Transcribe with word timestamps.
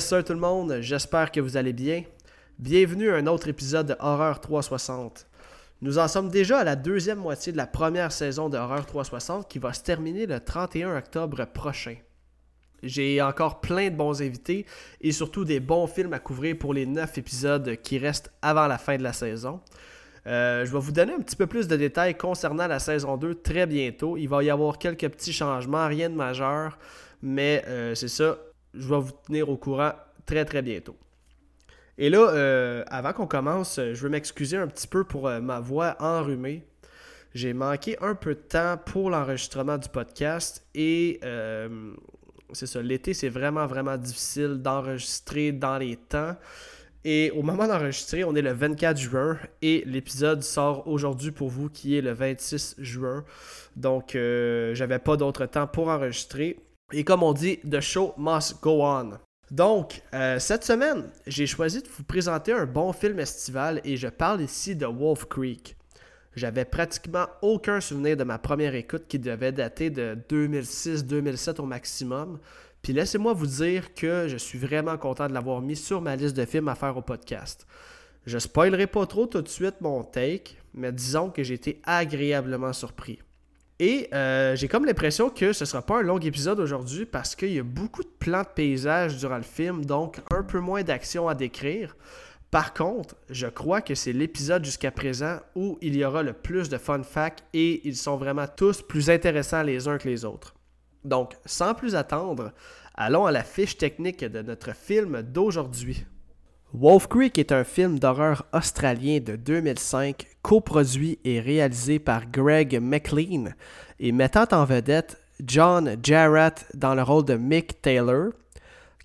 Yes, 0.00 0.14
tout 0.24 0.32
le 0.32 0.38
monde, 0.38 0.78
j'espère 0.80 1.30
que 1.30 1.40
vous 1.40 1.58
allez 1.58 1.74
bien. 1.74 2.04
Bienvenue 2.58 3.10
à 3.10 3.16
un 3.16 3.26
autre 3.26 3.48
épisode 3.48 3.88
de 3.88 3.96
Horreur 4.00 4.40
360. 4.40 5.26
Nous 5.82 5.98
en 5.98 6.08
sommes 6.08 6.30
déjà 6.30 6.60
à 6.60 6.64
la 6.64 6.74
deuxième 6.74 7.18
moitié 7.18 7.52
de 7.52 7.58
la 7.58 7.66
première 7.66 8.10
saison 8.10 8.48
de 8.48 8.56
Horreur 8.56 8.86
360 8.86 9.46
qui 9.46 9.58
va 9.58 9.74
se 9.74 9.82
terminer 9.82 10.24
le 10.24 10.40
31 10.40 10.96
octobre 10.96 11.44
prochain. 11.44 11.96
J'ai 12.82 13.20
encore 13.20 13.60
plein 13.60 13.90
de 13.90 13.94
bons 13.94 14.22
invités 14.22 14.64
et 15.02 15.12
surtout 15.12 15.44
des 15.44 15.60
bons 15.60 15.86
films 15.86 16.14
à 16.14 16.18
couvrir 16.18 16.56
pour 16.56 16.72
les 16.72 16.86
9 16.86 17.18
épisodes 17.18 17.76
qui 17.82 17.98
restent 17.98 18.32
avant 18.40 18.68
la 18.68 18.78
fin 18.78 18.96
de 18.96 19.02
la 19.02 19.12
saison. 19.12 19.60
Euh, 20.26 20.64
je 20.64 20.72
vais 20.72 20.80
vous 20.80 20.92
donner 20.92 21.12
un 21.12 21.20
petit 21.20 21.36
peu 21.36 21.46
plus 21.46 21.68
de 21.68 21.76
détails 21.76 22.16
concernant 22.16 22.68
la 22.68 22.78
saison 22.78 23.18
2 23.18 23.34
très 23.42 23.66
bientôt. 23.66 24.16
Il 24.16 24.30
va 24.30 24.42
y 24.42 24.48
avoir 24.48 24.78
quelques 24.78 25.10
petits 25.10 25.34
changements, 25.34 25.86
rien 25.88 26.08
de 26.08 26.14
majeur, 26.14 26.78
mais 27.20 27.62
euh, 27.66 27.94
c'est 27.94 28.08
ça, 28.08 28.38
je 28.74 28.88
vais 28.88 29.00
vous 29.00 29.12
tenir 29.26 29.48
au 29.48 29.56
courant 29.56 29.92
très 30.26 30.44
très 30.44 30.62
bientôt. 30.62 30.96
Et 31.98 32.08
là, 32.08 32.30
euh, 32.30 32.84
avant 32.88 33.12
qu'on 33.12 33.26
commence, 33.26 33.76
je 33.76 34.00
veux 34.00 34.08
m'excuser 34.08 34.56
un 34.56 34.66
petit 34.66 34.86
peu 34.86 35.04
pour 35.04 35.28
ma 35.28 35.60
voix 35.60 35.96
enrhumée. 35.98 36.66
J'ai 37.34 37.52
manqué 37.52 37.96
un 38.00 38.14
peu 38.14 38.34
de 38.34 38.40
temps 38.40 38.76
pour 38.84 39.10
l'enregistrement 39.10 39.76
du 39.76 39.88
podcast 39.88 40.66
et 40.74 41.20
c'est 42.52 42.66
ça, 42.66 42.82
l'été 42.82 43.14
c'est 43.14 43.28
vraiment 43.28 43.66
vraiment 43.66 43.96
difficile 43.96 44.56
d'enregistrer 44.62 45.52
dans 45.52 45.78
les 45.78 45.96
temps. 45.96 46.36
Et 47.04 47.30
au 47.30 47.42
moment 47.42 47.66
d'enregistrer, 47.66 48.24
on 48.24 48.34
est 48.34 48.42
le 48.42 48.52
24 48.52 48.98
juin 48.98 49.38
et 49.62 49.82
l'épisode 49.86 50.42
sort 50.42 50.86
aujourd'hui 50.86 51.30
pour 51.30 51.48
vous 51.48 51.70
qui 51.70 51.96
est 51.96 52.02
le 52.02 52.12
26 52.12 52.76
juin. 52.78 53.24
Donc, 53.76 54.14
euh, 54.14 54.74
j'avais 54.74 54.98
pas 54.98 55.16
d'autre 55.16 55.46
temps 55.46 55.66
pour 55.66 55.88
enregistrer. 55.88 56.58
Et 56.92 57.04
comme 57.04 57.22
on 57.22 57.32
dit, 57.32 57.58
the 57.58 57.80
show 57.80 58.14
must 58.16 58.60
go 58.60 58.82
on. 58.82 59.12
Donc, 59.50 60.02
euh, 60.14 60.38
cette 60.38 60.64
semaine, 60.64 61.10
j'ai 61.26 61.46
choisi 61.46 61.82
de 61.82 61.88
vous 61.88 62.04
présenter 62.04 62.52
un 62.52 62.66
bon 62.66 62.92
film 62.92 63.18
estival 63.18 63.80
et 63.84 63.96
je 63.96 64.08
parle 64.08 64.42
ici 64.42 64.76
de 64.76 64.86
Wolf 64.86 65.26
Creek. 65.26 65.76
J'avais 66.36 66.64
pratiquement 66.64 67.26
aucun 67.42 67.80
souvenir 67.80 68.16
de 68.16 68.24
ma 68.24 68.38
première 68.38 68.74
écoute 68.74 69.04
qui 69.08 69.18
devait 69.18 69.50
dater 69.50 69.90
de 69.90 70.16
2006-2007 70.28 71.60
au 71.60 71.66
maximum. 71.66 72.38
Puis 72.82 72.92
laissez-moi 72.92 73.32
vous 73.32 73.46
dire 73.46 73.94
que 73.94 74.26
je 74.28 74.36
suis 74.36 74.58
vraiment 74.58 74.96
content 74.96 75.28
de 75.28 75.34
l'avoir 75.34 75.60
mis 75.60 75.76
sur 75.76 76.00
ma 76.00 76.14
liste 76.16 76.36
de 76.36 76.44
films 76.44 76.68
à 76.68 76.76
faire 76.76 76.96
au 76.96 77.02
podcast. 77.02 77.66
Je 78.26 78.38
spoilerai 78.38 78.86
pas 78.86 79.06
trop 79.06 79.26
tout 79.26 79.42
de 79.42 79.48
suite 79.48 79.80
mon 79.80 80.04
take, 80.04 80.56
mais 80.74 80.92
disons 80.92 81.30
que 81.30 81.42
j'ai 81.42 81.54
été 81.54 81.80
agréablement 81.84 82.72
surpris. 82.72 83.18
Et 83.80 84.08
euh, 84.12 84.54
j'ai 84.56 84.68
comme 84.68 84.84
l'impression 84.84 85.30
que 85.30 85.54
ce 85.54 85.64
sera 85.64 85.80
pas 85.80 86.00
un 86.00 86.02
long 86.02 86.18
épisode 86.18 86.60
aujourd'hui 86.60 87.06
parce 87.06 87.34
qu'il 87.34 87.54
y 87.54 87.58
a 87.58 87.62
beaucoup 87.62 88.02
de 88.02 88.10
plans 88.18 88.42
de 88.42 88.48
paysage 88.54 89.16
durant 89.16 89.38
le 89.38 89.42
film, 89.42 89.86
donc 89.86 90.18
un 90.30 90.42
peu 90.42 90.60
moins 90.60 90.82
d'action 90.82 91.28
à 91.28 91.34
décrire. 91.34 91.96
Par 92.50 92.74
contre, 92.74 93.16
je 93.30 93.46
crois 93.46 93.80
que 93.80 93.94
c'est 93.94 94.12
l'épisode 94.12 94.66
jusqu'à 94.66 94.90
présent 94.90 95.38
où 95.54 95.78
il 95.80 95.96
y 95.96 96.04
aura 96.04 96.22
le 96.22 96.34
plus 96.34 96.68
de 96.68 96.76
fun 96.76 97.02
facts 97.02 97.42
et 97.54 97.80
ils 97.88 97.96
sont 97.96 98.18
vraiment 98.18 98.46
tous 98.54 98.82
plus 98.82 99.08
intéressants 99.08 99.62
les 99.62 99.88
uns 99.88 99.96
que 99.96 100.10
les 100.10 100.26
autres. 100.26 100.54
Donc, 101.02 101.32
sans 101.46 101.72
plus 101.72 101.94
attendre, 101.94 102.52
allons 102.94 103.24
à 103.24 103.32
la 103.32 103.44
fiche 103.44 103.78
technique 103.78 104.22
de 104.22 104.42
notre 104.42 104.74
film 104.76 105.22
d'aujourd'hui. 105.22 106.04
Wolf 106.72 107.08
Creek 107.08 107.36
est 107.36 107.50
un 107.50 107.64
film 107.64 107.98
d'horreur 107.98 108.44
australien 108.52 109.18
de 109.18 109.34
2005, 109.34 110.24
coproduit 110.40 111.18
et 111.24 111.40
réalisé 111.40 111.98
par 111.98 112.30
Greg 112.30 112.78
McLean 112.80 113.52
et 113.98 114.12
mettant 114.12 114.46
en 114.52 114.64
vedette 114.64 115.18
John 115.44 115.96
Jarrett 116.00 116.66
dans 116.74 116.94
le 116.94 117.02
rôle 117.02 117.24
de 117.24 117.34
Mick 117.34 117.82
Taylor, 117.82 118.30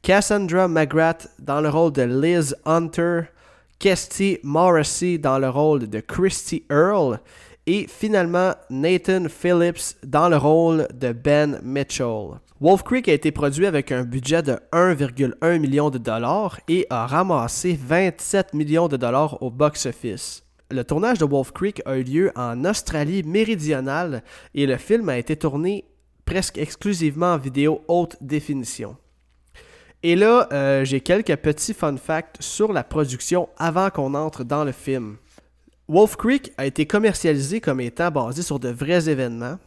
Cassandra 0.03 0.67
McGrath 0.67 1.27
dans 1.39 1.59
le 1.59 1.69
rôle 1.69 1.91
de 1.91 2.03
Liz 2.03 2.55
Hunter, 2.65 3.21
Kesty 3.79 4.37
Morrissey 4.43 5.17
dans 5.17 5.39
le 5.39 5.49
rôle 5.49 5.89
de 5.89 5.99
Christy 6.01 6.63
Earle 6.69 7.19
et 7.65 7.87
finalement, 7.87 8.53
Nathan 8.69 9.27
Phillips 9.27 9.97
dans 10.03 10.29
le 10.29 10.37
rôle 10.37 10.87
de 10.93 11.13
Ben 11.13 11.59
Mitchell. 11.63 12.39
Wolf 12.61 12.83
Creek 12.83 13.09
a 13.09 13.13
été 13.13 13.33
produit 13.33 13.65
avec 13.65 13.91
un 13.91 14.05
budget 14.05 14.41
de 14.41 14.57
1,1 14.71 15.59
million 15.59 15.89
de 15.89 15.97
dollars 15.97 16.57
et 16.69 16.87
a 16.89 17.05
ramassé 17.05 17.77
27 17.77 18.53
millions 18.53 18.87
de 18.87 18.95
dollars 18.95 19.43
au 19.43 19.51
box-office. 19.51 20.45
Le 20.71 20.85
tournage 20.85 21.17
de 21.17 21.25
Wolf 21.25 21.51
Creek 21.51 21.81
a 21.85 21.97
eu 21.97 22.03
lieu 22.03 22.31
en 22.37 22.63
Australie 22.63 23.23
méridionale 23.23 24.23
et 24.53 24.65
le 24.67 24.77
film 24.77 25.09
a 25.09 25.17
été 25.17 25.35
tourné 25.35 25.83
presque 26.23 26.57
exclusivement 26.57 27.33
en 27.33 27.37
vidéo 27.37 27.81
haute 27.89 28.15
définition. 28.21 28.95
Et 30.01 30.15
là, 30.15 30.47
euh, 30.53 30.85
j'ai 30.85 31.01
quelques 31.01 31.35
petits 31.35 31.73
fun 31.73 31.97
facts 31.97 32.37
sur 32.39 32.71
la 32.71 32.85
production 32.85 33.49
avant 33.57 33.89
qu'on 33.89 34.13
entre 34.13 34.45
dans 34.45 34.63
le 34.63 34.71
film. 34.71 35.17
Wolf 35.89 36.15
Creek 36.15 36.53
a 36.57 36.65
été 36.65 36.85
commercialisé 36.85 37.59
comme 37.59 37.81
étant 37.81 38.11
basé 38.11 38.43
sur 38.43 38.59
de 38.59 38.69
vrais 38.69 39.09
événements. 39.09 39.57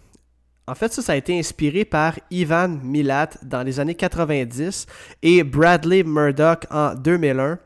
En 0.69 0.75
fait, 0.75 0.93
ça, 0.93 1.01
ça 1.01 1.15
a 1.15 1.17
été 1.17 1.39
inspiré 1.39 1.87
par 1.87 2.19
Ivan 2.31 2.69
Milat 2.69 3.31
dans 3.43 3.62
les 3.62 3.81
années 3.81 3.95
90 3.95 4.84
et 5.23 5.43
Bradley 5.43 6.03
Murdoch 6.03 6.67
en 6.71 6.95
2001. 6.95 7.59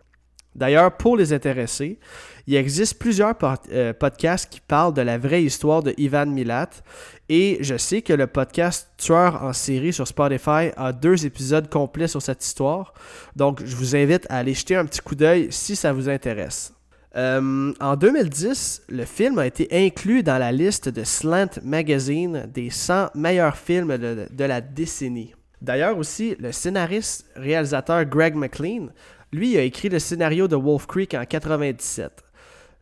D'ailleurs, 0.55 0.97
pour 0.97 1.17
les 1.17 1.33
intéressés, 1.33 1.99
il 2.47 2.55
existe 2.55 3.01
plusieurs 3.01 3.35
euh, 3.73 3.93
podcasts 3.93 4.49
qui 4.49 4.61
parlent 4.61 4.95
de 4.95 5.03
la 5.03 5.19
vraie 5.19 5.43
histoire 5.43 5.83
de 5.83 5.95
Ivan 5.97 6.27
Milat. 6.27 6.71
Et 7.29 7.59
je 7.61 7.77
sais 7.77 8.03
que 8.03 8.13
le 8.13 8.29
podcast 8.29 8.91
Tueur 8.99 9.43
en 9.43 9.53
série 9.53 9.93
sur 9.93 10.07
Spotify 10.07 10.71
a 10.77 10.93
deux 10.93 11.27
épisodes 11.27 11.69
complets 11.69 12.07
sur 12.07 12.23
cette 12.23 12.45
histoire. 12.45 12.95
Donc, 13.35 13.65
je 13.65 13.75
vous 13.75 13.97
invite 13.97 14.27
à 14.29 14.37
aller 14.37 14.55
jeter 14.55 14.77
un 14.77 14.85
petit 14.85 15.01
coup 15.01 15.17
d'œil 15.17 15.49
si 15.51 15.75
ça 15.75 15.93
vous 15.93 16.09
intéresse. 16.09 16.73
Euh, 17.15 17.75
en 17.79 17.97
2010, 17.97 18.83
le 18.89 19.05
film 19.05 19.39
a 19.39 19.47
été 19.47 19.69
inclus 19.71 20.23
dans 20.23 20.39
la 20.39 20.51
liste 20.51 20.89
de 20.89 21.05
Slant 21.05 21.61
Magazine 21.63 22.49
des 22.53 22.71
100 22.71 23.11
meilleurs 23.15 23.57
films 23.57 23.99
de, 23.99 24.45
la 24.45 24.61
décennie. 24.61 25.35
D'ailleurs 25.61 25.99
aussi, 25.99 26.37
le 26.41 26.53
scénariste 26.53 27.27
réalisateur 27.37 28.05
Greg 28.07 28.35
McLean, 28.35 28.89
lui, 29.33 29.57
a 29.59 29.63
écrit 29.63 29.89
le 29.89 29.99
scénario 29.99 30.49
de 30.49 30.57
Wolf 30.57 30.87
Creek 30.87 31.15
en 31.15 31.25
97. 31.25 32.23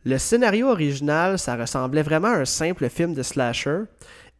Le 0.05 0.17
scénario 0.17 0.69
original, 0.69 1.37
ça 1.37 1.55
ressemblait 1.55 2.01
vraiment 2.01 2.29
à 2.29 2.39
un 2.39 2.45
simple 2.45 2.89
film 2.89 3.13
de 3.13 3.23
slasher, 3.23 3.81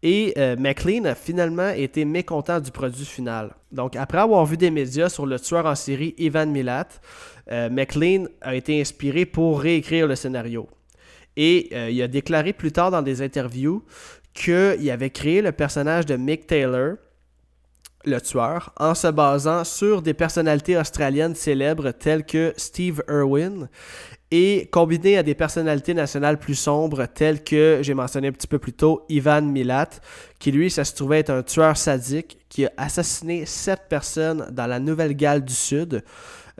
et 0.03 0.33
euh, 0.37 0.55
McLean 0.57 1.05
a 1.05 1.15
finalement 1.15 1.69
été 1.69 2.05
mécontent 2.05 2.59
du 2.59 2.71
produit 2.71 3.05
final. 3.05 3.51
Donc, 3.71 3.95
après 3.95 4.17
avoir 4.17 4.45
vu 4.45 4.57
des 4.57 4.71
médias 4.71 5.09
sur 5.09 5.25
le 5.25 5.39
tueur 5.39 5.65
en 5.65 5.75
série 5.75 6.15
Ivan 6.17 6.47
Milat, 6.47 6.87
euh, 7.51 7.69
McLean 7.69 8.25
a 8.41 8.55
été 8.55 8.81
inspiré 8.81 9.25
pour 9.25 9.61
réécrire 9.61 10.07
le 10.07 10.15
scénario. 10.15 10.67
Et 11.37 11.69
euh, 11.73 11.89
il 11.89 12.01
a 12.01 12.07
déclaré 12.07 12.53
plus 12.53 12.71
tard 12.71 12.91
dans 12.91 13.01
des 13.01 13.21
interviews 13.21 13.83
qu'il 14.33 14.89
avait 14.89 15.09
créé 15.09 15.41
le 15.41 15.51
personnage 15.51 16.05
de 16.05 16.15
Mick 16.15 16.47
Taylor, 16.47 16.95
le 18.03 18.19
tueur, 18.19 18.73
en 18.77 18.95
se 18.95 19.07
basant 19.07 19.63
sur 19.63 20.01
des 20.01 20.15
personnalités 20.15 20.77
australiennes 20.77 21.35
célèbres 21.35 21.91
telles 21.91 22.25
que 22.25 22.53
Steve 22.57 23.03
Irwin 23.07 23.69
et 24.31 24.69
combiné 24.71 25.17
à 25.17 25.23
des 25.23 25.35
personnalités 25.35 25.93
nationales 25.93 26.39
plus 26.39 26.55
sombres 26.55 27.05
telles 27.05 27.43
que, 27.43 27.79
j'ai 27.81 27.93
mentionné 27.93 28.29
un 28.29 28.31
petit 28.31 28.47
peu 28.47 28.59
plus 28.59 28.73
tôt, 28.73 29.05
Ivan 29.09 29.41
Milat, 29.41 29.89
qui 30.39 30.51
lui, 30.51 30.71
ça 30.71 30.85
se 30.85 30.95
trouvait 30.95 31.19
être 31.19 31.29
un 31.29 31.43
tueur 31.43 31.75
sadique 31.75 32.39
qui 32.47 32.65
a 32.65 32.71
assassiné 32.77 33.45
sept 33.45 33.81
personnes 33.89 34.47
dans 34.51 34.67
la 34.67 34.79
Nouvelle-Galles 34.79 35.43
du 35.43 35.53
Sud. 35.53 36.03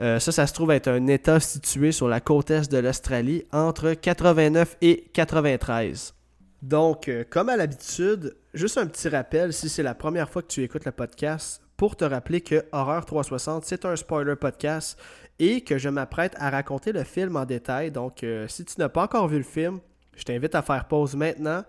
Euh, 0.00 0.18
ça, 0.18 0.32
ça 0.32 0.46
se 0.46 0.52
trouve 0.52 0.70
être 0.70 0.88
un 0.88 1.06
État 1.06 1.40
situé 1.40 1.92
sur 1.92 2.08
la 2.08 2.20
côte 2.20 2.50
est 2.50 2.70
de 2.70 2.78
l'Australie 2.78 3.44
entre 3.52 3.94
89 3.94 4.76
et 4.82 5.04
93. 5.12 6.14
Donc, 6.60 7.08
euh, 7.08 7.24
comme 7.28 7.48
à 7.48 7.56
l'habitude, 7.56 8.36
juste 8.54 8.78
un 8.78 8.86
petit 8.86 9.08
rappel, 9.08 9.52
si 9.52 9.68
c'est 9.68 9.82
la 9.82 9.94
première 9.94 10.28
fois 10.28 10.42
que 10.42 10.48
tu 10.48 10.62
écoutes 10.62 10.84
le 10.84 10.92
podcast, 10.92 11.62
pour 11.76 11.96
te 11.96 12.04
rappeler 12.04 12.40
que 12.40 12.64
Horreur 12.70 13.04
360, 13.04 13.64
c'est 13.64 13.84
un 13.84 13.96
spoiler 13.96 14.36
podcast 14.36 14.96
et 15.38 15.62
que 15.62 15.78
je 15.78 15.88
m'apprête 15.88 16.34
à 16.38 16.50
raconter 16.50 16.92
le 16.92 17.04
film 17.04 17.36
en 17.36 17.44
détail. 17.44 17.90
Donc, 17.90 18.22
euh, 18.22 18.46
si 18.48 18.64
tu 18.64 18.74
n'as 18.78 18.88
pas 18.88 19.04
encore 19.04 19.28
vu 19.28 19.38
le 19.38 19.42
film, 19.42 19.80
je 20.16 20.24
t'invite 20.24 20.54
à 20.54 20.62
faire 20.62 20.86
pause 20.86 21.16
maintenant 21.16 21.64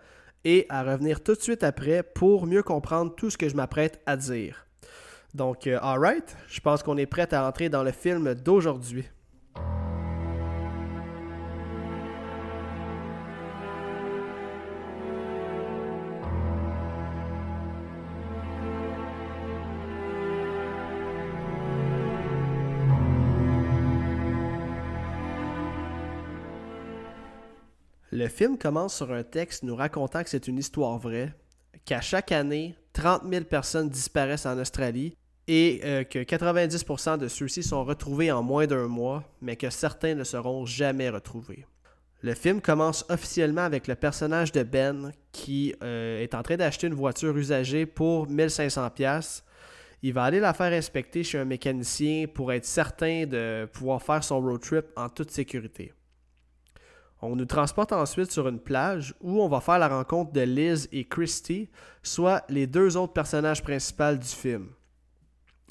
et 0.45 0.65
à 0.69 0.83
revenir 0.83 1.23
tout 1.23 1.33
de 1.33 1.41
suite 1.41 1.63
après 1.63 2.03
pour 2.03 2.45
mieux 2.45 2.63
comprendre 2.63 3.15
tout 3.15 3.29
ce 3.29 3.37
que 3.37 3.47
je 3.47 3.55
m'apprête 3.55 4.01
à 4.05 4.17
dire. 4.17 4.65
Donc, 5.33 5.65
euh, 5.65 5.79
alright, 5.81 6.35
je 6.47 6.59
pense 6.59 6.83
qu'on 6.83 6.97
est 6.97 7.05
prêt 7.05 7.33
à 7.33 7.47
entrer 7.47 7.69
dans 7.69 7.83
le 7.83 7.91
film 7.91 8.35
d'aujourd'hui. 8.35 9.05
Le 28.15 28.27
film 28.27 28.59
commence 28.59 28.97
sur 28.97 29.11
un 29.11 29.23
texte 29.23 29.63
nous 29.63 29.75
racontant 29.75 30.21
que 30.21 30.29
c'est 30.29 30.47
une 30.47 30.59
histoire 30.59 30.99
vraie, 30.99 31.33
qu'à 31.83 31.99
chaque 31.99 32.31
année, 32.31 32.75
30 32.93 33.23
000 33.27 33.45
personnes 33.45 33.89
disparaissent 33.89 34.45
en 34.45 34.59
Australie 34.59 35.17
et 35.47 35.81
euh, 35.83 36.03
que 36.03 36.19
90% 36.19 37.17
de 37.17 37.27
ceux-ci 37.27 37.63
sont 37.63 37.83
retrouvés 37.83 38.31
en 38.31 38.43
moins 38.43 38.67
d'un 38.67 38.87
mois, 38.87 39.23
mais 39.41 39.55
que 39.55 39.71
certains 39.71 40.13
ne 40.13 40.23
seront 40.23 40.63
jamais 40.63 41.09
retrouvés. 41.09 41.65
Le 42.21 42.35
film 42.35 42.61
commence 42.61 43.03
officiellement 43.09 43.63
avec 43.63 43.87
le 43.87 43.95
personnage 43.95 44.51
de 44.51 44.61
Ben 44.61 45.11
qui 45.31 45.73
euh, 45.81 46.21
est 46.21 46.35
en 46.35 46.43
train 46.43 46.57
d'acheter 46.57 46.85
une 46.85 46.93
voiture 46.93 47.35
usagée 47.35 47.87
pour 47.87 48.27
1500$. 48.27 49.41
Il 50.03 50.13
va 50.13 50.25
aller 50.25 50.39
la 50.39 50.53
faire 50.53 50.71
inspecter 50.71 51.23
chez 51.23 51.39
un 51.39 51.45
mécanicien 51.45 52.27
pour 52.31 52.53
être 52.53 52.65
certain 52.65 53.25
de 53.25 53.67
pouvoir 53.73 54.03
faire 54.03 54.23
son 54.23 54.39
road 54.39 54.61
trip 54.61 54.85
en 54.95 55.09
toute 55.09 55.31
sécurité. 55.31 55.93
On 57.25 57.37
nous 57.37 57.45
transporte 57.45 57.93
ensuite 57.93 58.31
sur 58.31 58.49
une 58.49 58.59
plage 58.59 59.15
où 59.21 59.41
on 59.41 59.47
va 59.47 59.61
faire 59.61 59.79
la 59.79 59.87
rencontre 59.87 60.33
de 60.33 60.41
Liz 60.41 60.89
et 60.91 61.05
Christy, 61.05 61.69
soit 62.01 62.43
les 62.49 62.67
deux 62.67 62.97
autres 62.97 63.13
personnages 63.13 63.63
principaux 63.63 64.15
du 64.15 64.27
film. 64.27 64.67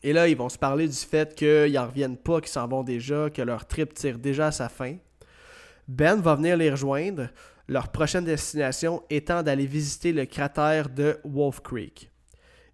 Et 0.02 0.14
là, 0.14 0.28
ils 0.28 0.36
vont 0.36 0.48
se 0.48 0.56
parler 0.56 0.88
du 0.88 0.96
fait 0.96 1.34
qu'ils 1.34 1.74
n'en 1.74 1.86
reviennent 1.86 2.16
pas, 2.16 2.40
qu'ils 2.40 2.50
s'en 2.50 2.66
vont 2.66 2.82
déjà, 2.82 3.28
que 3.28 3.42
leur 3.42 3.66
trip 3.66 3.92
tire 3.92 4.18
déjà 4.18 4.46
à 4.46 4.52
sa 4.52 4.70
fin. 4.70 4.96
Ben 5.86 6.20
va 6.22 6.36
venir 6.36 6.56
les 6.56 6.70
rejoindre, 6.70 7.28
leur 7.68 7.88
prochaine 7.88 8.24
destination 8.24 9.02
étant 9.10 9.42
d'aller 9.42 9.66
visiter 9.66 10.12
le 10.12 10.24
cratère 10.24 10.88
de 10.88 11.18
Wolf 11.22 11.60
Creek. 11.60 12.10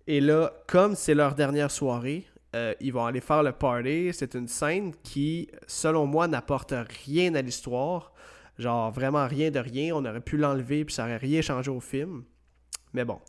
Et 0.06 0.20
là, 0.20 0.52
comme 0.68 0.94
c'est 0.94 1.14
leur 1.14 1.34
dernière 1.34 1.72
soirée, 1.72 2.26
euh, 2.54 2.74
ils 2.80 2.92
vont 2.92 3.04
aller 3.04 3.20
faire 3.20 3.42
le 3.42 3.52
party. 3.52 4.10
C'est 4.12 4.34
une 4.34 4.48
scène 4.48 4.94
qui, 5.02 5.48
selon 5.66 6.06
moi, 6.06 6.28
n'apporte 6.28 6.72
rien 7.04 7.34
à 7.34 7.42
l'histoire. 7.42 8.12
Genre, 8.58 8.90
vraiment 8.90 9.26
rien 9.26 9.50
de 9.50 9.58
rien. 9.58 9.94
On 9.94 10.04
aurait 10.04 10.20
pu 10.20 10.36
l'enlever 10.36 10.84
puis 10.84 10.94
ça 10.94 11.04
n'aurait 11.04 11.16
rien 11.16 11.40
changé 11.42 11.70
au 11.70 11.80
film. 11.80 12.24
Mais 12.92 13.04
bon, 13.04 13.20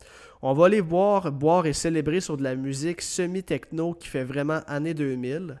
on 0.42 0.52
va 0.54 0.66
aller 0.66 0.80
voir, 0.80 1.30
boire 1.32 1.66
et 1.66 1.72
célébrer 1.72 2.20
sur 2.20 2.36
de 2.36 2.42
la 2.42 2.54
musique 2.54 3.02
semi-techno 3.02 3.94
qui 3.94 4.08
fait 4.08 4.24
vraiment 4.24 4.60
année 4.66 4.94
2000. 4.94 5.60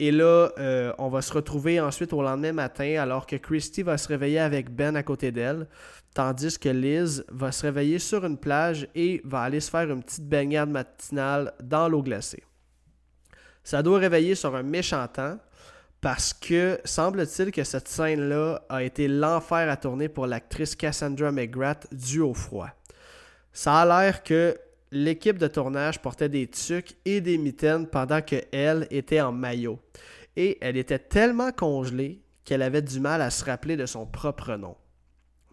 Et 0.00 0.10
là, 0.10 0.50
euh, 0.58 0.92
on 0.98 1.08
va 1.08 1.22
se 1.22 1.32
retrouver 1.32 1.80
ensuite 1.80 2.12
au 2.12 2.22
lendemain 2.22 2.52
matin 2.52 2.96
alors 3.00 3.26
que 3.26 3.36
Christy 3.36 3.82
va 3.82 3.96
se 3.96 4.08
réveiller 4.08 4.40
avec 4.40 4.70
Ben 4.70 4.96
à 4.96 5.02
côté 5.02 5.30
d'elle, 5.30 5.68
tandis 6.14 6.58
que 6.58 6.68
Liz 6.68 7.24
va 7.30 7.52
se 7.52 7.62
réveiller 7.62 8.00
sur 8.00 8.24
une 8.24 8.38
plage 8.38 8.88
et 8.94 9.20
va 9.24 9.42
aller 9.42 9.60
se 9.60 9.70
faire 9.70 9.88
une 9.88 10.02
petite 10.02 10.28
baignade 10.28 10.70
matinale 10.70 11.52
dans 11.62 11.88
l'eau 11.88 12.02
glacée. 12.02 12.42
Ça 13.62 13.82
doit 13.82 13.98
réveiller 13.98 14.34
sur 14.34 14.54
un 14.56 14.62
méchant 14.62 15.06
temps 15.06 15.38
parce 16.04 16.34
que 16.34 16.78
semble-t-il 16.84 17.50
que 17.50 17.64
cette 17.64 17.88
scène-là 17.88 18.60
a 18.68 18.82
été 18.82 19.08
l'enfer 19.08 19.70
à 19.70 19.78
tourner 19.78 20.10
pour 20.10 20.26
l'actrice 20.26 20.76
Cassandra 20.76 21.32
McGrath 21.32 21.86
due 21.94 22.20
au 22.20 22.34
froid. 22.34 22.68
Ça 23.54 23.80
a 23.80 23.86
l'air 23.86 24.22
que 24.22 24.54
l'équipe 24.90 25.38
de 25.38 25.46
tournage 25.46 26.02
portait 26.02 26.28
des 26.28 26.46
tucs 26.46 26.94
et 27.06 27.22
des 27.22 27.38
mitaines 27.38 27.86
pendant 27.86 28.20
qu'elle 28.20 28.86
était 28.90 29.22
en 29.22 29.32
maillot. 29.32 29.78
Et 30.36 30.58
elle 30.60 30.76
était 30.76 30.98
tellement 30.98 31.52
congelée 31.52 32.20
qu'elle 32.44 32.60
avait 32.60 32.82
du 32.82 33.00
mal 33.00 33.22
à 33.22 33.30
se 33.30 33.42
rappeler 33.42 33.78
de 33.78 33.86
son 33.86 34.04
propre 34.04 34.56
nom. 34.56 34.76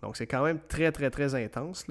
Donc 0.01 0.17
c'est 0.17 0.27
quand 0.27 0.43
même 0.43 0.59
très 0.67 0.91
très 0.91 1.09
très 1.11 1.33
intense. 1.33 1.85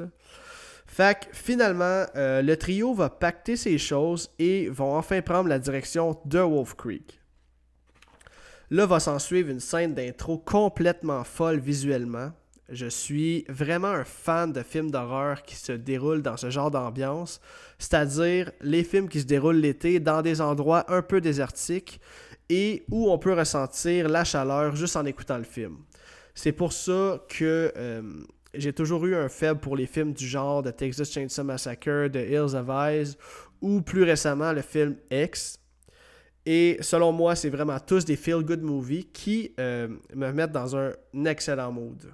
Fait 0.87 1.19
que 1.19 1.35
finalement, 1.35 2.05
euh, 2.15 2.43
le 2.43 2.59
trio 2.59 2.93
va 2.93 3.09
pacter 3.09 3.57
ces 3.57 3.79
choses 3.79 4.29
et 4.39 4.69
vont 4.69 4.97
enfin 4.97 5.23
prendre 5.23 5.49
la 5.49 5.59
direction 5.59 6.21
de 6.27 6.41
Wolf 6.41 6.75
Creek. 6.75 7.20
Là 8.71 8.87
va 8.87 9.01
s'en 9.01 9.19
suivre 9.19 9.51
une 9.51 9.61
scène 9.61 9.95
d'intro 9.95 10.39
complètement 10.39 11.25
folle 11.25 11.59
visuellement, 11.59 12.33
je 12.71 12.87
suis 12.87 13.45
vraiment 13.49 13.89
un 13.89 14.05
fan 14.05 14.53
de 14.53 14.63
films 14.63 14.93
d'horreur 14.93 15.43
qui 15.43 15.57
se 15.57 15.73
déroulent 15.73 16.23
dans 16.23 16.37
ce 16.37 16.51
genre 16.51 16.71
d'ambiance, 16.71 17.41
c'est-à-dire 17.79 18.53
les 18.61 18.85
films 18.85 19.09
qui 19.09 19.21
se 19.21 19.27
déroulent 19.27 19.57
l'été 19.57 19.99
dans 19.99 20.23
des 20.23 20.41
endroits 20.41 20.85
un 20.89 21.03
peu 21.03 21.21
désertiques 21.21 22.01
et 22.49 22.85
où 22.91 23.11
on 23.11 23.19
peut 23.19 23.35
ressentir 23.35 24.09
la 24.09 24.23
chaleur 24.23 24.77
juste 24.77 24.97
en 24.97 25.05
écoutant 25.05 25.39
le 25.39 25.45
film. 25.45 25.79
C'est 26.35 26.53
pour 26.53 26.73
ça 26.73 27.21
que 27.29 27.73
euh, 27.77 28.03
j'ai 28.55 28.73
toujours 28.73 29.05
eu 29.05 29.17
un 29.17 29.29
faible 29.29 29.61
pour 29.61 29.77
les 29.77 29.87
films 29.87 30.13
du 30.13 30.27
genre 30.27 30.63
de 30.63 30.71
Texas 30.71 31.11
Chainsaw 31.11 31.43
Massacre, 31.45 32.09
de 32.09 32.21
Hills 32.21 32.55
of 32.55 32.69
Eyes 32.69 33.17
ou 33.61 33.83
plus 33.83 34.05
récemment 34.05 34.53
le 34.53 34.63
film 34.63 34.97
X. 35.11 35.60
Et 36.53 36.79
selon 36.81 37.13
moi, 37.13 37.37
c'est 37.37 37.49
vraiment 37.49 37.79
tous 37.79 38.05
des 38.05 38.17
feel-good 38.17 38.61
movies 38.61 39.07
qui 39.13 39.55
euh, 39.61 39.87
me 40.13 40.33
mettent 40.33 40.51
dans 40.51 40.77
un 40.77 40.91
excellent 41.25 41.71
mood. 41.71 42.13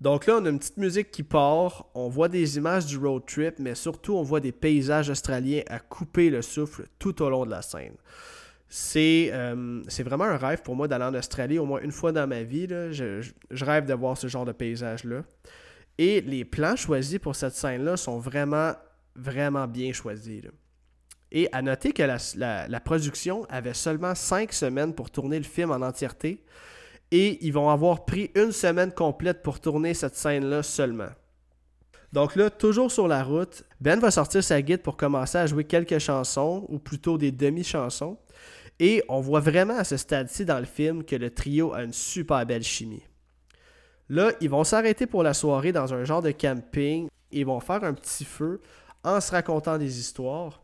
Donc 0.00 0.26
là, 0.26 0.38
on 0.40 0.46
a 0.46 0.48
une 0.48 0.58
petite 0.58 0.78
musique 0.78 1.12
qui 1.12 1.22
part, 1.22 1.86
on 1.94 2.08
voit 2.08 2.28
des 2.28 2.56
images 2.56 2.86
du 2.86 2.98
road 2.98 3.22
trip, 3.28 3.60
mais 3.60 3.76
surtout 3.76 4.16
on 4.16 4.24
voit 4.24 4.40
des 4.40 4.50
paysages 4.50 5.10
australiens 5.10 5.62
à 5.68 5.78
couper 5.78 6.28
le 6.28 6.42
souffle 6.42 6.88
tout 6.98 7.22
au 7.22 7.30
long 7.30 7.46
de 7.46 7.52
la 7.52 7.62
scène. 7.62 7.94
C'est 8.68 9.30
euh, 9.32 9.80
vraiment 10.00 10.24
un 10.24 10.36
rêve 10.36 10.62
pour 10.62 10.74
moi 10.74 10.88
d'aller 10.88 11.04
en 11.04 11.14
Australie 11.14 11.60
au 11.60 11.66
moins 11.66 11.82
une 11.82 11.92
fois 11.92 12.10
dans 12.10 12.26
ma 12.26 12.42
vie. 12.42 12.66
Je, 12.68 13.30
rêve 13.52 13.86
de 13.86 13.94
voir 13.94 14.18
ce 14.18 14.26
genre 14.26 14.44
de 14.44 14.50
paysage-là. 14.52 15.22
Et 15.98 16.20
les 16.20 16.44
plans 16.44 16.74
choisis 16.74 17.20
pour 17.20 17.36
cette 17.36 17.54
scène-là 17.54 17.96
sont 17.96 18.18
vraiment, 18.18 18.72
vraiment 19.14 19.68
bien 19.68 19.92
choisis. 19.92 20.42
Et 21.32 21.48
à 21.52 21.62
noter 21.62 21.92
que 21.92 22.02
la, 22.02 22.80
production 22.80 23.46
avait 23.48 23.74
seulement 23.74 24.14
cinq 24.14 24.52
semaines 24.52 24.94
pour 24.94 25.10
tourner 25.10 25.38
le 25.38 25.44
film 25.44 25.70
en 25.70 25.82
entièreté, 25.82 26.44
et 27.12 27.44
ils 27.44 27.52
vont 27.52 27.70
avoir 27.70 28.04
pris 28.04 28.30
une 28.34 28.52
semaine 28.52 28.92
complète 28.92 29.42
pour 29.42 29.60
tourner 29.60 29.94
cette 29.94 30.16
scène-là 30.16 30.62
seulement. 30.62 31.10
Donc 32.12 32.34
là, 32.34 32.50
toujours 32.50 32.90
sur 32.90 33.06
la 33.06 33.22
route, 33.22 33.62
Ben 33.80 34.00
va 34.00 34.10
sortir 34.10 34.42
sa 34.42 34.60
guide 34.62 34.82
pour 34.82 34.96
commencer 34.96 35.38
à 35.38 35.46
jouer 35.46 35.64
quelques 35.64 35.98
chansons, 35.98 36.66
ou 36.68 36.78
plutôt 36.78 37.18
des 37.18 37.30
demi-chansons. 37.30 38.18
Et 38.80 39.02
on 39.08 39.20
voit 39.20 39.40
vraiment 39.40 39.76
à 39.76 39.84
ce 39.84 39.96
stade-ci 39.96 40.44
dans 40.44 40.58
le 40.58 40.64
film 40.64 41.04
que 41.04 41.14
le 41.14 41.30
trio 41.30 41.72
a 41.72 41.84
une 41.84 41.92
super 41.92 42.44
belle 42.46 42.62
chimie. 42.62 43.02
Là, 44.08 44.32
ils 44.40 44.50
vont 44.50 44.64
s'arrêter 44.64 45.06
pour 45.06 45.22
la 45.22 45.34
soirée 45.34 45.70
dans 45.70 45.94
un 45.94 46.04
genre 46.04 46.22
de 46.22 46.32
camping 46.32 47.08
et 47.30 47.44
vont 47.44 47.60
faire 47.60 47.84
un 47.84 47.94
petit 47.94 48.24
feu 48.24 48.60
en 49.04 49.20
se 49.20 49.30
racontant 49.30 49.78
des 49.78 50.00
histoires. 50.00 50.62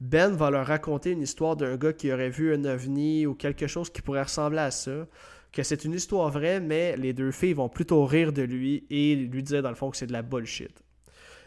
Ben 0.00 0.34
va 0.34 0.50
leur 0.50 0.66
raconter 0.66 1.12
une 1.12 1.22
histoire 1.22 1.56
d'un 1.56 1.76
gars 1.76 1.92
qui 1.92 2.12
aurait 2.12 2.30
vu 2.30 2.54
un 2.54 2.64
ovni 2.64 3.26
ou 3.26 3.34
quelque 3.34 3.66
chose 3.66 3.90
qui 3.90 4.02
pourrait 4.02 4.22
ressembler 4.22 4.58
à 4.58 4.70
ça 4.70 5.06
que 5.54 5.62
c'est 5.62 5.84
une 5.84 5.92
histoire 5.92 6.30
vraie, 6.30 6.60
mais 6.60 6.96
les 6.96 7.12
deux 7.12 7.30
filles 7.30 7.52
vont 7.54 7.68
plutôt 7.68 8.04
rire 8.04 8.32
de 8.32 8.42
lui 8.42 8.84
et 8.90 9.14
lui 9.14 9.42
dire 9.42 9.62
dans 9.62 9.68
le 9.68 9.76
fond 9.76 9.90
que 9.90 9.96
c'est 9.96 10.06
de 10.06 10.12
la 10.12 10.22
bullshit. 10.22 10.82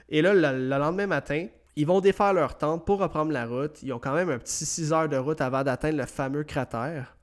Et 0.10 0.22
là, 0.22 0.34
le, 0.34 0.70
lendemain 0.70 1.08
matin, 1.08 1.48
ils 1.76 1.86
vont 1.86 2.00
défaire 2.00 2.34
leur 2.34 2.58
tente 2.58 2.86
pour 2.86 3.00
reprendre 3.00 3.32
la 3.32 3.46
route. 3.46 3.84
Ils 3.84 3.92
ont 3.92 4.00
quand 4.00 4.14
même 4.14 4.30
un 4.30 4.40
petit 4.40 4.66
6 4.66 4.94
heures 4.94 5.10
de 5.10 5.18
route 5.18 5.42
avant 5.42 5.64
d'atteindre 5.64 5.98
le 5.98 6.06
fameux 6.06 6.44
cratère. 6.44 7.18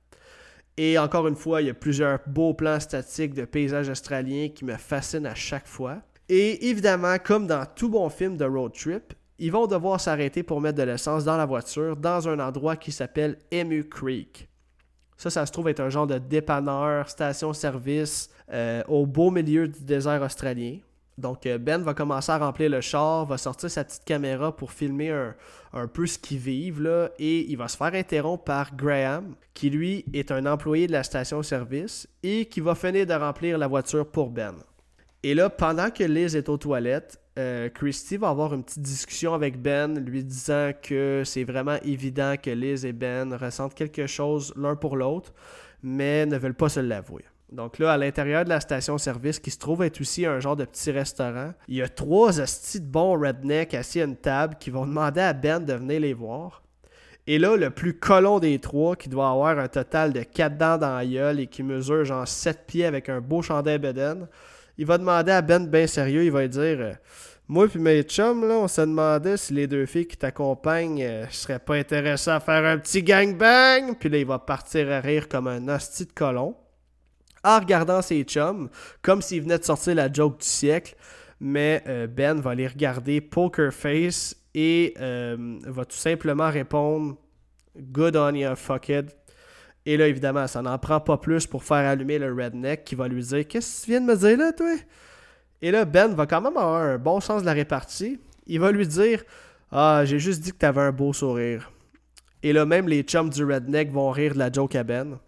Et 0.77 0.99
encore 0.99 1.27
une 1.27 1.37
fois, 1.37 1.63
il 1.63 1.69
y 1.69 1.71
a 1.71 1.75
plusieurs 1.75 2.19
beaux 2.27 2.53
plans 2.53 2.81
statiques 2.81 3.33
de 3.33 3.45
paysages 3.45 3.89
australiens 3.89 4.49
qui 4.49 4.65
me 4.65 4.77
fascinent 4.77 5.27
à 5.27 5.35
chaque 5.35 5.67
fois. 5.67 6.03
Et 6.29 6.69
évidemment, 6.69 7.17
comme 7.19 7.47
dans 7.47 7.65
tout 7.65 7.89
bon 7.89 8.09
film 8.11 8.37
de 8.37 8.45
road 8.45 8.73
trip, 8.75 9.15
ils 9.39 9.53
vont 9.53 9.67
devoir 9.67 10.01
s'arrêter 10.01 10.43
pour 10.43 10.61
mettre 10.61 10.79
de 10.79 10.83
l'essence 10.85 11.25
dans 11.25 11.37
la 11.37 11.47
voiture 11.47 11.97
dans 11.97 12.29
un 12.29 12.39
endroit 12.39 12.77
qui 12.77 12.93
s'appelle 12.93 13.39
Emu 13.51 13.85
Creek. 13.89 14.49
Ça, 15.17 15.31
ça 15.31 15.47
se 15.47 15.53
trouve 15.53 15.69
être 15.69 15.81
un 15.81 15.91
genre 15.91 16.07
de 16.07 16.19
dépanneur, 16.19 17.09
station-service 17.09 18.31
euh, 18.53 18.83
au 18.89 19.07
beau 19.07 19.31
milieu 19.31 19.69
du 19.69 19.83
désert 19.85 20.23
australien. 20.23 20.79
Donc 21.17 21.47
euh, 21.47 21.59
Ben 21.59 21.83
va 21.83 21.95
commencer 21.95 22.33
à 22.33 22.39
remplir 22.39 22.71
le 22.71 22.81
char, 22.81 23.25
va 23.25 23.39
sortir 23.39 23.71
sa 23.71 23.85
petite 23.85 24.05
caméra 24.05 24.55
pour 24.55 24.73
filmer 24.73 25.11
un, 25.73 25.87
peu 25.87 26.07
ce 26.07 26.19
qu'ils 26.19 26.39
vivent 26.39 26.83
là, 26.83 27.11
et 27.19 27.51
il 27.51 27.57
va 27.57 27.69
se 27.69 27.77
faire 27.77 27.95
interrompre 27.95 28.45
par 28.45 28.75
Graham, 28.75 29.35
qui 29.55 29.71
lui 29.71 30.05
est 30.13 30.33
un 30.33 30.47
employé 30.47 30.87
de 30.89 30.93
la 30.93 31.05
station-service 31.05 32.09
et 32.23 32.47
qui 32.47 32.61
va 32.61 32.75
finir 32.75 33.07
de 33.07 33.15
remplir 33.15 33.59
la 33.59 33.69
voiture 33.69 34.07
pour 34.07 34.31
Ben. 34.31 34.55
Et 35.23 35.35
là, 35.35 35.49
pendant 35.49 35.91
que 35.91 36.05
Liz 36.05 36.37
est 36.37 36.49
aux 36.49 36.59
toilettes, 36.59 37.19
euh, 37.39 37.69
Christy 37.69 38.17
va 38.17 38.29
avoir 38.29 38.55
une 38.55 38.63
petite 38.63 38.83
discussion 38.83 39.35
avec 39.35 39.61
Ben, 39.61 39.99
lui 39.99 40.23
disant 40.23 40.71
que 40.81 41.23
c'est 41.25 41.45
vraiment 41.45 41.77
évident 41.83 42.35
que 42.41 42.51
Liz 42.51 42.85
et 42.85 42.93
Ben 42.93 43.35
ressentent 43.35 43.75
quelque 43.75 44.07
chose 44.07 44.53
l'un 44.57 44.77
pour 44.77 44.97
l'autre, 44.97 45.33
mais 45.83 46.27
ne 46.27 46.37
veulent 46.37 46.55
pas 46.55 46.69
se 46.69 46.81
l'avouer. 46.81 47.25
Donc 47.51 47.79
là, 47.79 47.93
à 47.93 47.97
l'intérieur 47.99 48.45
de 48.45 48.49
la 48.49 48.61
station-service, 48.61 49.39
qui 49.39 49.51
se 49.51 49.59
trouve 49.59 49.83
être 49.83 50.01
aussi 50.01 50.27
un 50.27 50.41
genre 50.41 50.57
de 50.57 50.65
petit 50.65 50.91
restaurant, 50.91 51.53
il 51.69 51.77
y 51.77 51.83
a 51.83 51.89
trois 51.89 52.41
hosties 52.41 52.81
de 52.81 52.87
bons 52.87 53.19
rednecks 53.19 53.75
assis 53.75 54.01
à 54.01 54.05
une 54.05 54.17
table 54.17 54.57
qui 54.59 54.71
vont 54.71 54.87
demander 54.87 55.21
à 55.21 55.33
Ben 55.33 55.65
de 55.65 55.73
venir 55.73 56.01
les 56.01 56.15
voir. 56.15 56.63
Et 57.27 57.39
là, 57.39 57.57
le 57.57 57.71
plus 57.71 57.95
colon 57.95 58.39
des 58.39 58.59
trois, 58.59 58.97
qui 58.97 59.09
doit 59.09 59.31
avoir 59.31 59.59
un 59.59 59.69
total 59.69 60.13
de 60.13 60.23
quatre 60.23 60.59
dents 60.59 60.77
dans 60.77 60.95
la 60.95 61.07
gueule 61.07 61.41
et 61.41 61.47
qui 61.47 61.63
mesure 61.63 62.05
genre 62.05 62.29
7 62.29 62.67
pieds 62.67 62.85
avec 62.85 63.09
un 63.09 63.21
beau 63.21 63.41
chandail 63.41 63.79
Beden, 63.79 64.29
il 64.79 64.87
va 64.87 64.99
demander 64.99 65.33
à 65.33 65.43
Ben 65.43 65.67
bien 65.67 65.87
sérieux, 65.87 66.25
il 66.25 66.31
va 66.31 66.47
dire 66.49 66.79
euh, 66.81 66.93
Moi 67.49 67.69
puis 67.69 67.79
mes 67.79 68.03
chums, 68.03 68.47
là, 68.47 68.55
on 68.55 68.69
se 68.69 68.81
demandait 68.81 69.37
si 69.37 69.55
les 69.55 69.67
deux 69.67 69.87
filles 69.87 70.07
qui 70.07 70.17
t'accompagnent 70.17 71.03
euh, 71.03 71.27
seraient 71.31 71.59
pas 71.59 71.75
intéressées 71.75 72.31
à 72.31 72.41
faire 72.41 72.65
un 72.65 72.79
petit 72.79 73.03
gangbang. 73.03 73.97
Puis 73.99 74.09
là, 74.09 74.19
il 74.19 74.27
va 74.27 74.39
partir 74.39 74.91
à 74.91 75.01
rire 75.01 75.29
comme 75.29 75.47
un 75.47 75.69
hostie 75.69 76.07
de 76.07 76.13
colon. 76.13 76.57
En 77.43 77.59
regardant 77.61 78.01
ses 78.01 78.23
chums, 78.23 78.71
comme 79.03 79.21
s'il 79.21 79.43
venait 79.43 79.59
de 79.59 79.65
sortir 79.65 79.95
la 79.95 80.11
joke 80.11 80.41
du 80.41 80.47
siècle. 80.47 80.97
Mais 81.41 81.83
euh, 81.87 82.07
Ben 82.07 82.41
va 82.41 82.55
les 82.55 82.67
regarder 82.67 83.21
poker 83.21 83.73
face 83.73 84.35
et 84.55 84.95
euh, 84.99 85.59
va 85.67 85.85
tout 85.85 85.97
simplement 85.97 86.49
répondre 86.49 87.17
Good 87.77 88.17
on 88.17 88.35
you, 88.35 88.55
fuck 88.55 88.89
it. 88.89 89.07
Et 89.87 89.97
là, 89.97 90.09
évidemment, 90.09 90.47
ça 90.47 90.63
n'en 90.63 90.79
prend 90.79 91.01
pas 91.01 91.19
plus 91.19 91.47
pour 91.47 91.63
faire 91.63 91.89
allumer 91.89 92.19
le 92.19 92.33
redneck 92.33 92.85
qui 92.85 92.95
va 92.95 93.09
lui 93.09 93.23
dire 93.23 93.47
Qu'est-ce 93.47 93.81
que 93.81 93.85
tu 93.85 93.91
viens 93.91 94.01
de 94.01 94.07
me 94.07 94.17
dire 94.17 94.39
là, 94.39 94.53
toi? 94.53 94.75
Et 95.61 95.71
là, 95.71 95.85
Ben 95.85 96.15
va 96.15 96.27
quand 96.27 96.41
même 96.41 96.57
avoir 96.57 96.83
un 96.83 96.99
bon 96.99 97.21
sens 97.21 97.43
de 97.43 97.47
la 97.47 97.53
répartie. 97.53 98.19
Il 98.47 98.61
va 98.61 98.73
lui 98.73 98.87
dire 98.87 99.23
Ah, 99.71 100.03
j'ai 100.05 100.19
juste 100.19 100.41
dit 100.41 100.53
que 100.53 100.59
t'avais 100.59 100.81
un 100.81 100.93
beau 100.93 101.13
sourire. 101.13 101.71
Et 102.43 102.53
là, 102.53 102.67
même 102.67 102.89
les 102.89 103.03
chums 103.03 103.31
du 103.31 103.45
redneck 103.45 103.91
vont 103.91 104.11
rire 104.11 104.35
de 104.35 104.39
la 104.39 104.51
joke 104.51 104.75
à 104.75 104.85
Ben. 104.85 105.19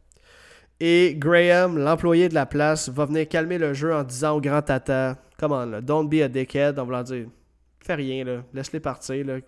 Et 0.80 1.14
Graham, 1.16 1.78
l'employé 1.78 2.28
de 2.28 2.34
la 2.34 2.44
place, 2.44 2.88
va 2.90 3.06
venir 3.06 3.28
calmer 3.28 3.56
le 3.56 3.72
jeu 3.72 3.94
en 3.94 4.04
disant 4.04 4.36
au 4.36 4.40
grand 4.40 4.62
tata 4.62 5.16
Come 5.38 5.52
on, 5.52 5.66
là, 5.66 5.80
don't 5.80 6.08
be 6.08 6.22
a 6.22 6.28
dickhead. 6.28 6.78
En 6.78 6.84
voulant 6.84 7.02
dire 7.02 7.26
Fais 7.80 7.94
rien, 7.94 8.24
là, 8.24 8.42
laisse-les 8.52 8.80
partir. 8.80 9.24
Là. 9.24 9.38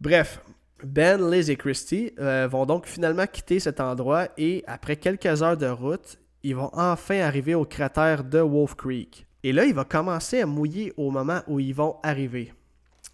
Bref, 0.00 0.40
Ben, 0.84 1.30
Liz 1.30 1.50
et 1.50 1.56
Christy 1.56 2.12
euh, 2.20 2.46
vont 2.48 2.64
donc 2.64 2.86
finalement 2.86 3.26
quitter 3.26 3.58
cet 3.58 3.80
endroit 3.80 4.28
et 4.36 4.62
après 4.66 4.96
quelques 4.96 5.42
heures 5.42 5.56
de 5.56 5.66
route, 5.66 6.18
ils 6.44 6.54
vont 6.54 6.70
enfin 6.72 7.18
arriver 7.20 7.54
au 7.54 7.64
cratère 7.64 8.22
de 8.22 8.38
Wolf 8.38 8.76
Creek. 8.76 9.26
Et 9.42 9.52
là, 9.52 9.64
il 9.64 9.74
va 9.74 9.84
commencer 9.84 10.40
à 10.40 10.46
mouiller 10.46 10.92
au 10.96 11.10
moment 11.10 11.40
où 11.48 11.58
ils 11.58 11.74
vont 11.74 11.96
arriver. 12.02 12.52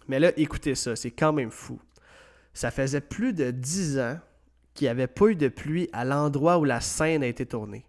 Mais 0.07 0.19
là, 0.19 0.31
écoutez 0.37 0.75
ça, 0.75 0.95
c'est 0.95 1.11
quand 1.11 1.33
même 1.33 1.51
fou. 1.51 1.79
Ça 2.53 2.69
faisait 2.69 3.01
plus 3.01 3.33
de 3.33 3.49
10 3.49 3.99
ans 3.99 4.19
qu'il 4.75 4.85
n'y 4.85 4.89
avait 4.89 5.07
pas 5.07 5.27
eu 5.27 5.35
de 5.35 5.47
pluie 5.47 5.89
à 5.91 6.05
l'endroit 6.05 6.59
où 6.59 6.63
la 6.65 6.81
scène 6.81 7.23
a 7.23 7.27
été 7.27 7.45
tournée. 7.45 7.85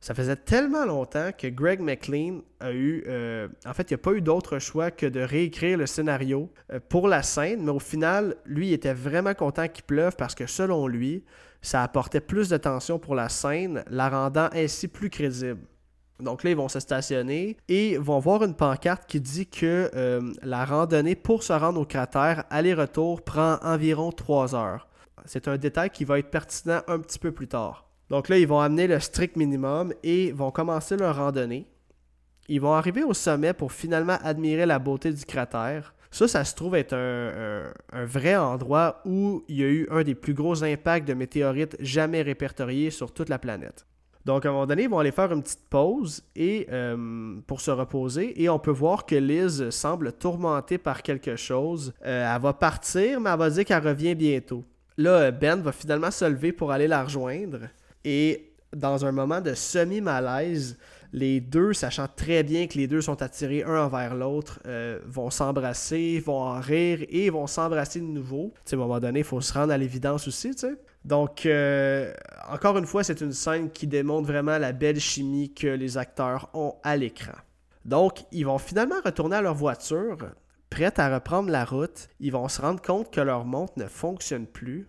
Ça 0.00 0.14
faisait 0.14 0.36
tellement 0.36 0.84
longtemps 0.84 1.30
que 1.36 1.46
Greg 1.48 1.80
McLean 1.80 2.42
a 2.60 2.72
eu. 2.72 3.02
Euh, 3.08 3.48
en 3.64 3.72
fait, 3.72 3.90
il 3.90 3.94
n'y 3.94 4.00
a 4.00 4.02
pas 4.02 4.12
eu 4.12 4.20
d'autre 4.20 4.58
choix 4.58 4.90
que 4.90 5.06
de 5.06 5.20
réécrire 5.20 5.78
le 5.78 5.86
scénario 5.86 6.52
euh, 6.72 6.78
pour 6.88 7.08
la 7.08 7.22
scène, 7.22 7.64
mais 7.64 7.72
au 7.72 7.80
final, 7.80 8.36
lui, 8.44 8.68
il 8.68 8.72
était 8.72 8.94
vraiment 8.94 9.34
content 9.34 9.66
qu'il 9.68 9.84
pleuve 9.84 10.14
parce 10.16 10.34
que 10.34 10.46
selon 10.46 10.86
lui, 10.86 11.24
ça 11.62 11.82
apportait 11.82 12.20
plus 12.20 12.48
de 12.48 12.56
tension 12.56 12.98
pour 12.98 13.14
la 13.14 13.28
scène, 13.28 13.82
la 13.90 14.08
rendant 14.08 14.48
ainsi 14.52 14.86
plus 14.86 15.10
crédible. 15.10 15.60
Donc 16.20 16.44
là, 16.44 16.50
ils 16.50 16.56
vont 16.56 16.68
se 16.68 16.80
stationner 16.80 17.56
et 17.68 17.98
vont 17.98 18.18
voir 18.18 18.42
une 18.42 18.54
pancarte 18.54 19.06
qui 19.06 19.20
dit 19.20 19.46
que 19.46 19.90
euh, 19.94 20.32
la 20.42 20.64
randonnée 20.64 21.14
pour 21.14 21.42
se 21.42 21.52
rendre 21.52 21.80
au 21.80 21.84
cratère 21.84 22.44
aller-retour 22.50 23.22
prend 23.22 23.58
environ 23.62 24.12
3 24.12 24.54
heures. 24.54 24.88
C'est 25.26 25.48
un 25.48 25.56
détail 25.58 25.90
qui 25.90 26.04
va 26.04 26.18
être 26.18 26.30
pertinent 26.30 26.80
un 26.86 27.00
petit 27.00 27.18
peu 27.18 27.32
plus 27.32 27.48
tard. 27.48 27.85
Donc 28.10 28.28
là, 28.28 28.38
ils 28.38 28.46
vont 28.46 28.60
amener 28.60 28.86
le 28.86 29.00
strict 29.00 29.36
minimum 29.36 29.92
et 30.02 30.32
vont 30.32 30.50
commencer 30.50 30.96
leur 30.96 31.16
randonnée. 31.16 31.66
Ils 32.48 32.60
vont 32.60 32.72
arriver 32.72 33.02
au 33.02 33.14
sommet 33.14 33.52
pour 33.52 33.72
finalement 33.72 34.18
admirer 34.22 34.66
la 34.66 34.78
beauté 34.78 35.12
du 35.12 35.24
cratère. 35.24 35.94
Ça, 36.12 36.28
ça 36.28 36.44
se 36.44 36.54
trouve 36.54 36.76
être 36.76 36.94
un, 36.94 38.04
vrai 38.04 38.36
endroit 38.36 39.02
où 39.04 39.44
il 39.48 39.56
y 39.56 39.64
a 39.64 39.66
eu 39.66 39.88
un 39.90 40.02
des 40.02 40.14
plus 40.14 40.34
gros 40.34 40.62
impacts 40.62 41.06
de 41.06 41.14
météorites 41.14 41.76
jamais 41.80 42.22
répertoriés 42.22 42.90
sur 42.90 43.12
toute 43.12 43.28
la 43.28 43.38
planète. 43.38 43.86
Donc, 44.24 44.44
à 44.44 44.48
un 44.48 44.52
moment 44.52 44.66
donné, 44.66 44.84
ils 44.84 44.88
vont 44.88 44.98
aller 44.98 45.12
faire 45.12 45.32
une 45.32 45.42
petite 45.42 45.68
pause 45.68 46.22
et, 46.34 46.66
euh, 46.72 47.36
pour 47.46 47.60
se 47.60 47.70
reposer. 47.70 48.42
Et 48.42 48.48
on 48.48 48.58
peut 48.58 48.72
voir 48.72 49.06
que 49.06 49.14
Liz 49.14 49.70
semble 49.70 50.12
tourmentée 50.12 50.78
par 50.78 51.02
quelque 51.02 51.36
chose. 51.36 51.92
Euh, 52.04 52.34
elle 52.34 52.42
va 52.42 52.52
partir, 52.52 53.20
mais 53.20 53.30
elle 53.30 53.38
va 53.38 53.50
dire 53.50 53.64
qu'elle 53.64 53.86
revient 53.86 54.14
bientôt. 54.14 54.64
Là, 54.96 55.30
Ben 55.30 55.60
va 55.60 55.70
finalement 55.70 56.10
se 56.10 56.24
lever 56.24 56.52
pour 56.52 56.72
aller 56.72 56.88
la 56.88 57.04
rejoindre. 57.04 57.68
Et 58.06 58.52
dans 58.72 59.04
un 59.04 59.10
moment 59.10 59.40
de 59.40 59.52
semi-malaise, 59.52 60.78
les 61.12 61.40
deux, 61.40 61.72
sachant 61.72 62.06
très 62.06 62.44
bien 62.44 62.68
que 62.68 62.78
les 62.78 62.86
deux 62.86 63.00
sont 63.00 63.20
attirés 63.20 63.64
un 63.64 63.84
envers 63.84 64.14
l'autre, 64.14 64.60
euh, 64.66 65.00
vont 65.06 65.28
s'embrasser, 65.28 66.22
vont 66.24 66.40
en 66.40 66.60
rire 66.60 67.04
et 67.08 67.30
vont 67.30 67.48
s'embrasser 67.48 68.00
de 68.00 68.06
nouveau. 68.06 68.54
à 68.70 68.74
un 68.74 68.78
moment 68.78 69.00
donné, 69.00 69.20
il 69.20 69.24
faut 69.24 69.40
se 69.40 69.52
rendre 69.52 69.72
à 69.72 69.78
l'évidence 69.78 70.28
aussi, 70.28 70.52
tu 70.52 70.60
sais. 70.60 70.76
Donc, 71.04 71.46
euh, 71.46 72.14
encore 72.48 72.78
une 72.78 72.86
fois, 72.86 73.02
c'est 73.02 73.20
une 73.20 73.32
scène 73.32 73.70
qui 73.70 73.88
démontre 73.88 74.28
vraiment 74.28 74.56
la 74.58 74.70
belle 74.70 75.00
chimie 75.00 75.52
que 75.52 75.66
les 75.66 75.98
acteurs 75.98 76.48
ont 76.54 76.76
à 76.84 76.96
l'écran. 76.96 77.34
Donc, 77.84 78.24
ils 78.30 78.46
vont 78.46 78.58
finalement 78.58 79.00
retourner 79.04 79.36
à 79.36 79.42
leur 79.42 79.54
voiture, 79.54 80.16
prêts 80.70 81.00
à 81.00 81.12
reprendre 81.12 81.50
la 81.50 81.64
route. 81.64 82.08
Ils 82.20 82.32
vont 82.32 82.48
se 82.48 82.60
rendre 82.60 82.80
compte 82.80 83.12
que 83.12 83.20
leur 83.20 83.44
montre 83.44 83.72
ne 83.76 83.86
fonctionne 83.86 84.46
plus. 84.46 84.86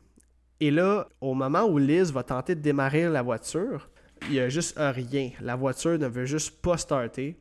Et 0.60 0.72
là, 0.72 1.08
au 1.22 1.34
moment 1.34 1.64
où 1.66 1.78
Liz 1.78 2.12
va 2.12 2.24
tenter 2.24 2.56
de 2.56 2.62
démarrer 2.62 3.08
la 3.10 3.22
voiture, 3.22 3.90
il 4.24 4.32
n'y 4.32 4.40
a 4.40 4.50
juste 4.50 4.76
rien. 4.78 5.32
La 5.42 5.56
voiture 5.56 6.00
ne 6.00 6.08
veut 6.08 6.26
juste 6.26 6.62
pas 6.62 6.78
starter. 6.78 7.38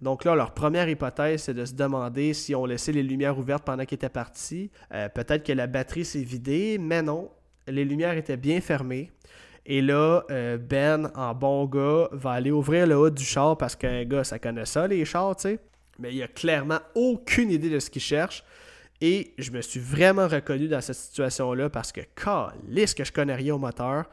Donc 0.00 0.24
là, 0.24 0.34
leur 0.34 0.54
première 0.54 0.88
hypothèse, 0.88 1.42
c'est 1.42 1.54
de 1.54 1.64
se 1.64 1.74
demander 1.74 2.32
si 2.34 2.54
on 2.54 2.64
laissait 2.64 2.92
les 2.92 3.02
lumières 3.02 3.38
ouvertes 3.38 3.64
pendant 3.64 3.84
qu'ils 3.84 3.96
étaient 3.96 4.08
partis. 4.08 4.70
Euh, 4.92 5.08
peut-être 5.08 5.44
que 5.44 5.52
la 5.52 5.66
batterie 5.66 6.04
s'est 6.04 6.22
vidée, 6.22 6.78
mais 6.78 7.02
non. 7.02 7.30
Les 7.66 7.84
lumières 7.84 8.16
étaient 8.16 8.36
bien 8.36 8.60
fermées. 8.60 9.10
Et 9.66 9.82
là, 9.82 10.24
euh, 10.30 10.56
Ben, 10.56 11.10
en 11.14 11.34
bon 11.34 11.66
gars, 11.66 12.08
va 12.12 12.32
aller 12.32 12.50
ouvrir 12.50 12.86
le 12.86 12.96
haut 12.96 13.10
du 13.10 13.24
char 13.24 13.56
parce 13.58 13.76
qu'un 13.76 14.04
gars, 14.04 14.24
ça 14.24 14.38
connaît 14.38 14.64
ça, 14.64 14.86
les 14.86 15.04
chars, 15.04 15.36
tu 15.36 15.42
sais. 15.42 15.58
Mais 15.98 16.14
il 16.14 16.22
a 16.22 16.28
clairement 16.28 16.78
aucune 16.94 17.50
idée 17.50 17.68
de 17.68 17.78
ce 17.78 17.90
qu'il 17.90 18.00
cherche. 18.02 18.44
Et 19.00 19.34
je 19.38 19.50
me 19.52 19.60
suis 19.60 19.80
vraiment 19.80 20.26
reconnu 20.26 20.68
dans 20.68 20.80
cette 20.80 20.96
situation-là 20.96 21.70
parce 21.70 21.92
que, 21.92 22.00
calisse 22.16 22.94
que 22.94 23.04
je 23.04 23.12
connais 23.12 23.34
rien 23.34 23.54
au 23.54 23.58
moteur. 23.58 24.04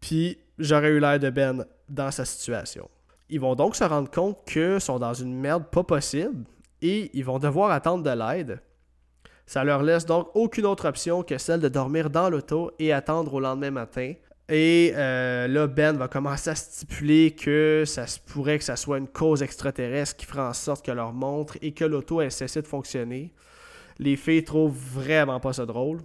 Puis 0.00 0.38
j'aurais 0.58 0.90
eu 0.90 1.00
l'air 1.00 1.18
de 1.18 1.30
Ben 1.30 1.64
dans 1.88 2.10
sa 2.10 2.24
situation. 2.24 2.88
Ils 3.28 3.40
vont 3.40 3.54
donc 3.54 3.76
se 3.76 3.84
rendre 3.84 4.10
compte 4.10 4.44
qu'ils 4.46 4.80
sont 4.80 4.98
dans 4.98 5.14
une 5.14 5.34
merde 5.34 5.64
pas 5.70 5.82
possible 5.82 6.44
et 6.82 7.10
ils 7.14 7.24
vont 7.24 7.38
devoir 7.38 7.70
attendre 7.70 8.04
de 8.04 8.10
l'aide. 8.10 8.60
Ça 9.46 9.64
leur 9.64 9.82
laisse 9.82 10.06
donc 10.06 10.28
aucune 10.34 10.66
autre 10.66 10.88
option 10.88 11.22
que 11.22 11.36
celle 11.36 11.60
de 11.60 11.68
dormir 11.68 12.08
dans 12.08 12.30
l'auto 12.30 12.70
et 12.78 12.92
attendre 12.92 13.34
au 13.34 13.40
lendemain 13.40 13.72
matin. 13.72 14.14
Et 14.48 14.92
euh, 14.96 15.46
là, 15.46 15.66
Ben 15.66 15.96
va 15.96 16.08
commencer 16.08 16.50
à 16.50 16.54
stipuler 16.54 17.32
que 17.32 17.84
ça 17.86 18.04
pourrait 18.26 18.58
que 18.58 18.64
ça 18.64 18.76
soit 18.76 18.98
une 18.98 19.08
cause 19.08 19.42
extraterrestre 19.42 20.16
qui 20.16 20.26
fera 20.26 20.48
en 20.48 20.52
sorte 20.52 20.84
que 20.84 20.90
leur 20.90 21.12
montre 21.12 21.56
et 21.62 21.72
que 21.72 21.84
l'auto 21.84 22.20
ait 22.20 22.30
cessé 22.30 22.62
de 22.62 22.66
fonctionner. 22.66 23.32
Les 24.00 24.16
filles 24.16 24.42
trouvent 24.42 24.76
vraiment 24.76 25.38
pas 25.40 25.52
ça 25.52 25.66
drôle. 25.66 26.00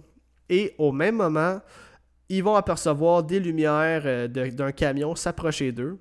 Et 0.50 0.74
au 0.76 0.92
même 0.92 1.16
moment, 1.16 1.60
ils 2.28 2.44
vont 2.44 2.54
apercevoir 2.54 3.22
des 3.22 3.40
lumières 3.40 4.02
euh, 4.04 4.28
d'un 4.28 4.70
camion 4.70 5.14
s'approcher 5.14 5.72
d'eux. 5.72 5.98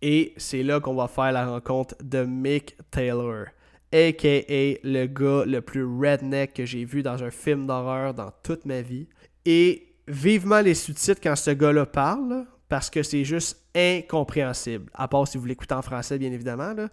Et 0.00 0.34
c'est 0.36 0.62
là 0.62 0.80
qu'on 0.80 0.94
va 0.94 1.08
faire 1.08 1.32
la 1.32 1.46
rencontre 1.46 1.96
de 2.02 2.24
Mick 2.24 2.76
Taylor, 2.90 3.46
aka 3.92 4.78
le 4.84 5.06
gars 5.06 5.44
le 5.44 5.60
plus 5.60 5.84
redneck 5.84 6.54
que 6.54 6.64
j'ai 6.64 6.84
vu 6.84 7.02
dans 7.02 7.22
un 7.22 7.30
film 7.30 7.66
d'horreur 7.66 8.14
dans 8.14 8.30
toute 8.44 8.64
ma 8.64 8.80
vie. 8.80 9.08
Et 9.44 9.94
vivement 10.06 10.60
les 10.60 10.74
sous-titres 10.74 11.20
quand 11.20 11.36
ce 11.36 11.50
gars-là 11.50 11.86
parle, 11.86 12.46
parce 12.68 12.88
que 12.88 13.02
c'est 13.02 13.24
juste 13.24 13.60
incompréhensible. 13.74 14.90
À 14.94 15.08
part 15.08 15.28
si 15.28 15.38
vous 15.38 15.46
l'écoutez 15.46 15.74
en 15.74 15.82
français, 15.82 16.18
bien 16.18 16.32
évidemment. 16.32 16.72
Là. 16.72 16.88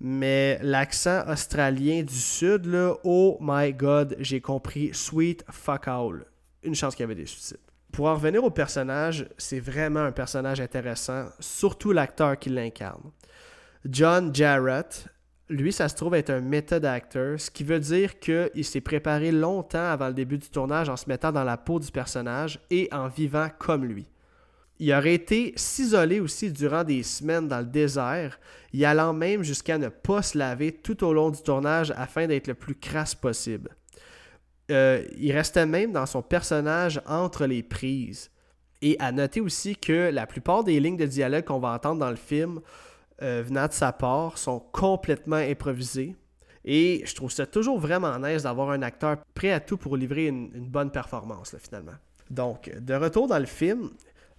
Mais 0.00 0.58
l'accent 0.62 1.26
australien 1.28 2.02
du 2.02 2.14
sud, 2.14 2.66
là, 2.66 2.94
oh 3.04 3.38
my 3.40 3.72
god, 3.72 4.16
j'ai 4.18 4.40
compris 4.40 4.90
sweet 4.92 5.44
fuck 5.50 5.88
all. 5.88 6.26
Une 6.62 6.74
chance 6.74 6.94
qu'il 6.94 7.04
y 7.04 7.04
avait 7.04 7.14
des 7.14 7.26
sous-titres. 7.26 7.60
Pour 7.92 8.06
en 8.06 8.14
revenir 8.14 8.44
au 8.44 8.50
personnage, 8.50 9.26
c'est 9.38 9.60
vraiment 9.60 10.00
un 10.00 10.12
personnage 10.12 10.60
intéressant, 10.60 11.26
surtout 11.40 11.92
l'acteur 11.92 12.38
qui 12.38 12.50
l'incarne. 12.50 13.10
John 13.88 14.34
Jarrett, 14.34 15.06
lui, 15.48 15.72
ça 15.72 15.88
se 15.88 15.94
trouve 15.94 16.14
être 16.14 16.30
un 16.30 16.40
method 16.40 16.84
actor, 16.84 17.40
ce 17.40 17.50
qui 17.50 17.64
veut 17.64 17.80
dire 17.80 18.18
qu'il 18.18 18.64
s'est 18.64 18.80
préparé 18.80 19.32
longtemps 19.32 19.90
avant 19.90 20.08
le 20.08 20.14
début 20.14 20.36
du 20.36 20.50
tournage 20.50 20.88
en 20.88 20.96
se 20.96 21.08
mettant 21.08 21.32
dans 21.32 21.44
la 21.44 21.56
peau 21.56 21.78
du 21.78 21.90
personnage 21.90 22.58
et 22.68 22.88
en 22.92 23.08
vivant 23.08 23.48
comme 23.58 23.84
lui. 23.84 24.06
Il 24.78 24.92
aurait 24.92 25.14
été 25.14 25.52
s'isoler 25.56 26.20
aussi 26.20 26.52
durant 26.52 26.84
des 26.84 27.02
semaines 27.02 27.48
dans 27.48 27.60
le 27.60 27.64
désert, 27.64 28.38
y 28.72 28.84
allant 28.84 29.14
même 29.14 29.42
jusqu'à 29.42 29.78
ne 29.78 29.88
pas 29.88 30.22
se 30.22 30.36
laver 30.36 30.72
tout 30.72 31.02
au 31.04 31.12
long 31.12 31.30
du 31.30 31.42
tournage 31.42 31.92
afin 31.96 32.26
d'être 32.26 32.46
le 32.46 32.54
plus 32.54 32.74
crasse 32.74 33.14
possible. 33.14 33.70
Euh, 34.70 35.04
il 35.16 35.32
restait 35.32 35.66
même 35.66 35.92
dans 35.92 36.06
son 36.06 36.22
personnage 36.22 37.00
entre 37.06 37.46
les 37.46 37.62
prises. 37.62 38.30
Et 38.82 38.96
à 38.98 39.12
noter 39.12 39.40
aussi 39.40 39.76
que 39.76 40.10
la 40.10 40.26
plupart 40.26 40.64
des 40.64 40.78
lignes 40.80 40.96
de 40.96 41.06
dialogue 41.06 41.44
qu'on 41.44 41.58
va 41.58 41.70
entendre 41.70 42.00
dans 42.00 42.10
le 42.10 42.16
film 42.16 42.60
euh, 43.22 43.42
venant 43.46 43.66
de 43.66 43.72
sa 43.72 43.92
part 43.92 44.36
sont 44.36 44.60
complètement 44.72 45.36
improvisées. 45.36 46.14
Et 46.64 47.02
je 47.06 47.14
trouve 47.14 47.30
ça 47.30 47.46
toujours 47.46 47.78
vraiment 47.78 48.18
nice 48.18 48.42
d'avoir 48.42 48.70
un 48.70 48.82
acteur 48.82 49.18
prêt 49.34 49.52
à 49.52 49.60
tout 49.60 49.76
pour 49.76 49.96
livrer 49.96 50.26
une, 50.26 50.50
bonne 50.68 50.90
performance, 50.90 51.54
finalement. 51.58 51.94
Donc, 52.28 52.70
de 52.76 52.94
retour 52.94 53.28
dans 53.28 53.38
le 53.38 53.46
film, 53.46 53.90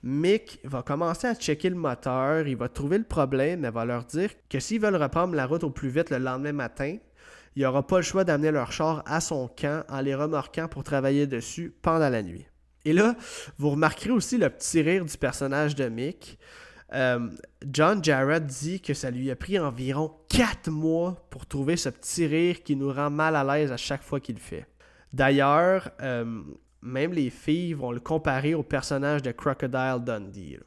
Mick 0.08 0.62
va 0.64 0.84
commencer 0.84 1.28
à 1.28 1.36
checker 1.36 1.70
le 1.70 1.76
moteur, 1.76 2.48
il 2.48 2.56
va 2.56 2.70
trouver 2.70 2.98
le 2.98 3.04
problème, 3.04 3.60
mais 3.60 3.72
va 3.72 3.84
leur 3.84 4.06
dire 4.06 4.30
que 4.50 4.58
s'ils 4.58 4.80
veulent 4.80 4.96
reprendre 4.96 5.36
la 5.36 5.46
route 5.46 5.66
au 5.66 5.70
plus 5.70 5.90
vite 5.90 6.12
le 6.12 6.18
lendemain 6.18 6.54
matin, 6.54 6.96
il 7.58 7.60
n'y 7.60 7.66
aura 7.66 7.86
pas 7.86 7.98
le 7.98 8.04
choix 8.04 8.24
d'amener 8.24 8.52
leur 8.52 8.72
char 8.72 9.04
à 9.06 9.20
son 9.20 9.50
camp 9.50 9.84
en 9.90 10.00
les 10.00 10.16
remorquant 10.16 10.70
pour 10.70 10.86
travailler 10.86 11.28
dessus 11.28 11.76
pendant 11.82 12.08
la 12.08 12.24
nuit. 12.24 12.46
Et 12.86 12.94
là, 12.94 13.18
vous 13.58 13.72
remarquerez 13.72 14.12
aussi 14.12 14.38
le 14.38 14.50
petit 14.50 14.82
rire 14.82 15.04
du 15.04 15.18
personnage 15.18 15.76
de 15.76 15.90
Mick. 15.90 16.40
Euh, 16.94 17.28
John 17.70 18.02
Jarrett 18.02 18.46
dit 18.46 18.80
que 18.80 18.94
ça 18.94 19.12
lui 19.12 19.30
a 19.30 19.36
pris 19.36 19.60
environ 19.60 20.14
4 20.30 20.70
mois 20.70 21.28
pour 21.30 21.46
trouver 21.46 21.76
ce 21.76 21.90
petit 21.90 22.28
rire 22.28 22.64
qui 22.64 22.78
nous 22.78 22.94
rend 22.94 23.10
mal 23.10 23.36
à 23.36 23.44
l'aise 23.44 23.74
à 23.74 23.78
chaque 23.78 24.04
fois 24.04 24.22
qu'il 24.22 24.36
le 24.36 24.42
fait. 24.42 24.68
D'ailleurs, 25.12 25.92
euh, 26.02 26.44
même 26.82 27.14
les 27.14 27.30
filles 27.30 27.74
vont 27.74 27.92
le 27.92 28.00
comparer 28.00 28.54
au 28.54 28.64
personnage 28.64 29.22
de 29.22 29.32
Crocodile 29.32 30.04
Dundee. 30.06 30.60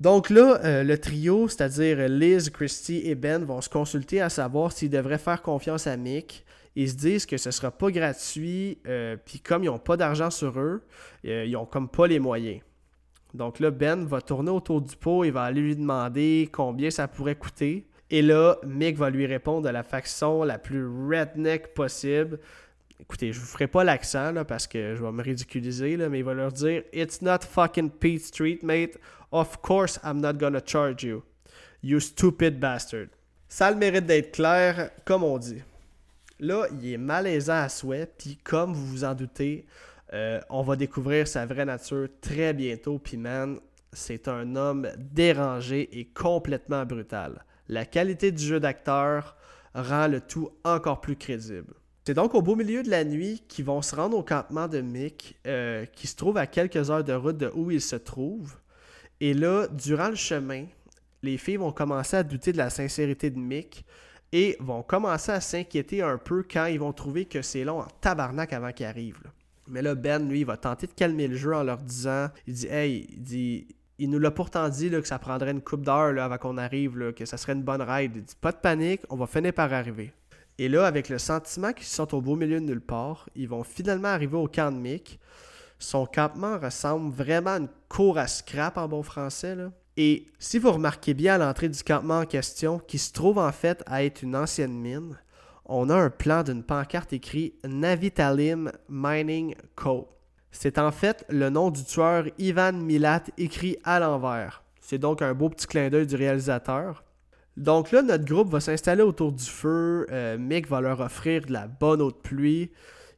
Donc 0.00 0.30
là, 0.30 0.58
euh, 0.64 0.82
le 0.82 0.96
trio, 0.96 1.46
c'est-à-dire 1.46 2.08
Liz, 2.08 2.48
Christy 2.48 3.02
et 3.04 3.14
Ben, 3.14 3.44
vont 3.44 3.60
se 3.60 3.68
consulter 3.68 4.22
à 4.22 4.30
savoir 4.30 4.72
s'ils 4.72 4.88
devraient 4.88 5.18
faire 5.18 5.42
confiance 5.42 5.86
à 5.86 5.96
Mick. 5.98 6.46
Ils 6.74 6.88
se 6.88 6.94
disent 6.94 7.26
que 7.26 7.36
ce 7.36 7.50
sera 7.50 7.70
pas 7.70 7.90
gratuit, 7.90 8.78
euh, 8.86 9.16
puis 9.22 9.40
comme 9.40 9.62
ils 9.62 9.66
n'ont 9.66 9.78
pas 9.78 9.98
d'argent 9.98 10.30
sur 10.30 10.58
eux, 10.58 10.82
euh, 11.26 11.44
ils 11.44 11.56
ont 11.56 11.66
comme 11.66 11.88
pas 11.88 12.06
les 12.06 12.18
moyens. 12.18 12.62
Donc 13.34 13.60
là, 13.60 13.70
Ben 13.70 14.06
va 14.06 14.22
tourner 14.22 14.50
autour 14.50 14.80
du 14.80 14.96
pot 14.96 15.24
et 15.24 15.30
va 15.30 15.42
aller 15.42 15.60
lui 15.60 15.76
demander 15.76 16.48
combien 16.50 16.90
ça 16.90 17.06
pourrait 17.06 17.36
coûter. 17.36 17.86
Et 18.08 18.22
là, 18.22 18.56
Mick 18.66 18.96
va 18.96 19.10
lui 19.10 19.26
répondre 19.26 19.62
de 19.62 19.68
la 19.68 19.82
façon 19.82 20.42
la 20.42 20.58
plus 20.58 20.86
redneck 20.86 21.74
possible. 21.74 22.40
Écoutez, 23.00 23.32
je 23.32 23.40
vous 23.40 23.46
ferai 23.46 23.66
pas 23.66 23.82
l'accent 23.82 24.32
parce 24.46 24.66
que 24.66 24.94
je 24.94 25.02
vais 25.02 25.12
me 25.12 25.22
ridiculiser, 25.22 25.96
là, 25.96 26.08
mais 26.08 26.18
il 26.18 26.24
va 26.24 26.34
leur 26.34 26.52
dire 26.52 26.82
It's 26.92 27.22
not 27.22 27.38
fucking 27.48 27.90
Pete 27.90 28.24
Street, 28.24 28.58
mate. 28.62 28.98
Of 29.32 29.62
course 29.62 29.98
I'm 30.04 30.20
not 30.20 30.34
gonna 30.34 30.60
charge 30.64 31.02
you. 31.04 31.22
You 31.82 31.98
stupid 31.98 32.60
bastard. 32.60 33.06
Ça 33.48 33.68
a 33.68 33.70
le 33.70 33.78
mérite 33.78 34.06
d'être 34.06 34.32
clair, 34.32 34.90
comme 35.04 35.24
on 35.24 35.38
dit. 35.38 35.62
Là, 36.38 36.66
il 36.72 36.92
est 36.92 36.98
malaisant 36.98 37.62
à 37.62 37.68
souhait, 37.68 38.06
puis 38.18 38.38
comme 38.44 38.74
vous 38.74 38.86
vous 38.86 39.04
en 39.04 39.14
doutez, 39.14 39.66
euh, 40.12 40.40
on 40.50 40.62
va 40.62 40.76
découvrir 40.76 41.26
sa 41.26 41.46
vraie 41.46 41.64
nature 41.64 42.08
très 42.20 42.52
bientôt. 42.52 42.98
Puis 42.98 43.16
man, 43.16 43.58
c'est 43.92 44.28
un 44.28 44.56
homme 44.56 44.88
dérangé 44.98 45.88
et 45.98 46.04
complètement 46.06 46.84
brutal. 46.84 47.44
La 47.68 47.86
qualité 47.86 48.30
du 48.30 48.44
jeu 48.44 48.60
d'acteur 48.60 49.36
rend 49.74 50.06
le 50.06 50.20
tout 50.20 50.50
encore 50.64 51.00
plus 51.00 51.16
crédible. 51.16 51.74
C'est 52.10 52.14
donc 52.14 52.34
au 52.34 52.42
beau 52.42 52.56
milieu 52.56 52.82
de 52.82 52.90
la 52.90 53.04
nuit 53.04 53.40
qu'ils 53.46 53.64
vont 53.64 53.82
se 53.82 53.94
rendre 53.94 54.18
au 54.18 54.24
campement 54.24 54.66
de 54.66 54.80
Mick, 54.80 55.38
euh, 55.46 55.86
qui 55.86 56.08
se 56.08 56.16
trouve 56.16 56.38
à 56.38 56.48
quelques 56.48 56.90
heures 56.90 57.04
de 57.04 57.12
route 57.12 57.36
de 57.36 57.52
où 57.54 57.70
il 57.70 57.80
se 57.80 57.94
trouve. 57.94 58.56
Et 59.20 59.32
là, 59.32 59.68
durant 59.68 60.08
le 60.08 60.16
chemin, 60.16 60.64
les 61.22 61.38
filles 61.38 61.58
vont 61.58 61.70
commencer 61.70 62.16
à 62.16 62.24
douter 62.24 62.50
de 62.50 62.56
la 62.56 62.68
sincérité 62.68 63.30
de 63.30 63.38
Mick 63.38 63.84
et 64.32 64.56
vont 64.58 64.82
commencer 64.82 65.30
à 65.30 65.40
s'inquiéter 65.40 66.02
un 66.02 66.18
peu 66.18 66.42
quand 66.42 66.66
ils 66.66 66.80
vont 66.80 66.92
trouver 66.92 67.26
que 67.26 67.42
c'est 67.42 67.62
long 67.62 67.78
en 67.78 67.86
tabarnak 68.00 68.52
avant 68.54 68.72
qu'il 68.72 68.86
arrive. 68.86 69.20
Mais 69.68 69.80
là, 69.80 69.94
Ben, 69.94 70.28
lui, 70.28 70.40
il 70.40 70.46
va 70.46 70.56
tenter 70.56 70.88
de 70.88 70.92
calmer 70.92 71.28
le 71.28 71.36
jeu 71.36 71.54
en 71.54 71.62
leur 71.62 71.78
disant 71.78 72.26
il 72.48 72.54
dit, 72.54 72.66
hey, 72.66 73.06
il 73.08 73.22
dit, 73.22 73.68
il 74.00 74.10
nous 74.10 74.18
l'a 74.18 74.32
pourtant 74.32 74.68
dit 74.68 74.90
là, 74.90 75.00
que 75.00 75.06
ça 75.06 75.20
prendrait 75.20 75.52
une 75.52 75.62
coupe 75.62 75.82
d'heure 75.82 76.20
avant 76.20 76.38
qu'on 76.38 76.58
arrive, 76.58 77.12
que 77.12 77.24
ça 77.24 77.36
serait 77.36 77.52
une 77.52 77.62
bonne 77.62 77.82
ride. 77.82 78.14
Il 78.16 78.24
dit 78.24 78.34
Pas 78.40 78.50
de 78.50 78.56
panique, 78.56 79.02
on 79.10 79.14
va 79.14 79.28
finir 79.28 79.52
par 79.52 79.72
arriver. 79.72 80.12
Et 80.60 80.68
là, 80.68 80.86
avec 80.86 81.08
le 81.08 81.16
sentiment 81.16 81.72
qu'ils 81.72 81.86
sont 81.86 82.14
au 82.14 82.20
beau 82.20 82.36
milieu 82.36 82.60
de 82.60 82.66
nulle 82.66 82.82
part, 82.82 83.30
ils 83.34 83.48
vont 83.48 83.64
finalement 83.64 84.08
arriver 84.08 84.36
au 84.36 84.46
camp 84.46 84.70
de 84.70 84.76
Mick. 84.76 85.18
Son 85.78 86.04
campement 86.04 86.58
ressemble 86.58 87.14
vraiment 87.14 87.52
à 87.52 87.56
une 87.60 87.68
cour 87.88 88.18
à 88.18 88.26
scrap 88.26 88.76
en 88.76 88.86
bon 88.86 89.02
français. 89.02 89.56
Et 89.96 90.26
si 90.38 90.58
vous 90.58 90.70
remarquez 90.70 91.14
bien 91.14 91.36
à 91.36 91.38
l'entrée 91.38 91.70
du 91.70 91.82
campement 91.82 92.18
en 92.18 92.26
question, 92.26 92.78
qui 92.78 92.98
se 92.98 93.10
trouve 93.10 93.38
en 93.38 93.50
fait 93.52 93.82
à 93.86 94.04
être 94.04 94.22
une 94.22 94.36
ancienne 94.36 94.78
mine, 94.78 95.16
on 95.64 95.88
a 95.88 95.94
un 95.94 96.10
plan 96.10 96.42
d'une 96.42 96.62
pancarte 96.62 97.14
écrit 97.14 97.54
Navitalim 97.64 98.70
Mining 98.90 99.54
Co. 99.76 100.08
C'est 100.50 100.76
en 100.76 100.92
fait 100.92 101.24
le 101.30 101.48
nom 101.48 101.70
du 101.70 101.82
tueur 101.84 102.26
Ivan 102.36 102.74
Milat 102.74 103.22
écrit 103.38 103.78
à 103.82 103.98
l'envers. 103.98 104.62
C'est 104.78 104.98
donc 104.98 105.22
un 105.22 105.32
beau 105.32 105.48
petit 105.48 105.66
clin 105.66 105.88
d'œil 105.88 106.06
du 106.06 106.16
réalisateur. 106.16 107.02
Donc 107.56 107.90
là, 107.90 108.02
notre 108.02 108.24
groupe 108.24 108.48
va 108.50 108.60
s'installer 108.60 109.02
autour 109.02 109.32
du 109.32 109.44
feu. 109.44 110.06
Euh, 110.10 110.38
Mick 110.38 110.68
va 110.68 110.80
leur 110.80 111.00
offrir 111.00 111.44
de 111.44 111.52
la 111.52 111.66
bonne 111.66 112.00
eau 112.00 112.10
de 112.10 112.16
pluie. 112.16 112.70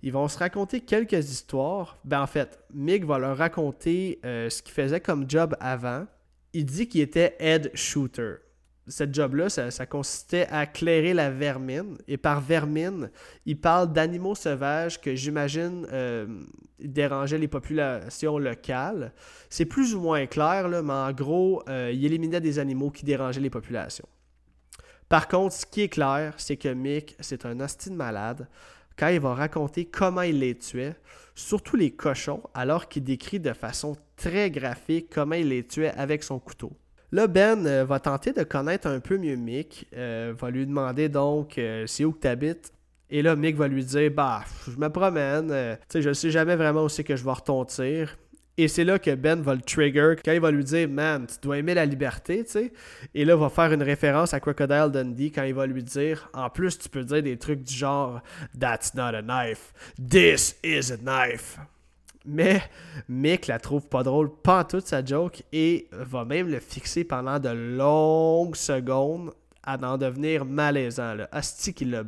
Ils 0.02 0.12
vont 0.12 0.26
se 0.26 0.38
raconter 0.38 0.80
quelques 0.80 1.30
histoires. 1.30 1.98
Ben 2.04 2.22
en 2.22 2.26
fait, 2.26 2.58
Mick 2.74 3.04
va 3.04 3.18
leur 3.18 3.36
raconter 3.36 4.20
euh, 4.24 4.50
ce 4.50 4.62
qu'il 4.62 4.74
faisait 4.74 5.00
comme 5.00 5.28
job 5.28 5.54
avant. 5.60 6.06
Il 6.54 6.64
dit 6.64 6.88
qu'il 6.88 7.02
était 7.02 7.36
head 7.38 7.70
shooter. 7.74 8.36
Cette 8.88 9.14
job-là, 9.14 9.48
ça, 9.48 9.86
consistait 9.86 10.48
à 10.50 10.66
clairer 10.66 11.14
la 11.14 11.30
vermine. 11.30 11.96
Et 12.08 12.16
par 12.16 12.40
vermine, 12.40 13.12
il 13.46 13.60
parle 13.60 13.92
d'animaux 13.92 14.34
sauvages 14.34 15.00
que 15.00 15.14
j'imagine 15.14 15.86
euh, 15.92 16.26
dérangeaient 16.80 17.38
les 17.38 17.46
populations 17.46 18.38
locales. 18.38 19.12
C'est 19.50 19.66
plus 19.66 19.94
ou 19.94 20.00
moins 20.00 20.26
clair, 20.26 20.68
mais 20.68 20.92
en 20.92 21.12
gros, 21.12 21.62
il 21.68 22.04
éliminait 22.04 22.40
des 22.40 22.58
animaux 22.58 22.90
qui 22.90 23.04
dérangeaient 23.04 23.40
les 23.40 23.50
populations. 23.50 24.08
Par 25.12 25.28
contre, 25.28 25.54
ce 25.54 25.66
qui 25.66 25.82
est 25.82 25.88
clair, 25.90 26.32
c'est 26.38 26.56
que 26.56 26.70
Mick, 26.70 27.16
c'est 27.20 27.44
un 27.44 27.60
hostie 27.60 27.90
malade 27.90 28.48
quand 28.98 29.08
il 29.08 29.20
va 29.20 29.34
raconter 29.34 29.84
comment 29.84 30.22
il 30.22 30.38
les 30.38 30.56
tuait, 30.56 30.96
surtout 31.34 31.76
les 31.76 31.90
cochons, 31.90 32.42
alors 32.54 32.88
qu'il 32.88 33.04
décrit 33.04 33.38
de 33.38 33.52
façon 33.52 33.94
très 34.16 34.50
graphique 34.50 35.10
comment 35.12 35.34
il 35.34 35.50
les 35.50 35.66
tuait 35.66 35.92
avec 35.98 36.22
son 36.22 36.38
couteau. 36.38 36.72
Là, 37.10 37.26
Ben 37.26 37.66
euh, 37.66 37.84
va 37.84 38.00
tenter 38.00 38.32
de 38.32 38.42
connaître 38.42 38.86
un 38.86 39.00
peu 39.00 39.18
mieux 39.18 39.36
Mick, 39.36 39.86
euh, 39.94 40.32
va 40.34 40.48
lui 40.48 40.66
demander 40.66 41.10
donc 41.10 41.58
euh, 41.58 41.86
c'est 41.86 42.06
où 42.06 42.12
que 42.12 42.20
tu 42.20 42.28
habites. 42.28 42.72
Et 43.10 43.20
là, 43.20 43.36
Mick 43.36 43.54
va 43.54 43.68
lui 43.68 43.84
dire 43.84 44.10
Bah, 44.12 44.44
je 44.66 44.78
me 44.78 44.88
promène, 44.88 45.48
tu 45.48 45.86
sais, 45.90 46.00
je 46.00 46.14
sais 46.14 46.30
jamais 46.30 46.56
vraiment 46.56 46.84
où 46.84 46.88
c'est 46.88 47.04
que 47.04 47.16
je 47.16 47.24
vais 47.24 47.32
retentir. 47.32 48.16
Et 48.58 48.68
c'est 48.68 48.84
là 48.84 48.98
que 48.98 49.14
Ben 49.14 49.40
va 49.40 49.54
le 49.54 49.62
trigger 49.62 50.14
quand 50.22 50.32
il 50.32 50.40
va 50.40 50.50
lui 50.50 50.64
dire 50.64 50.88
Man, 50.88 51.26
tu 51.26 51.36
dois 51.40 51.58
aimer 51.58 51.74
la 51.74 51.86
liberté, 51.86 52.44
tu 52.44 52.50
sais. 52.50 52.72
Et 53.14 53.24
là, 53.24 53.34
il 53.34 53.40
va 53.40 53.48
faire 53.48 53.72
une 53.72 53.82
référence 53.82 54.34
à 54.34 54.40
Crocodile 54.40 54.90
Dundee 54.92 55.30
quand 55.30 55.44
il 55.44 55.54
va 55.54 55.66
lui 55.66 55.82
dire 55.82 56.28
En 56.34 56.50
plus, 56.50 56.78
tu 56.78 56.88
peux 56.88 57.04
dire 57.04 57.22
des 57.22 57.38
trucs 57.38 57.62
du 57.62 57.74
genre 57.74 58.20
That's 58.58 58.94
not 58.94 59.14
a 59.14 59.22
knife, 59.22 59.72
this 59.96 60.56
is 60.62 60.92
a 60.92 60.96
knife. 60.98 61.58
Mais 62.24 62.62
Mick 63.08 63.46
la 63.46 63.58
trouve 63.58 63.88
pas 63.88 64.02
drôle, 64.02 64.30
pas 64.42 64.64
toute 64.64 64.86
sa 64.86 65.04
joke, 65.04 65.42
et 65.52 65.88
va 65.92 66.24
même 66.24 66.48
le 66.48 66.60
fixer 66.60 67.04
pendant 67.04 67.38
de 67.38 67.48
longues 67.48 68.54
secondes 68.54 69.32
à 69.64 69.76
en 69.76 69.98
devenir 69.98 70.44
malaisant. 70.44 71.14
Là. 71.14 71.28
Asti 71.32 71.74
qu'il 71.74 71.90
l'a. 71.90 72.02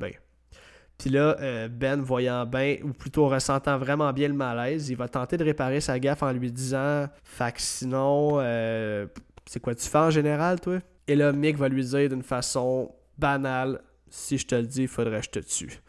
Puis 0.99 1.11
là, 1.11 1.37
euh, 1.41 1.69
Ben, 1.69 2.01
voyant 2.01 2.47
bien, 2.47 2.77
ou 2.83 2.93
plutôt 2.93 3.29
ressentant 3.29 3.79
vraiment 3.79 4.13
bien 4.13 4.29
le 4.29 4.35
malaise, 4.35 4.89
il 4.89 4.97
va 4.97 5.09
tenter 5.09 5.37
de 5.37 5.45
réparer 5.45 5.81
sa 5.81 5.99
gaffe 5.99 6.23
en 6.23 6.33
lui 6.33 6.51
disant 6.53 7.07
Fait 7.25 7.53
que 7.53 7.61
sinon, 7.61 8.39
euh, 8.41 9.07
c'est 9.47 9.61
quoi 9.61 9.75
tu 9.75 9.89
fais 9.89 9.99
en 9.99 10.11
général, 10.11 10.61
toi? 10.61 10.79
Et 11.07 11.17
là, 11.17 11.33
Mick 11.33 11.57
va 11.57 11.69
lui 11.69 11.85
dire 11.85 12.09
d'une 12.09 12.23
façon 12.23 12.93
banale 13.19 13.81
Si 14.09 14.39
je 14.39 14.47
te 14.47 14.55
le 14.55 14.67
dis, 14.67 14.83
il 14.83 14.89
faudrait 14.89 15.21
que 15.21 15.27
je 15.27 15.31
te 15.31 15.39
tue. 15.41 15.81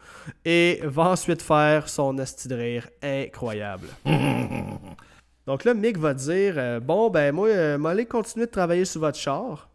Et 0.44 0.80
va 0.84 1.10
ensuite 1.10 1.40
faire 1.40 1.88
son 1.88 2.18
asti 2.18 2.48
de 2.48 2.54
rire 2.54 2.88
incroyable. 3.02 3.88
Donc 5.46 5.64
là, 5.64 5.74
Mick 5.74 5.96
va 5.96 6.12
dire 6.12 6.54
euh, 6.56 6.80
Bon, 6.80 7.08
ben, 7.10 7.32
moi, 7.32 7.78
m'allez 7.78 8.06
continuer 8.06 8.46
de 8.46 8.50
travailler 8.50 8.84
sur 8.84 9.00
votre 9.00 9.18
char. 9.18 9.70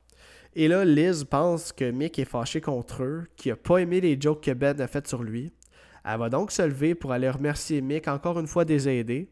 Et 0.54 0.68
là, 0.68 0.84
Liz 0.84 1.24
pense 1.24 1.72
que 1.72 1.90
Mick 1.90 2.20
est 2.20 2.26
fâché 2.26 2.60
contre 2.60 3.04
eux, 3.04 3.28
qu'il 3.38 3.52
n'a 3.52 3.56
pas 3.56 3.78
aimé 3.78 4.02
les 4.02 4.20
jokes 4.20 4.44
que 4.44 4.52
Ben 4.52 4.80
a 4.82 4.88
fait 4.88 5.08
sur 5.08 5.24
lui. 5.24 5.54
Elle 6.04 6.20
va 6.20 6.30
donc 6.30 6.52
se 6.52 6.62
lever 6.62 6.94
pour 6.94 7.14
aller 7.14 7.30
remercier 7.30 7.80
Mick 7.82 8.08
encore 8.08 8.40
une 8.40 8.48
fois 8.48 8.66
des 8.66 8.90
aider. 8.90 9.30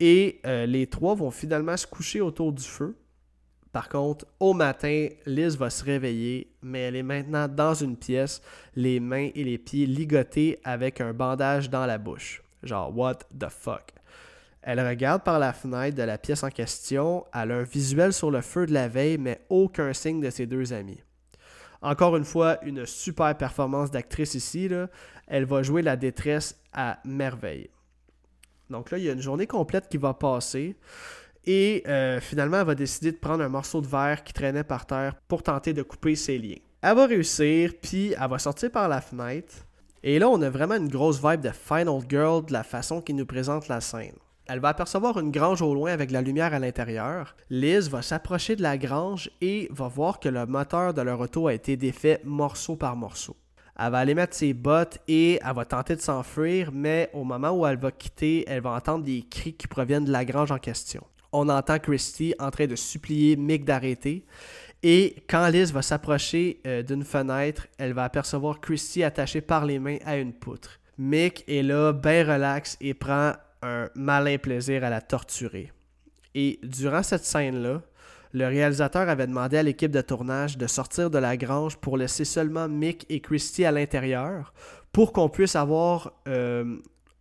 Et 0.00 0.40
euh, 0.44 0.66
les 0.66 0.86
trois 0.86 1.14
vont 1.14 1.30
finalement 1.30 1.76
se 1.76 1.86
coucher 1.86 2.20
autour 2.20 2.52
du 2.52 2.64
feu. 2.64 2.96
Par 3.72 3.88
contre, 3.88 4.26
au 4.38 4.52
matin, 4.52 5.08
Liz 5.24 5.56
va 5.56 5.70
se 5.70 5.82
réveiller, 5.82 6.52
mais 6.62 6.80
elle 6.80 6.96
est 6.96 7.02
maintenant 7.02 7.48
dans 7.48 7.74
une 7.74 7.96
pièce, 7.96 8.42
les 8.76 9.00
mains 9.00 9.30
et 9.34 9.44
les 9.44 9.58
pieds 9.58 9.86
ligotés 9.86 10.60
avec 10.62 11.00
un 11.00 11.12
bandage 11.12 11.70
dans 11.70 11.86
la 11.86 11.98
bouche. 11.98 12.42
Genre, 12.62 12.96
what 12.96 13.20
the 13.38 13.48
fuck? 13.48 13.93
Elle 14.66 14.80
regarde 14.80 15.22
par 15.22 15.38
la 15.38 15.52
fenêtre 15.52 15.94
de 15.94 16.02
la 16.02 16.16
pièce 16.16 16.42
en 16.42 16.48
question. 16.48 17.26
Elle 17.34 17.52
a 17.52 17.56
un 17.58 17.62
visuel 17.64 18.14
sur 18.14 18.30
le 18.30 18.40
feu 18.40 18.64
de 18.64 18.72
la 18.72 18.88
veille, 18.88 19.18
mais 19.18 19.42
aucun 19.50 19.92
signe 19.92 20.22
de 20.22 20.30
ses 20.30 20.46
deux 20.46 20.72
amis. 20.72 21.02
Encore 21.82 22.16
une 22.16 22.24
fois, 22.24 22.56
une 22.64 22.86
super 22.86 23.36
performance 23.36 23.90
d'actrice 23.90 24.34
ici. 24.34 24.70
Elle 25.26 25.44
va 25.44 25.62
jouer 25.62 25.82
la 25.82 25.96
détresse 25.96 26.58
à 26.72 26.98
merveille. 27.04 27.68
Donc 28.70 28.90
là, 28.90 28.96
il 28.96 29.04
y 29.04 29.10
a 29.10 29.12
une 29.12 29.20
journée 29.20 29.46
complète 29.46 29.86
qui 29.90 29.98
va 29.98 30.14
passer. 30.14 30.76
Et 31.44 31.82
euh, 31.86 32.18
finalement, 32.22 32.60
elle 32.60 32.66
va 32.66 32.74
décider 32.74 33.12
de 33.12 33.18
prendre 33.18 33.44
un 33.44 33.50
morceau 33.50 33.82
de 33.82 33.86
verre 33.86 34.24
qui 34.24 34.32
traînait 34.32 34.64
par 34.64 34.86
terre 34.86 35.14
pour 35.28 35.42
tenter 35.42 35.74
de 35.74 35.82
couper 35.82 36.16
ses 36.16 36.38
liens. 36.38 36.56
Elle 36.80 36.96
va 36.96 37.04
réussir, 37.04 37.74
puis 37.82 38.14
elle 38.18 38.30
va 38.30 38.38
sortir 38.38 38.70
par 38.70 38.88
la 38.88 39.02
fenêtre. 39.02 39.52
Et 40.02 40.18
là, 40.18 40.30
on 40.30 40.40
a 40.40 40.48
vraiment 40.48 40.76
une 40.76 40.88
grosse 40.88 41.22
vibe 41.22 41.42
de 41.42 41.50
Final 41.50 42.00
Girl 42.08 42.46
de 42.46 42.52
la 42.54 42.62
façon 42.62 43.02
qu'il 43.02 43.16
nous 43.16 43.26
présente 43.26 43.68
la 43.68 43.82
scène. 43.82 44.16
Elle 44.46 44.60
va 44.60 44.68
apercevoir 44.68 45.18
une 45.18 45.30
grange 45.30 45.62
au 45.62 45.72
loin 45.72 45.90
avec 45.92 46.10
la 46.10 46.20
lumière 46.20 46.52
à 46.52 46.58
l'intérieur. 46.58 47.34
Liz 47.48 47.88
va 47.88 48.02
s'approcher 48.02 48.56
de 48.56 48.62
la 48.62 48.76
grange 48.76 49.30
et 49.40 49.68
va 49.70 49.88
voir 49.88 50.20
que 50.20 50.28
le 50.28 50.44
moteur 50.44 50.92
de 50.92 51.00
leur 51.00 51.18
auto 51.18 51.46
a 51.46 51.54
été 51.54 51.78
défait 51.78 52.20
morceau 52.24 52.76
par 52.76 52.94
morceau. 52.94 53.36
Elle 53.78 53.90
va 53.90 53.98
aller 53.98 54.14
mettre 54.14 54.36
ses 54.36 54.52
bottes 54.52 54.98
et 55.08 55.40
elle 55.42 55.54
va 55.54 55.64
tenter 55.64 55.96
de 55.96 56.00
s'enfuir, 56.02 56.70
mais 56.72 57.08
au 57.14 57.24
moment 57.24 57.52
où 57.52 57.66
elle 57.66 57.78
va 57.78 57.90
quitter, 57.90 58.44
elle 58.46 58.60
va 58.60 58.72
entendre 58.72 59.04
des 59.04 59.22
cris 59.22 59.54
qui 59.54 59.66
proviennent 59.66 60.04
de 60.04 60.12
la 60.12 60.26
grange 60.26 60.52
en 60.52 60.58
question. 60.58 61.02
On 61.32 61.48
entend 61.48 61.78
Christy 61.78 62.34
en 62.38 62.50
train 62.50 62.66
de 62.66 62.76
supplier 62.76 63.36
Mick 63.36 63.64
d'arrêter. 63.64 64.26
Et 64.82 65.24
quand 65.28 65.48
Liz 65.48 65.72
va 65.72 65.80
s'approcher 65.80 66.60
euh, 66.66 66.82
d'une 66.82 67.02
fenêtre, 67.02 67.66
elle 67.78 67.94
va 67.94 68.04
apercevoir 68.04 68.60
Christy 68.60 69.02
attachée 69.02 69.40
par 69.40 69.64
les 69.64 69.78
mains 69.78 69.96
à 70.04 70.18
une 70.18 70.34
poutre. 70.34 70.78
Mick 70.98 71.42
est 71.48 71.62
là, 71.62 71.92
bien 71.92 72.22
relax, 72.22 72.76
et 72.80 72.92
prend 72.92 73.32
un 73.64 73.88
malin 73.94 74.36
plaisir 74.38 74.84
à 74.84 74.90
la 74.90 75.00
torturer. 75.00 75.72
Et 76.34 76.60
durant 76.62 77.02
cette 77.02 77.24
scène-là, 77.24 77.82
le 78.32 78.46
réalisateur 78.46 79.08
avait 79.08 79.26
demandé 79.26 79.56
à 79.56 79.62
l'équipe 79.62 79.90
de 79.90 80.00
tournage 80.00 80.58
de 80.58 80.66
sortir 80.66 81.08
de 81.08 81.18
la 81.18 81.36
grange 81.36 81.76
pour 81.76 81.96
laisser 81.96 82.24
seulement 82.24 82.68
Mick 82.68 83.06
et 83.08 83.20
Christy 83.20 83.64
à 83.64 83.72
l'intérieur 83.72 84.52
pour 84.92 85.12
qu'on 85.12 85.28
puisse 85.28 85.56
avoir 85.56 86.12
euh, 86.28 86.76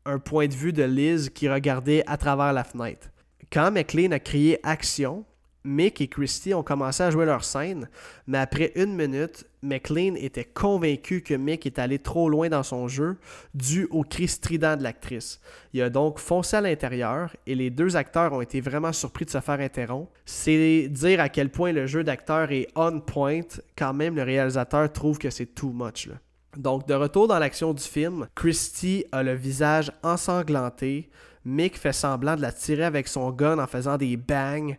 un 0.06 0.20
point 0.20 0.48
de 0.48 0.54
vue 0.54 0.74
de 0.74 0.84
Liz 0.84 1.30
qui 1.30 1.48
regardait 1.48 2.04
à 2.08 2.18
travers 2.18 2.52
la 2.52 2.64
fenêtre. 2.64 3.10
Quand 3.52 3.72
McLean 3.72 4.12
a 4.12 4.20
crié 4.20 4.60
action, 4.64 5.24
Mick 5.64 6.02
et 6.02 6.08
Christy 6.08 6.54
ont 6.54 6.64
commencé 6.64 7.04
à 7.04 7.12
jouer 7.12 7.26
leur 7.26 7.44
scène, 7.44 7.88
mais 8.28 8.40
après 8.40 8.72
une 8.76 8.96
minute, 8.96 9.46
McLean 9.64 10.16
était 10.16 10.44
convaincu 10.44 11.22
que 11.22 11.34
Mick 11.34 11.66
est 11.66 11.80
allé 11.80 11.98
trop 11.98 12.30
loin 12.30 12.50
dans 12.50 12.64
son 12.64 12.88
jeu, 12.88 13.18
dû 13.54 13.88
au 13.90 14.04
cri 14.04 14.28
strident 14.28 14.78
de 14.78 14.84
l'actrice. 14.84 15.40
Il 15.74 15.82
a 15.82 15.90
donc 15.90 16.20
foncé 16.20 16.58
à 16.58 16.62
l'intérieur 16.62 17.36
et 17.48 17.56
les 17.56 17.70
deux 17.70 17.96
acteurs 17.96 18.34
ont 18.34 18.42
été 18.42 18.62
vraiment 18.62 18.94
surpris 18.94 19.26
de 19.26 19.32
se 19.32 19.40
faire 19.40 19.60
interrompre. 19.60 20.12
C'est 20.26 20.88
dire 20.90 21.20
à 21.20 21.30
quel 21.30 21.50
point 21.50 21.72
le 21.72 21.88
jeu 21.88 22.04
d'acteur 22.04 22.52
est 22.52 22.68
on 22.76 23.00
point 23.00 23.42
quand 23.76 23.94
même 23.94 24.16
le 24.16 24.24
réalisateur 24.24 24.92
trouve 24.92 25.18
que 25.18 25.30
c'est 25.30 25.56
too 25.56 25.72
much. 25.74 26.10
Donc, 26.58 26.88
de 26.88 26.94
retour 26.94 27.28
dans 27.28 27.40
l'action 27.40 27.74
du 27.74 27.82
film, 27.82 28.28
Christy 28.36 29.06
a 29.12 29.24
le 29.24 29.34
visage 29.34 29.92
ensanglanté. 30.04 31.10
Mick 31.46 31.78
fait 31.78 31.94
semblant 31.94 32.36
de 32.36 32.42
la 32.42 32.52
tirer 32.52 32.84
avec 32.84 33.08
son 33.08 33.32
gun 33.32 33.58
en 33.58 33.68
faisant 33.68 33.98
des 33.98 34.18
bangs 34.18 34.76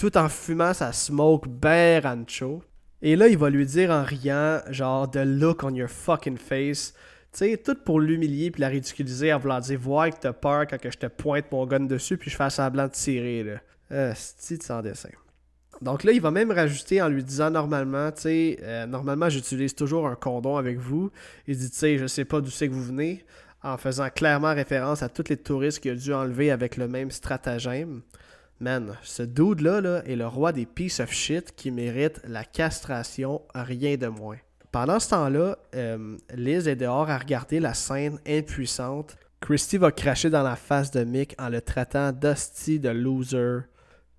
tout 0.00 0.16
en 0.16 0.30
fumant 0.30 0.72
sa 0.72 0.94
smoke 0.94 1.46
ben 1.46 2.02
rancho. 2.02 2.62
Et 3.02 3.16
là, 3.16 3.28
il 3.28 3.38
va 3.38 3.50
lui 3.50 3.64
dire 3.64 3.90
en 3.90 4.02
riant, 4.02 4.60
genre, 4.70 5.10
The 5.10 5.24
look 5.24 5.64
on 5.64 5.74
your 5.74 5.88
fucking 5.88 6.36
face. 6.36 6.92
Tu 7.32 7.38
sais, 7.38 7.56
tout 7.56 7.76
pour 7.84 8.00
l'humilier 8.00 8.50
puis 8.50 8.60
la 8.60 8.68
ridiculiser 8.68 9.32
en 9.32 9.38
voulant 9.38 9.60
dire, 9.60 9.78
voir 9.78 10.10
que 10.10 10.16
t'as 10.20 10.32
peur 10.32 10.66
quand 10.66 10.78
que 10.78 10.90
je 10.90 10.98
te 10.98 11.06
pointe 11.06 11.50
mon 11.52 11.64
gun 11.64 11.80
dessus 11.80 12.16
puis 12.16 12.30
je 12.30 12.36
fais 12.36 12.50
semblant 12.50 12.86
de 12.86 12.92
tirer, 12.92 13.44
là. 13.44 13.60
Euh, 13.92 14.14
sans 14.14 14.82
dessin. 14.82 15.08
Donc 15.80 16.04
là, 16.04 16.12
il 16.12 16.20
va 16.20 16.30
même 16.30 16.50
rajouter 16.50 17.00
en 17.00 17.08
lui 17.08 17.24
disant 17.24 17.50
normalement, 17.50 18.12
tu 18.12 18.22
sais, 18.22 18.58
euh, 18.62 18.86
normalement 18.86 19.28
j'utilise 19.30 19.74
toujours 19.74 20.06
un 20.06 20.14
condom 20.14 20.56
avec 20.56 20.78
vous. 20.78 21.10
Il 21.46 21.56
dit, 21.56 21.70
tu 21.70 21.76
sais, 21.76 21.98
je 21.98 22.06
sais 22.06 22.24
pas 22.24 22.40
d'où 22.40 22.50
c'est 22.50 22.68
que 22.68 22.74
vous 22.74 22.84
venez, 22.84 23.24
en 23.62 23.78
faisant 23.78 24.08
clairement 24.10 24.54
référence 24.54 25.02
à 25.02 25.08
tous 25.08 25.28
les 25.28 25.38
touristes 25.38 25.80
qu'il 25.80 25.92
a 25.92 25.94
dû 25.94 26.12
enlever 26.12 26.50
avec 26.50 26.76
le 26.76 26.86
même 26.86 27.10
stratagème. 27.10 28.02
Man, 28.62 28.94
ce 29.02 29.22
dude-là 29.22 29.80
là, 29.80 30.02
est 30.04 30.16
le 30.16 30.26
roi 30.26 30.52
des 30.52 30.66
piece 30.66 31.00
of 31.00 31.10
shit 31.10 31.54
qui 31.56 31.70
mérite 31.70 32.20
la 32.28 32.44
castration, 32.44 33.40
rien 33.54 33.96
de 33.96 34.08
moins. 34.08 34.36
Pendant 34.70 35.00
ce 35.00 35.08
temps-là, 35.10 35.56
euh, 35.74 36.18
Liz 36.34 36.68
est 36.68 36.76
dehors 36.76 37.08
à 37.08 37.16
regarder 37.16 37.58
la 37.58 37.72
scène 37.72 38.18
impuissante. 38.28 39.16
Christy 39.40 39.78
va 39.78 39.90
cracher 39.90 40.28
dans 40.28 40.42
la 40.42 40.56
face 40.56 40.90
de 40.90 41.04
Mick 41.04 41.34
en 41.38 41.48
le 41.48 41.62
traitant 41.62 42.12
d'hostie 42.12 42.78
de 42.78 42.90
loser. 42.90 43.60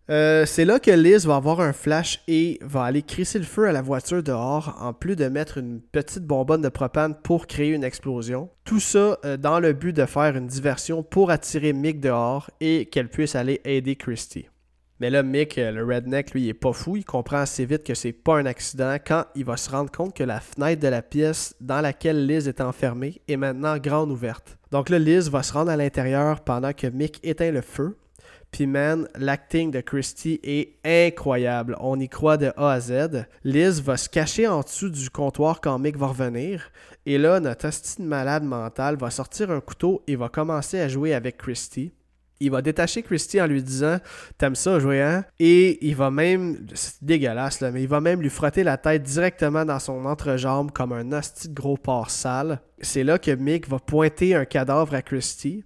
Euh, 0.09 0.45
c'est 0.45 0.65
là 0.65 0.79
que 0.79 0.91
Liz 0.91 1.25
va 1.25 1.35
avoir 1.35 1.61
un 1.61 1.73
flash 1.73 2.21
et 2.27 2.59
va 2.61 2.83
aller 2.83 3.01
crisser 3.01 3.39
le 3.39 3.45
feu 3.45 3.67
à 3.67 3.71
la 3.71 3.81
voiture 3.81 4.23
dehors, 4.23 4.77
en 4.81 4.93
plus 4.93 5.15
de 5.15 5.27
mettre 5.27 5.57
une 5.57 5.79
petite 5.79 6.25
bonbonne 6.25 6.61
de 6.61 6.69
propane 6.69 7.15
pour 7.15 7.47
créer 7.47 7.69
une 7.69 7.83
explosion. 7.83 8.49
Tout 8.65 8.79
ça 8.79 9.19
euh, 9.23 9.37
dans 9.37 9.59
le 9.59 9.73
but 9.73 9.95
de 9.95 10.05
faire 10.05 10.35
une 10.35 10.47
diversion 10.47 11.03
pour 11.03 11.31
attirer 11.31 11.71
Mick 11.73 11.99
dehors 11.99 12.49
et 12.59 12.87
qu'elle 12.87 13.09
puisse 13.09 13.35
aller 13.35 13.61
aider 13.63 13.95
Christy. 13.95 14.47
Mais 15.01 15.09
là, 15.09 15.23
Mick, 15.23 15.57
euh, 15.57 15.71
le 15.71 15.83
redneck, 15.83 16.31
lui, 16.31 16.43
il 16.43 16.49
est 16.49 16.53
pas 16.53 16.73
fou. 16.73 16.95
Il 16.95 17.05
comprend 17.05 17.37
assez 17.37 17.65
vite 17.65 17.83
que 17.83 17.95
c'est 17.95 18.11
pas 18.11 18.37
un 18.37 18.45
accident 18.45 18.97
quand 19.03 19.25
il 19.33 19.45
va 19.45 19.57
se 19.57 19.69
rendre 19.69 19.91
compte 19.91 20.15
que 20.15 20.23
la 20.23 20.39
fenêtre 20.39 20.79
de 20.79 20.87
la 20.87 21.01
pièce 21.01 21.55
dans 21.59 21.81
laquelle 21.81 22.27
Liz 22.27 22.47
est 22.47 22.61
enfermée 22.61 23.19
est 23.27 23.35
maintenant 23.35 23.77
grande 23.77 24.11
ouverte. 24.11 24.59
Donc 24.71 24.89
là, 24.89 24.99
Liz 24.99 25.27
va 25.29 25.41
se 25.41 25.53
rendre 25.53 25.71
à 25.71 25.75
l'intérieur 25.75 26.41
pendant 26.41 26.73
que 26.73 26.85
Mick 26.85 27.19
éteint 27.23 27.49
le 27.49 27.61
feu. 27.61 27.97
Puis 28.51 28.67
man, 28.67 29.07
l'acting 29.15 29.71
de 29.71 29.79
Christy 29.79 30.39
est 30.43 30.75
incroyable. 30.83 31.77
On 31.79 31.97
y 31.99 32.09
croit 32.09 32.35
de 32.35 32.51
A 32.57 32.73
à 32.73 32.79
Z. 32.81 33.25
Liz 33.45 33.81
va 33.81 33.95
se 33.95 34.09
cacher 34.09 34.45
en 34.45 34.59
dessous 34.59 34.89
du 34.89 35.09
comptoir 35.09 35.61
quand 35.61 35.79
Mick 35.79 35.97
va 35.97 36.07
revenir. 36.07 36.69
Et 37.05 37.17
là, 37.17 37.39
notre 37.39 37.69
de 37.69 38.05
malade 38.05 38.43
mental 38.43 38.97
va 38.97 39.09
sortir 39.09 39.51
un 39.51 39.61
couteau 39.61 40.03
et 40.05 40.17
va 40.17 40.27
commencer 40.27 40.79
à 40.79 40.89
jouer 40.89 41.13
avec 41.13 41.37
Christy. 41.37 41.93
Il 42.41 42.49
va 42.49 42.63
détacher 42.63 43.03
Christy 43.03 43.39
en 43.39 43.45
lui 43.45 43.61
disant 43.61 43.99
T'aimes 44.37 44.55
ça 44.55 44.79
jouer, 44.79 45.01
hein? 45.01 45.23
Et 45.39 45.87
il 45.87 45.95
va 45.95 46.09
même, 46.09 46.65
c'est 46.73 47.03
dégueulasse 47.03 47.61
là, 47.61 47.71
mais 47.71 47.83
il 47.83 47.87
va 47.87 48.01
même 48.01 48.19
lui 48.19 48.31
frotter 48.31 48.63
la 48.63 48.77
tête 48.77 49.03
directement 49.03 49.63
dans 49.63 49.79
son 49.79 50.05
entrejambe 50.05 50.71
comme 50.71 50.91
un 50.91 51.11
hostie 51.11 51.49
de 51.49 51.53
gros 51.53 51.77
porc 51.77 52.09
sale. 52.09 52.59
C'est 52.81 53.03
là 53.03 53.19
que 53.19 53.29
Mick 53.29 53.69
va 53.69 53.77
pointer 53.77 54.33
un 54.33 54.45
cadavre 54.45 54.95
à 54.95 55.03
Christy. 55.03 55.63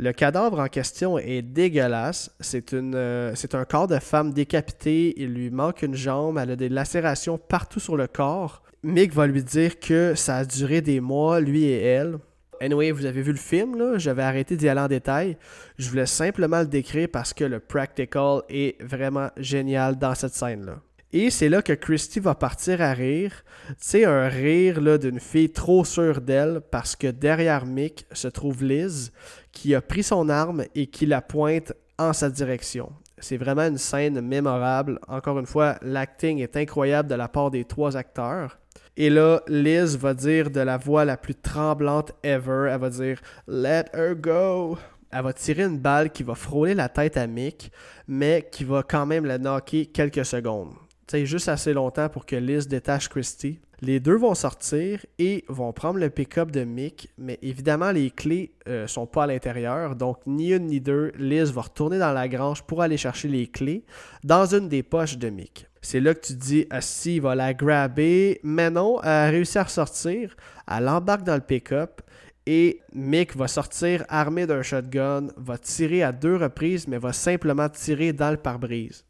Le 0.00 0.12
cadavre 0.12 0.60
en 0.60 0.68
question 0.68 1.18
est 1.18 1.42
dégueulasse. 1.42 2.30
C'est 2.38 2.72
euh, 2.72 3.34
un 3.52 3.64
corps 3.64 3.88
de 3.88 3.98
femme 3.98 4.32
décapité. 4.32 5.12
Il 5.20 5.34
lui 5.34 5.50
manque 5.50 5.82
une 5.82 5.96
jambe. 5.96 6.38
Elle 6.40 6.52
a 6.52 6.56
des 6.56 6.68
lacérations 6.68 7.36
partout 7.36 7.80
sur 7.80 7.96
le 7.96 8.06
corps. 8.06 8.62
Mick 8.84 9.12
va 9.12 9.26
lui 9.26 9.42
dire 9.42 9.80
que 9.80 10.14
ça 10.14 10.36
a 10.36 10.44
duré 10.44 10.82
des 10.82 11.00
mois, 11.00 11.40
lui 11.40 11.64
et 11.64 11.82
elle. 11.82 12.18
Anyway, 12.60 12.92
vous 12.92 13.06
avez 13.06 13.22
vu 13.22 13.32
le 13.32 13.38
film? 13.38 13.98
J'avais 13.98 14.22
arrêté 14.22 14.56
d'y 14.56 14.68
aller 14.68 14.80
en 14.80 14.86
détail. 14.86 15.36
Je 15.78 15.88
voulais 15.88 16.06
simplement 16.06 16.60
le 16.60 16.66
décrire 16.66 17.08
parce 17.12 17.34
que 17.34 17.44
le 17.44 17.58
practical 17.58 18.42
est 18.48 18.80
vraiment 18.80 19.30
génial 19.36 19.98
dans 19.98 20.14
cette 20.14 20.34
scène-là. 20.34 20.80
Et 21.12 21.30
c'est 21.30 21.48
là 21.48 21.62
que 21.62 21.72
Christy 21.72 22.20
va 22.20 22.34
partir 22.34 22.82
à 22.82 22.92
rire. 22.92 23.32
C'est 23.78 24.04
un 24.04 24.28
rire 24.28 24.98
d'une 24.98 25.20
fille 25.20 25.50
trop 25.50 25.84
sûre 25.84 26.20
d'elle 26.20 26.60
parce 26.70 26.96
que 26.96 27.06
derrière 27.06 27.64
Mick 27.64 28.06
se 28.12 28.28
trouve 28.28 28.62
Liz 28.62 29.10
qui 29.58 29.74
a 29.74 29.80
pris 29.80 30.04
son 30.04 30.28
arme 30.28 30.62
et 30.76 30.86
qui 30.86 31.04
la 31.04 31.20
pointe 31.20 31.72
en 31.98 32.12
sa 32.12 32.30
direction. 32.30 32.92
C'est 33.18 33.36
vraiment 33.36 33.66
une 33.66 33.76
scène 33.76 34.20
mémorable. 34.20 35.00
Encore 35.08 35.36
une 35.40 35.46
fois, 35.46 35.78
l'acting 35.82 36.38
est 36.38 36.56
incroyable 36.56 37.08
de 37.08 37.16
la 37.16 37.26
part 37.26 37.50
des 37.50 37.64
trois 37.64 37.96
acteurs. 37.96 38.60
Et 38.96 39.10
là, 39.10 39.42
Liz 39.48 39.96
va 39.96 40.14
dire 40.14 40.52
de 40.52 40.60
la 40.60 40.76
voix 40.76 41.04
la 41.04 41.16
plus 41.16 41.34
tremblante 41.34 42.12
ever, 42.22 42.68
elle 42.70 42.80
va 42.80 42.88
dire 42.88 43.20
Let 43.48 43.86
her 43.94 44.14
go. 44.14 44.78
Elle 45.10 45.24
va 45.24 45.32
tirer 45.32 45.64
une 45.64 45.80
balle 45.80 46.10
qui 46.10 46.22
va 46.22 46.36
frôler 46.36 46.74
la 46.74 46.88
tête 46.88 47.16
à 47.16 47.26
Mick, 47.26 47.72
mais 48.06 48.48
qui 48.52 48.62
va 48.62 48.84
quand 48.84 49.06
même 49.06 49.24
la 49.24 49.38
knocker 49.38 49.86
quelques 49.86 50.24
secondes 50.24 50.74
sais, 51.10 51.26
juste 51.26 51.48
assez 51.48 51.72
longtemps 51.72 52.08
pour 52.08 52.26
que 52.26 52.36
Liz 52.36 52.68
détache 52.68 53.08
Christy. 53.08 53.60
Les 53.80 54.00
deux 54.00 54.16
vont 54.16 54.34
sortir 54.34 55.06
et 55.20 55.44
vont 55.48 55.72
prendre 55.72 56.00
le 56.00 56.10
pick-up 56.10 56.50
de 56.50 56.64
Mick, 56.64 57.10
mais 57.16 57.38
évidemment, 57.42 57.92
les 57.92 58.10
clés 58.10 58.52
euh, 58.66 58.88
sont 58.88 59.06
pas 59.06 59.22
à 59.22 59.26
l'intérieur, 59.28 59.94
donc 59.94 60.18
ni 60.26 60.52
une 60.52 60.66
ni 60.66 60.80
deux, 60.80 61.12
Liz 61.16 61.52
va 61.52 61.60
retourner 61.60 61.96
dans 62.00 62.12
la 62.12 62.26
grange 62.26 62.62
pour 62.62 62.82
aller 62.82 62.96
chercher 62.96 63.28
les 63.28 63.46
clés 63.46 63.84
dans 64.24 64.52
une 64.52 64.68
des 64.68 64.82
poches 64.82 65.16
de 65.16 65.30
Mick. 65.30 65.68
C'est 65.80 66.00
là 66.00 66.12
que 66.12 66.26
tu 66.26 66.34
dis, 66.34 66.66
ah 66.70 66.80
si, 66.80 67.16
il 67.16 67.22
va 67.22 67.36
la 67.36 67.54
grabber, 67.54 68.40
mais 68.42 68.68
non, 68.68 69.00
elle 69.02 69.08
a 69.10 69.30
réussi 69.30 69.58
à 69.58 69.62
ressortir, 69.62 70.34
elle 70.68 70.88
embarque 70.88 71.22
dans 71.22 71.36
le 71.36 71.40
pick-up 71.40 72.00
et 72.46 72.80
Mick 72.94 73.36
va 73.36 73.46
sortir 73.46 74.04
armé 74.08 74.46
d'un 74.46 74.62
shotgun, 74.62 75.28
va 75.36 75.56
tirer 75.56 76.02
à 76.02 76.10
deux 76.10 76.34
reprises, 76.34 76.88
mais 76.88 76.98
va 76.98 77.12
simplement 77.12 77.68
tirer 77.68 78.12
dans 78.12 78.32
le 78.32 78.38
pare-brise. 78.38 79.04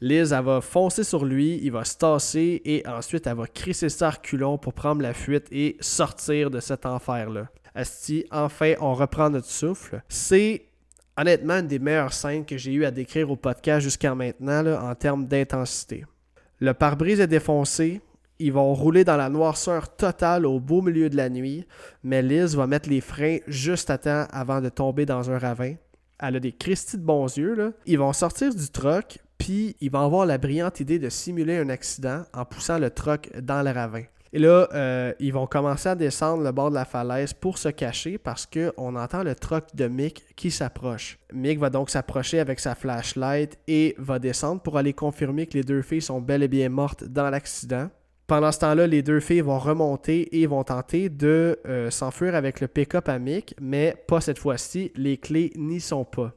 Liz, 0.00 0.32
elle 0.32 0.44
va 0.44 0.60
foncer 0.60 1.04
sur 1.04 1.24
lui, 1.24 1.58
il 1.62 1.72
va 1.72 1.84
se 1.84 1.96
tasser 1.96 2.60
et 2.64 2.86
ensuite 2.86 3.26
elle 3.26 3.36
va 3.36 3.46
crisser 3.46 3.88
sa 3.88 4.10
reculons 4.10 4.58
pour 4.58 4.74
prendre 4.74 5.00
la 5.00 5.14
fuite 5.14 5.46
et 5.50 5.76
sortir 5.80 6.50
de 6.50 6.60
cet 6.60 6.84
enfer-là. 6.84 7.48
Asti, 7.74 8.24
enfin, 8.30 8.74
on 8.80 8.94
reprend 8.94 9.30
notre 9.30 9.48
souffle. 9.48 10.02
C'est 10.08 10.66
honnêtement 11.16 11.58
une 11.58 11.66
des 11.66 11.78
meilleures 11.78 12.12
scènes 12.12 12.44
que 12.44 12.56
j'ai 12.56 12.72
eu 12.72 12.84
à 12.84 12.90
décrire 12.90 13.30
au 13.30 13.36
podcast 13.36 13.82
jusqu'à 13.82 14.14
maintenant 14.14 14.66
en 14.80 14.94
termes 14.94 15.26
d'intensité. 15.26 16.04
Le 16.58 16.72
pare-brise 16.72 17.20
est 17.20 17.26
défoncé, 17.26 18.00
ils 18.38 18.52
vont 18.52 18.74
rouler 18.74 19.04
dans 19.04 19.16
la 19.16 19.30
noirceur 19.30 19.94
totale 19.96 20.44
au 20.44 20.60
beau 20.60 20.82
milieu 20.82 21.08
de 21.08 21.16
la 21.16 21.30
nuit, 21.30 21.66
mais 22.02 22.20
Liz 22.20 22.54
va 22.54 22.66
mettre 22.66 22.90
les 22.90 23.00
freins 23.00 23.38
juste 23.46 23.88
à 23.88 23.96
temps 23.96 24.26
avant 24.30 24.60
de 24.60 24.68
tomber 24.68 25.06
dans 25.06 25.30
un 25.30 25.38
ravin. 25.38 25.74
Elle 26.18 26.36
a 26.36 26.40
des 26.40 26.52
cristis 26.52 26.96
de 26.96 27.02
bons 27.02 27.36
yeux. 27.36 27.74
Ils 27.84 27.98
vont 27.98 28.12
sortir 28.12 28.54
du 28.54 28.68
truck, 28.68 29.18
puis 29.38 29.76
il 29.80 29.90
va 29.90 30.02
avoir 30.02 30.26
la 30.26 30.38
brillante 30.38 30.80
idée 30.80 30.98
de 30.98 31.08
simuler 31.08 31.58
un 31.58 31.68
accident 31.68 32.22
en 32.32 32.44
poussant 32.44 32.78
le 32.78 32.90
truck 32.90 33.30
dans 33.40 33.62
le 33.62 33.70
ravin. 33.70 34.02
Et 34.32 34.38
là, 34.38 34.68
euh, 34.74 35.14
ils 35.18 35.32
vont 35.32 35.46
commencer 35.46 35.88
à 35.88 35.94
descendre 35.94 36.42
le 36.42 36.52
bord 36.52 36.70
de 36.70 36.74
la 36.74 36.84
falaise 36.84 37.32
pour 37.32 37.58
se 37.58 37.68
cacher 37.68 38.18
parce 38.18 38.44
qu'on 38.44 38.96
entend 38.96 39.22
le 39.22 39.34
truck 39.34 39.64
de 39.74 39.86
Mick 39.86 40.24
qui 40.36 40.50
s'approche. 40.50 41.18
Mick 41.32 41.58
va 41.58 41.70
donc 41.70 41.90
s'approcher 41.90 42.40
avec 42.40 42.60
sa 42.60 42.74
flashlight 42.74 43.58
et 43.66 43.94
va 43.98 44.18
descendre 44.18 44.60
pour 44.60 44.76
aller 44.76 44.92
confirmer 44.92 45.46
que 45.46 45.54
les 45.54 45.62
deux 45.62 45.80
filles 45.80 46.02
sont 46.02 46.20
bel 46.20 46.42
et 46.42 46.48
bien 46.48 46.68
mortes 46.68 47.04
dans 47.04 47.30
l'accident. 47.30 47.88
Pendant 48.26 48.50
ce 48.50 48.58
temps-là, 48.58 48.88
les 48.88 49.02
deux 49.02 49.20
filles 49.20 49.40
vont 49.40 49.58
remonter 49.58 50.40
et 50.40 50.46
vont 50.46 50.64
tenter 50.64 51.08
de 51.08 51.60
euh, 51.64 51.90
s'enfuir 51.90 52.34
avec 52.34 52.60
le 52.60 52.66
pick-up 52.66 53.08
à 53.08 53.20
Mick, 53.20 53.54
mais 53.60 53.94
pas 54.08 54.20
cette 54.20 54.38
fois-ci, 54.38 54.90
les 54.96 55.16
clés 55.16 55.52
n'y 55.54 55.80
sont 55.80 56.04
pas. 56.04 56.34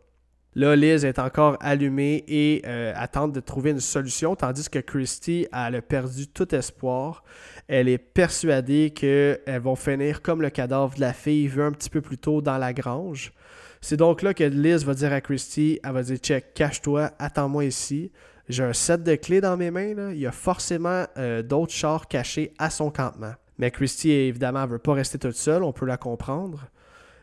Là, 0.55 0.75
Liz 0.75 1.05
est 1.05 1.19
encore 1.19 1.57
allumée 1.59 2.23
et 2.27 2.63
euh, 2.65 2.93
de 3.27 3.39
trouver 3.39 3.69
une 3.69 3.79
solution, 3.79 4.35
tandis 4.35 4.67
que 4.67 4.79
Christy 4.79 5.47
a 5.51 5.71
perdu 5.81 6.27
tout 6.27 6.53
espoir. 6.55 7.23
Elle 7.67 7.87
est 7.87 7.99
persuadée 7.99 8.89
qu'elles 8.89 9.61
vont 9.61 9.75
finir 9.75 10.23
comme 10.23 10.41
le 10.41 10.49
cadavre 10.49 10.95
de 10.95 11.01
la 11.01 11.13
fille 11.13 11.47
vu 11.47 11.61
un 11.61 11.71
petit 11.71 11.89
peu 11.89 12.01
plus 12.01 12.17
tôt 12.17 12.41
dans 12.41 12.57
la 12.57 12.73
grange. 12.73 13.31
C'est 13.79 13.97
donc 13.97 14.23
là 14.23 14.33
que 14.33 14.43
Liz 14.43 14.83
va 14.83 14.95
dire 14.95 15.13
à 15.13 15.21
Christy, 15.21 15.79
elle 15.83 15.93
va 15.93 16.03
dire 16.03 16.17
check, 16.17 16.53
cache-toi, 16.55 17.11
attends-moi 17.19 17.65
ici. 17.65 18.11
J'ai 18.49 18.63
un 18.63 18.73
set 18.73 19.03
de 19.03 19.15
clés 19.15 19.41
dans 19.41 19.55
mes 19.55 19.69
mains. 19.69 20.11
Il 20.11 20.19
y 20.19 20.25
a 20.25 20.31
forcément 20.31 21.05
euh, 21.17 21.43
d'autres 21.43 21.71
chars 21.71 22.07
cachés 22.07 22.51
à 22.57 22.71
son 22.71 22.89
campement. 22.89 23.33
Mais 23.59 23.69
Christy, 23.69 24.09
évidemment, 24.09 24.63
ne 24.63 24.71
veut 24.71 24.79
pas 24.79 24.93
rester 24.93 25.19
toute 25.19 25.35
seule, 25.35 25.63
on 25.63 25.71
peut 25.71 25.85
la 25.85 25.97
comprendre. 25.97 26.67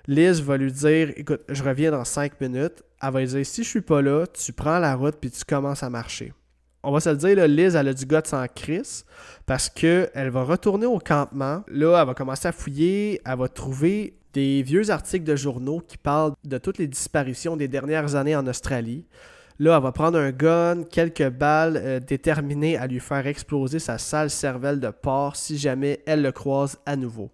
Liz 0.06 0.40
va 0.40 0.56
lui 0.56 0.70
dire 0.70 1.12
Écoute, 1.16 1.42
je 1.48 1.64
reviens 1.64 1.90
dans 1.90 2.04
5 2.04 2.40
minutes. 2.40 2.84
Elle 3.02 3.12
va 3.12 3.24
dire 3.24 3.46
Si 3.46 3.62
je 3.62 3.68
suis 3.68 3.80
pas 3.80 4.02
là, 4.02 4.26
tu 4.26 4.52
prends 4.52 4.78
la 4.78 4.94
route 4.94 5.16
puis 5.20 5.30
tu 5.30 5.44
commences 5.44 5.82
à 5.82 5.90
marcher. 5.90 6.32
On 6.82 6.92
va 6.92 7.00
se 7.00 7.10
le 7.10 7.16
dire, 7.16 7.48
Liz, 7.48 7.74
elle 7.74 7.88
a 7.88 7.94
du 7.94 8.06
goût 8.06 8.16
sans 8.24 8.46
Chris 8.46 9.02
parce 9.44 9.68
qu'elle 9.68 10.30
va 10.30 10.44
retourner 10.44 10.86
au 10.86 11.00
campement. 11.00 11.64
Là, 11.66 12.00
elle 12.00 12.06
va 12.06 12.14
commencer 12.14 12.46
à 12.46 12.52
fouiller. 12.52 13.20
Elle 13.24 13.38
va 13.38 13.48
trouver 13.48 14.16
des 14.32 14.62
vieux 14.62 14.90
articles 14.90 15.24
de 15.24 15.34
journaux 15.34 15.80
qui 15.80 15.98
parlent 15.98 16.34
de 16.44 16.58
toutes 16.58 16.78
les 16.78 16.86
disparitions 16.86 17.56
des 17.56 17.68
dernières 17.68 18.14
années 18.14 18.36
en 18.36 18.46
Australie. 18.46 19.04
Là, 19.58 19.76
elle 19.76 19.82
va 19.82 19.90
prendre 19.90 20.18
un 20.18 20.30
gun, 20.30 20.84
quelques 20.84 21.28
balles 21.30 21.80
euh, 21.82 21.98
déterminées 21.98 22.76
à 22.76 22.86
lui 22.86 23.00
faire 23.00 23.26
exploser 23.26 23.78
sa 23.78 23.96
sale 23.96 24.30
cervelle 24.30 24.78
de 24.78 24.90
porc 24.90 25.36
si 25.36 25.56
jamais 25.56 26.02
elle 26.06 26.22
le 26.22 26.30
croise 26.30 26.78
à 26.84 26.94
nouveau. 26.94 27.30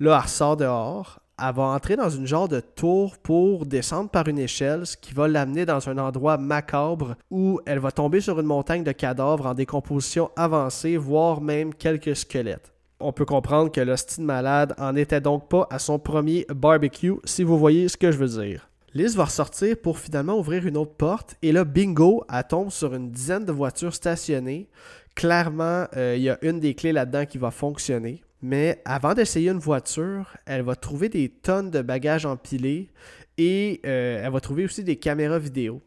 Là, 0.00 0.16
elle 0.16 0.22
ressort 0.22 0.56
dehors 0.56 1.20
elle 1.38 1.54
va 1.54 1.64
entrer 1.64 1.96
dans 1.96 2.08
une 2.08 2.26
genre 2.26 2.48
de 2.48 2.60
tour 2.60 3.18
pour 3.18 3.66
descendre 3.66 4.08
par 4.08 4.26
une 4.26 4.38
échelle, 4.38 4.86
ce 4.86 4.96
qui 4.96 5.12
va 5.12 5.28
l'amener 5.28 5.66
dans 5.66 5.88
un 5.88 5.98
endroit 5.98 6.38
macabre 6.38 7.16
où 7.30 7.60
elle 7.66 7.78
va 7.78 7.90
tomber 7.90 8.20
sur 8.20 8.40
une 8.40 8.46
montagne 8.46 8.84
de 8.84 8.92
cadavres 8.92 9.46
en 9.46 9.54
décomposition 9.54 10.30
avancée, 10.36 10.96
voire 10.96 11.42
même 11.42 11.74
quelques 11.74 12.16
squelettes. 12.16 12.72
On 13.00 13.12
peut 13.12 13.26
comprendre 13.26 13.70
que 13.70 13.82
l'hostie 13.82 14.22
malade 14.22 14.74
en 14.78 14.96
était 14.96 15.20
donc 15.20 15.50
pas 15.50 15.66
à 15.70 15.78
son 15.78 15.98
premier 15.98 16.46
barbecue, 16.48 17.16
si 17.24 17.42
vous 17.42 17.58
voyez 17.58 17.88
ce 17.88 17.98
que 17.98 18.10
je 18.10 18.16
veux 18.16 18.42
dire. 18.42 18.70
Liz 18.94 19.14
va 19.14 19.24
ressortir 19.24 19.76
pour 19.76 19.98
finalement 19.98 20.38
ouvrir 20.38 20.66
une 20.66 20.78
autre 20.78 20.94
porte, 20.94 21.36
et 21.42 21.52
là, 21.52 21.64
bingo, 21.64 22.24
elle 22.32 22.44
tombe 22.48 22.70
sur 22.70 22.94
une 22.94 23.10
dizaine 23.10 23.44
de 23.44 23.52
voitures 23.52 23.92
stationnées. 23.92 24.70
Clairement, 25.14 25.84
euh, 25.94 26.14
il 26.16 26.22
y 26.22 26.30
a 26.30 26.38
une 26.40 26.60
des 26.60 26.74
clés 26.74 26.92
là-dedans 26.92 27.26
qui 27.26 27.36
va 27.36 27.50
fonctionner. 27.50 28.22
Mais 28.46 28.80
avant 28.84 29.12
d'essayer 29.12 29.50
une 29.50 29.58
voiture, 29.58 30.36
elle 30.46 30.62
va 30.62 30.76
trouver 30.76 31.08
des 31.08 31.28
tonnes 31.28 31.72
de 31.72 31.82
bagages 31.82 32.26
empilés 32.26 32.92
et 33.38 33.80
euh, 33.84 34.22
elle 34.22 34.32
va 34.32 34.38
trouver 34.38 34.64
aussi 34.64 34.84
des 34.84 34.94
caméras 34.94 35.40
vidéo. 35.40 35.82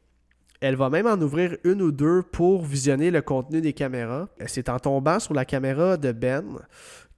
Elle 0.59 0.75
va 0.75 0.89
même 0.89 1.07
en 1.07 1.15
ouvrir 1.21 1.55
une 1.63 1.81
ou 1.81 1.93
deux 1.93 2.21
pour 2.21 2.65
visionner 2.65 3.11
le 3.11 3.21
contenu 3.21 3.61
des 3.61 3.71
caméras. 3.71 4.27
C'est 4.45 4.67
en 4.67 4.77
tombant 4.77 5.21
sur 5.21 5.33
la 5.33 5.45
caméra 5.45 5.95
de 5.95 6.11
Ben 6.11 6.59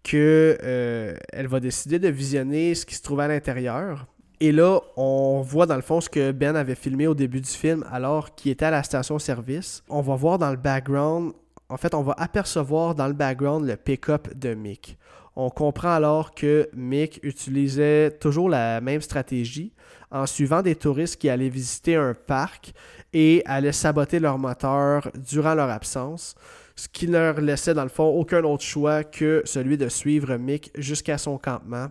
que 0.04 0.60
euh, 0.62 1.16
elle 1.34 1.48
va 1.48 1.60
décider 1.60 1.98
de 1.98 2.10
visionner 2.10 2.76
ce 2.76 2.86
qui 2.86 2.94
se 2.94 3.02
trouve 3.02 3.22
à 3.22 3.28
l'intérieur. 3.28 4.06
Et 4.42 4.52
là, 4.52 4.80
on 4.96 5.42
voit 5.42 5.66
dans 5.66 5.76
le 5.76 5.82
fond 5.82 6.02
ce 6.02 6.10
que 6.10 6.32
Ben 6.32 6.56
avait 6.56 6.76
filmé 6.76 7.08
au 7.08 7.16
début 7.16 7.42
du 7.42 7.50
film 7.50 7.84
alors 7.92 8.36
qu'il 8.36 8.52
était 8.52 8.66
à 8.66 8.72
la 8.72 8.84
station-service. 8.84 9.82
On 9.90 10.02
va 10.02 10.16
voir 10.16 10.38
dans 10.38 10.52
le 10.52 10.58
background, 10.58 11.34
en 11.68 11.78
fait, 11.78 11.96
on 11.96 12.04
va 12.04 12.14
apercevoir 12.20 12.94
dans 12.94 13.08
le 13.08 13.14
background 13.14 13.66
le 13.66 13.76
pick-up 13.76 14.38
de 14.38 14.54
Mick. 14.54 15.00
On 15.36 15.50
comprend 15.50 15.94
alors 15.94 16.34
que 16.34 16.70
Mick 16.74 17.20
utilisait 17.24 18.12
toujours 18.12 18.50
la 18.50 18.82
même 18.82 19.02
stratégie 19.02 19.74
en 20.12 20.26
suivant 20.26 20.62
des 20.62 20.76
touristes 20.76 21.20
qui 21.20 21.30
allaient 21.30 21.50
visiter 21.50 21.96
un 21.96 22.14
parc 22.14 22.74
et 23.14 23.42
allaient 23.46 23.72
saboter 23.72 24.20
leur 24.20 24.38
moteur 24.38 25.10
durant 25.16 25.56
leur 25.56 25.70
absence, 25.70 26.36
ce 26.76 26.90
qui 26.90 27.08
ne 27.08 27.14
leur 27.14 27.40
laissait 27.40 27.74
dans 27.74 27.84
le 27.84 27.90
fond 27.90 28.08
aucun 28.08 28.44
autre 28.44 28.64
choix 28.64 29.04
que 29.06 29.42
celui 29.46 29.78
de 29.78 29.88
suivre 29.88 30.36
Mick 30.36 30.72
jusqu'à 30.78 31.18
son 31.18 31.38
campement 31.38 31.88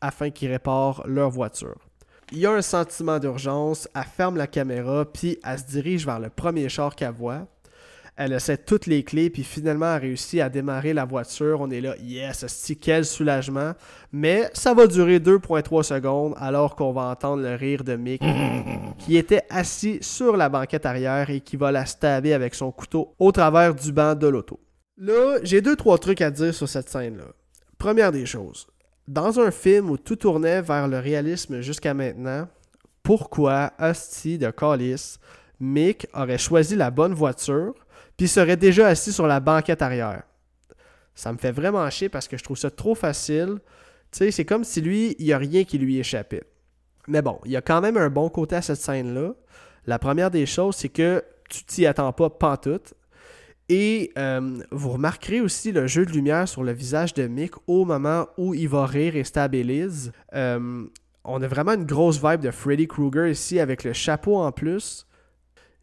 afin 0.00 0.30
qu'il 0.30 0.50
répare 0.50 1.02
leur 1.06 1.30
voiture. 1.30 1.78
Il 2.30 2.38
y 2.38 2.46
a 2.46 2.52
un 2.52 2.62
sentiment 2.62 3.18
d'urgence, 3.18 3.88
elle 3.94 4.04
ferme 4.04 4.36
la 4.36 4.46
caméra 4.46 5.04
puis 5.04 5.38
elle 5.44 5.58
se 5.58 5.64
dirige 5.64 6.06
vers 6.06 6.20
le 6.20 6.30
premier 6.30 6.68
char 6.68 6.94
qu'elle 6.94 7.12
voit. 7.12 7.46
Elle 8.16 8.32
essaie 8.32 8.58
toutes 8.58 8.86
les 8.86 9.02
clés, 9.02 9.28
puis 9.28 9.42
finalement, 9.42 9.96
elle 9.96 10.02
réussit 10.02 10.40
à 10.40 10.48
démarrer 10.48 10.92
la 10.92 11.04
voiture. 11.04 11.60
On 11.60 11.70
est 11.70 11.80
là, 11.80 11.96
yes, 12.00 12.44
quel 12.80 13.04
soulagement. 13.04 13.72
Mais 14.12 14.48
ça 14.52 14.72
va 14.72 14.86
durer 14.86 15.18
2,3 15.18 15.82
secondes 15.82 16.34
alors 16.38 16.76
qu'on 16.76 16.92
va 16.92 17.06
entendre 17.06 17.42
le 17.42 17.56
rire 17.56 17.82
de 17.82 17.96
Mick, 17.96 18.22
qui 18.98 19.16
était 19.16 19.42
assis 19.50 19.98
sur 20.00 20.36
la 20.36 20.48
banquette 20.48 20.86
arrière 20.86 21.28
et 21.30 21.40
qui 21.40 21.56
va 21.56 21.72
la 21.72 21.86
stabber 21.86 22.32
avec 22.32 22.54
son 22.54 22.70
couteau 22.70 23.14
au 23.18 23.32
travers 23.32 23.74
du 23.74 23.90
banc 23.90 24.14
de 24.14 24.28
l'auto. 24.28 24.60
Là, 24.96 25.38
j'ai 25.42 25.60
deux, 25.60 25.74
trois 25.74 25.98
trucs 25.98 26.20
à 26.20 26.30
dire 26.30 26.54
sur 26.54 26.68
cette 26.68 26.88
scène-là. 26.88 27.24
Première 27.78 28.12
des 28.12 28.26
choses, 28.26 28.68
dans 29.08 29.40
un 29.40 29.50
film 29.50 29.90
où 29.90 29.96
tout 29.98 30.16
tournait 30.16 30.62
vers 30.62 30.86
le 30.86 31.00
réalisme 31.00 31.60
jusqu'à 31.60 31.94
maintenant, 31.94 32.46
pourquoi 33.02 33.72
Asti 33.76 34.38
de 34.38 34.50
Callis, 34.50 35.18
Mick 35.58 36.06
aurait 36.14 36.38
choisi 36.38 36.76
la 36.76 36.90
bonne 36.90 37.12
voiture 37.12 37.74
puis 38.16 38.26
il 38.26 38.28
serait 38.28 38.56
déjà 38.56 38.88
assis 38.88 39.12
sur 39.12 39.26
la 39.26 39.40
banquette 39.40 39.82
arrière. 39.82 40.22
Ça 41.14 41.32
me 41.32 41.38
fait 41.38 41.52
vraiment 41.52 41.88
chier 41.90 42.08
parce 42.08 42.28
que 42.28 42.36
je 42.36 42.44
trouve 42.44 42.56
ça 42.56 42.70
trop 42.70 42.94
facile. 42.94 43.58
Tu 44.10 44.18
sais, 44.18 44.30
c'est 44.30 44.44
comme 44.44 44.64
si 44.64 44.80
lui, 44.80 45.16
il 45.18 45.26
n'y 45.26 45.32
a 45.32 45.38
rien 45.38 45.64
qui 45.64 45.78
lui 45.78 45.98
échappait. 45.98 46.44
Mais 47.06 47.22
bon, 47.22 47.38
il 47.44 47.52
y 47.52 47.56
a 47.56 47.62
quand 47.62 47.80
même 47.80 47.96
un 47.96 48.10
bon 48.10 48.28
côté 48.28 48.56
à 48.56 48.62
cette 48.62 48.80
scène-là. 48.80 49.34
La 49.86 49.98
première 49.98 50.30
des 50.30 50.46
choses, 50.46 50.76
c'est 50.76 50.88
que 50.88 51.22
tu 51.48 51.64
t'y 51.64 51.86
attends 51.86 52.12
pas 52.12 52.30
pantoute. 52.30 52.94
Et 53.68 54.12
euh, 54.18 54.58
vous 54.70 54.90
remarquerez 54.90 55.40
aussi 55.40 55.72
le 55.72 55.86
jeu 55.86 56.04
de 56.04 56.12
lumière 56.12 56.46
sur 56.46 56.62
le 56.62 56.72
visage 56.72 57.14
de 57.14 57.26
Mick 57.26 57.52
au 57.66 57.84
moment 57.84 58.26
où 58.36 58.54
il 58.54 58.68
va 58.68 58.86
rire 58.86 59.16
et 59.16 59.24
stabilise. 59.24 60.12
Euh, 60.34 60.84
on 61.24 61.42
a 61.42 61.48
vraiment 61.48 61.72
une 61.72 61.86
grosse 61.86 62.22
vibe 62.22 62.40
de 62.40 62.50
Freddy 62.50 62.86
Krueger 62.86 63.30
ici 63.30 63.58
avec 63.60 63.84
le 63.84 63.94
chapeau 63.94 64.36
en 64.36 64.52
plus. 64.52 65.06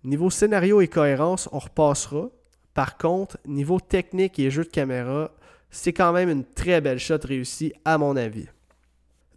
Niveau 0.04 0.30
scénario 0.30 0.82
et 0.82 0.88
cohérence, 0.88 1.48
on 1.52 1.60
repassera. 1.60 2.30
Par 2.74 2.98
contre, 2.98 3.38
niveau 3.46 3.80
technique 3.80 4.40
et 4.40 4.50
jeu 4.50 4.64
de 4.64 4.70
caméra, 4.70 5.32
c'est 5.70 5.94
quand 5.94 6.12
même 6.12 6.30
une 6.30 6.46
très 6.46 6.82
belle 6.82 7.00
shot 7.00 7.20
réussie 7.24 7.74
à 7.86 7.98
mon 7.98 8.16
avis. 8.16 8.48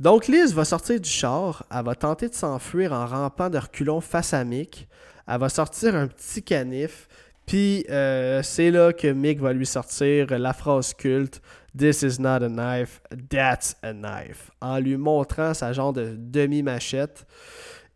Donc 0.00 0.26
Liz 0.26 0.52
va 0.54 0.64
sortir 0.64 1.00
du 1.00 1.08
char, 1.08 1.64
elle 1.70 1.84
va 1.84 1.94
tenter 1.94 2.28
de 2.28 2.34
s'enfuir 2.34 2.92
en 2.92 3.06
rampant 3.06 3.48
de 3.48 3.58
reculons 3.58 4.00
face 4.00 4.34
à 4.34 4.42
Mick. 4.42 4.88
Elle 5.28 5.38
va 5.38 5.48
sortir 5.48 5.94
un 5.94 6.08
petit 6.08 6.42
canif, 6.42 7.08
puis 7.46 7.84
euh, 7.90 8.42
c'est 8.42 8.70
là 8.70 8.92
que 8.92 9.06
Mick 9.06 9.40
va 9.40 9.52
lui 9.52 9.66
sortir 9.66 10.36
la 10.38 10.52
phrase 10.52 10.94
culte 10.94 11.40
This 11.76 12.02
is 12.02 12.20
not 12.20 12.42
a 12.42 12.48
knife, 12.48 13.00
that's 13.28 13.76
a 13.82 13.92
knife, 13.92 14.50
en 14.60 14.78
lui 14.78 14.96
montrant 14.96 15.54
sa 15.54 15.72
genre 15.72 15.92
de 15.92 16.14
demi-machette. 16.16 17.26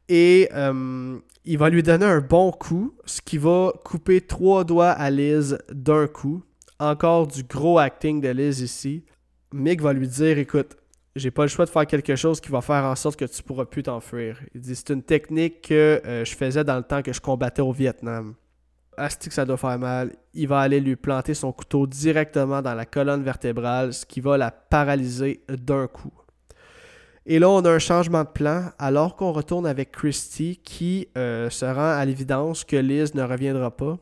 Et 0.08 0.48
euh, 0.54 1.18
il 1.44 1.58
va 1.58 1.70
lui 1.70 1.82
donner 1.82 2.06
un 2.06 2.20
bon 2.20 2.50
coup, 2.50 2.94
ce 3.04 3.20
qui 3.20 3.38
va 3.38 3.72
couper 3.84 4.20
trois 4.20 4.64
doigts 4.64 4.90
à 4.90 5.10
Liz 5.10 5.58
d'un 5.70 6.06
coup. 6.06 6.42
Encore 6.78 7.26
du 7.26 7.42
gros 7.42 7.78
acting 7.78 8.20
de 8.20 8.28
Liz 8.28 8.60
ici. 8.60 9.04
Mick 9.52 9.82
va 9.82 9.92
lui 9.92 10.08
dire 10.08 10.38
Écoute, 10.38 10.76
j'ai 11.16 11.30
pas 11.30 11.42
le 11.42 11.48
choix 11.48 11.64
de 11.64 11.70
faire 11.70 11.86
quelque 11.86 12.16
chose 12.16 12.40
qui 12.40 12.50
va 12.50 12.60
faire 12.60 12.84
en 12.84 12.94
sorte 12.94 13.18
que 13.18 13.24
tu 13.24 13.42
pourras 13.42 13.64
plus 13.64 13.82
t'enfuir. 13.82 14.40
Il 14.54 14.60
dit 14.60 14.76
C'est 14.76 14.90
une 14.90 15.02
technique 15.02 15.62
que 15.62 16.00
euh, 16.04 16.24
je 16.24 16.34
faisais 16.34 16.64
dans 16.64 16.76
le 16.76 16.82
temps 16.82 17.02
que 17.02 17.12
je 17.12 17.20
combattais 17.20 17.62
au 17.62 17.72
Vietnam. 17.72 18.34
Asti 18.96 19.28
que 19.28 19.34
ça 19.34 19.44
doit 19.44 19.56
faire 19.56 19.78
mal. 19.78 20.12
Il 20.34 20.48
va 20.48 20.60
aller 20.60 20.80
lui 20.80 20.96
planter 20.96 21.34
son 21.34 21.52
couteau 21.52 21.86
directement 21.86 22.62
dans 22.62 22.74
la 22.74 22.84
colonne 22.84 23.22
vertébrale, 23.22 23.92
ce 23.92 24.04
qui 24.04 24.20
va 24.20 24.36
la 24.36 24.50
paralyser 24.50 25.42
d'un 25.48 25.86
coup. 25.86 26.12
Et 27.30 27.38
là, 27.38 27.50
on 27.50 27.62
a 27.66 27.70
un 27.70 27.78
changement 27.78 28.24
de 28.24 28.28
plan 28.28 28.70
alors 28.78 29.14
qu'on 29.14 29.32
retourne 29.32 29.66
avec 29.66 29.92
Christy 29.92 30.58
qui 30.64 31.08
euh, 31.18 31.50
se 31.50 31.66
rend 31.66 31.90
à 31.98 32.02
l'évidence 32.06 32.64
que 32.64 32.76
Liz 32.76 33.14
ne 33.14 33.22
reviendra 33.22 33.70
pas. 33.70 33.98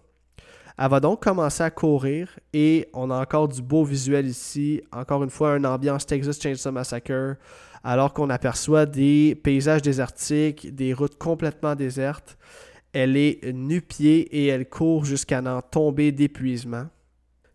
Elle 0.78 0.90
va 0.90 1.00
donc 1.00 1.24
commencer 1.24 1.64
à 1.64 1.70
courir 1.70 2.38
et 2.52 2.88
on 2.94 3.10
a 3.10 3.20
encore 3.20 3.48
du 3.48 3.60
beau 3.60 3.82
visuel 3.82 4.28
ici. 4.28 4.80
Encore 4.92 5.24
une 5.24 5.30
fois, 5.30 5.56
une 5.56 5.66
ambiance 5.66 6.06
Texas 6.06 6.40
Chainsaw 6.40 6.70
Massacre 6.70 7.34
alors 7.82 8.12
qu'on 8.12 8.30
aperçoit 8.30 8.86
des 8.86 9.34
paysages 9.42 9.82
désertiques, 9.82 10.72
des 10.72 10.94
routes 10.94 11.18
complètement 11.18 11.74
désertes. 11.74 12.38
Elle 12.92 13.16
est 13.16 13.52
nu-pied 13.52 14.20
et 14.36 14.46
elle 14.46 14.68
court 14.68 15.04
jusqu'à 15.04 15.40
n'en 15.40 15.62
tomber 15.62 16.12
d'épuisement. 16.12 16.86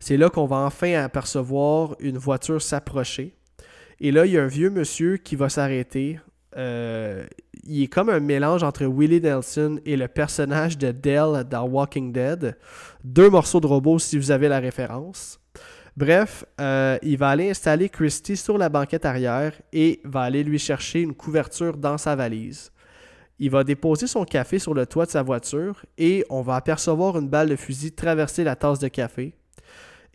C'est 0.02 0.18
là 0.18 0.30
qu'on 0.30 0.48
va 0.48 0.58
enfin 0.58 0.96
apercevoir 0.96 1.96
une 2.02 2.18
voiture 2.18 2.62
s'approcher. 2.62 3.38
Et 4.04 4.12
là, 4.12 4.26
il 4.26 4.32
y 4.32 4.38
a 4.40 4.44
un 4.44 4.48
vieux 4.48 4.72
monsieur 4.72 5.18
qui 5.18 5.36
va 5.36 5.48
s'arrêter. 5.48 6.20
Euh, 6.58 7.24
il 7.64 7.84
est 7.84 7.88
comme 7.88 8.10
un 8.10 8.20
mélange 8.20 8.64
entre 8.64 8.84
Willie 8.86 9.22
Nelson 9.22 9.80
et 9.86 9.96
le 9.96 10.08
personnage 10.08 10.76
de 10.80 10.92
Dell 10.92 11.44
dans 11.48 11.66
Walking 11.66 12.12
Dead. 12.12 12.58
Deux 13.04 13.30
morceaux 13.30 13.60
de 13.60 13.68
robot 13.68 14.00
si 14.00 14.18
vous 14.18 14.32
avez 14.32 14.48
la 14.48 14.60
référence. 14.60 15.40
Bref, 15.96 16.44
euh, 16.60 16.98
il 17.04 17.16
va 17.20 17.30
aller 17.30 17.52
installer 17.52 17.90
Christy 17.90 18.36
sur 18.36 18.58
la 18.58 18.70
banquette 18.70 19.06
arrière 19.06 19.54
et 19.72 20.02
va 20.04 20.22
aller 20.22 20.44
lui 20.44 20.58
chercher 20.58 21.02
une 21.02 21.14
couverture 21.14 21.78
dans 21.78 22.00
sa 22.00 22.16
valise. 22.16 22.72
Il 23.38 23.52
va 23.52 23.64
déposer 23.64 24.08
son 24.08 24.26
café 24.26 24.58
sur 24.58 24.74
le 24.74 24.88
toit 24.88 25.06
de 25.06 25.12
sa 25.12 25.22
voiture 25.22 25.86
et 26.00 26.26
on 26.32 26.42
va 26.42 26.56
apercevoir 26.56 27.20
une 27.20 27.30
balle 27.30 27.50
de 27.50 27.56
fusil 27.56 27.92
traverser 27.92 28.44
la 28.44 28.56
tasse 28.56 28.80
de 28.80 28.88
café. 28.88 29.36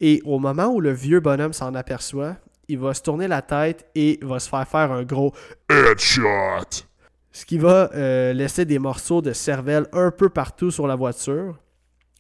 Et 0.01 0.21
au 0.25 0.41
moment 0.41 0.67
où 0.67 0.81
le 0.81 0.91
vieux 0.91 1.21
bonhomme 1.21 1.53
s'en 1.53 1.73
aperçoit, 1.77 2.37
il 2.69 2.79
va 2.79 2.95
se 2.95 3.03
tourner 3.03 3.29
la 3.29 3.43
tête 3.43 3.87
et 3.95 4.19
va 4.23 4.39
se 4.39 4.49
faire 4.49 4.67
faire 4.67 4.93
un 4.93 5.03
gros 5.03 5.33
Headshot. 5.71 6.87
ce 7.33 7.45
qui 7.45 7.59
va 7.59 7.91
euh, 7.95 8.33
laisser 8.33 8.65
des 8.65 8.79
morceaux 8.79 9.23
de 9.23 9.33
cervelle 9.33 9.87
un 9.93 10.11
peu 10.11 10.29
partout 10.29 10.71
sur 10.71 10.87
la 10.87 10.97
voiture. 10.97 11.59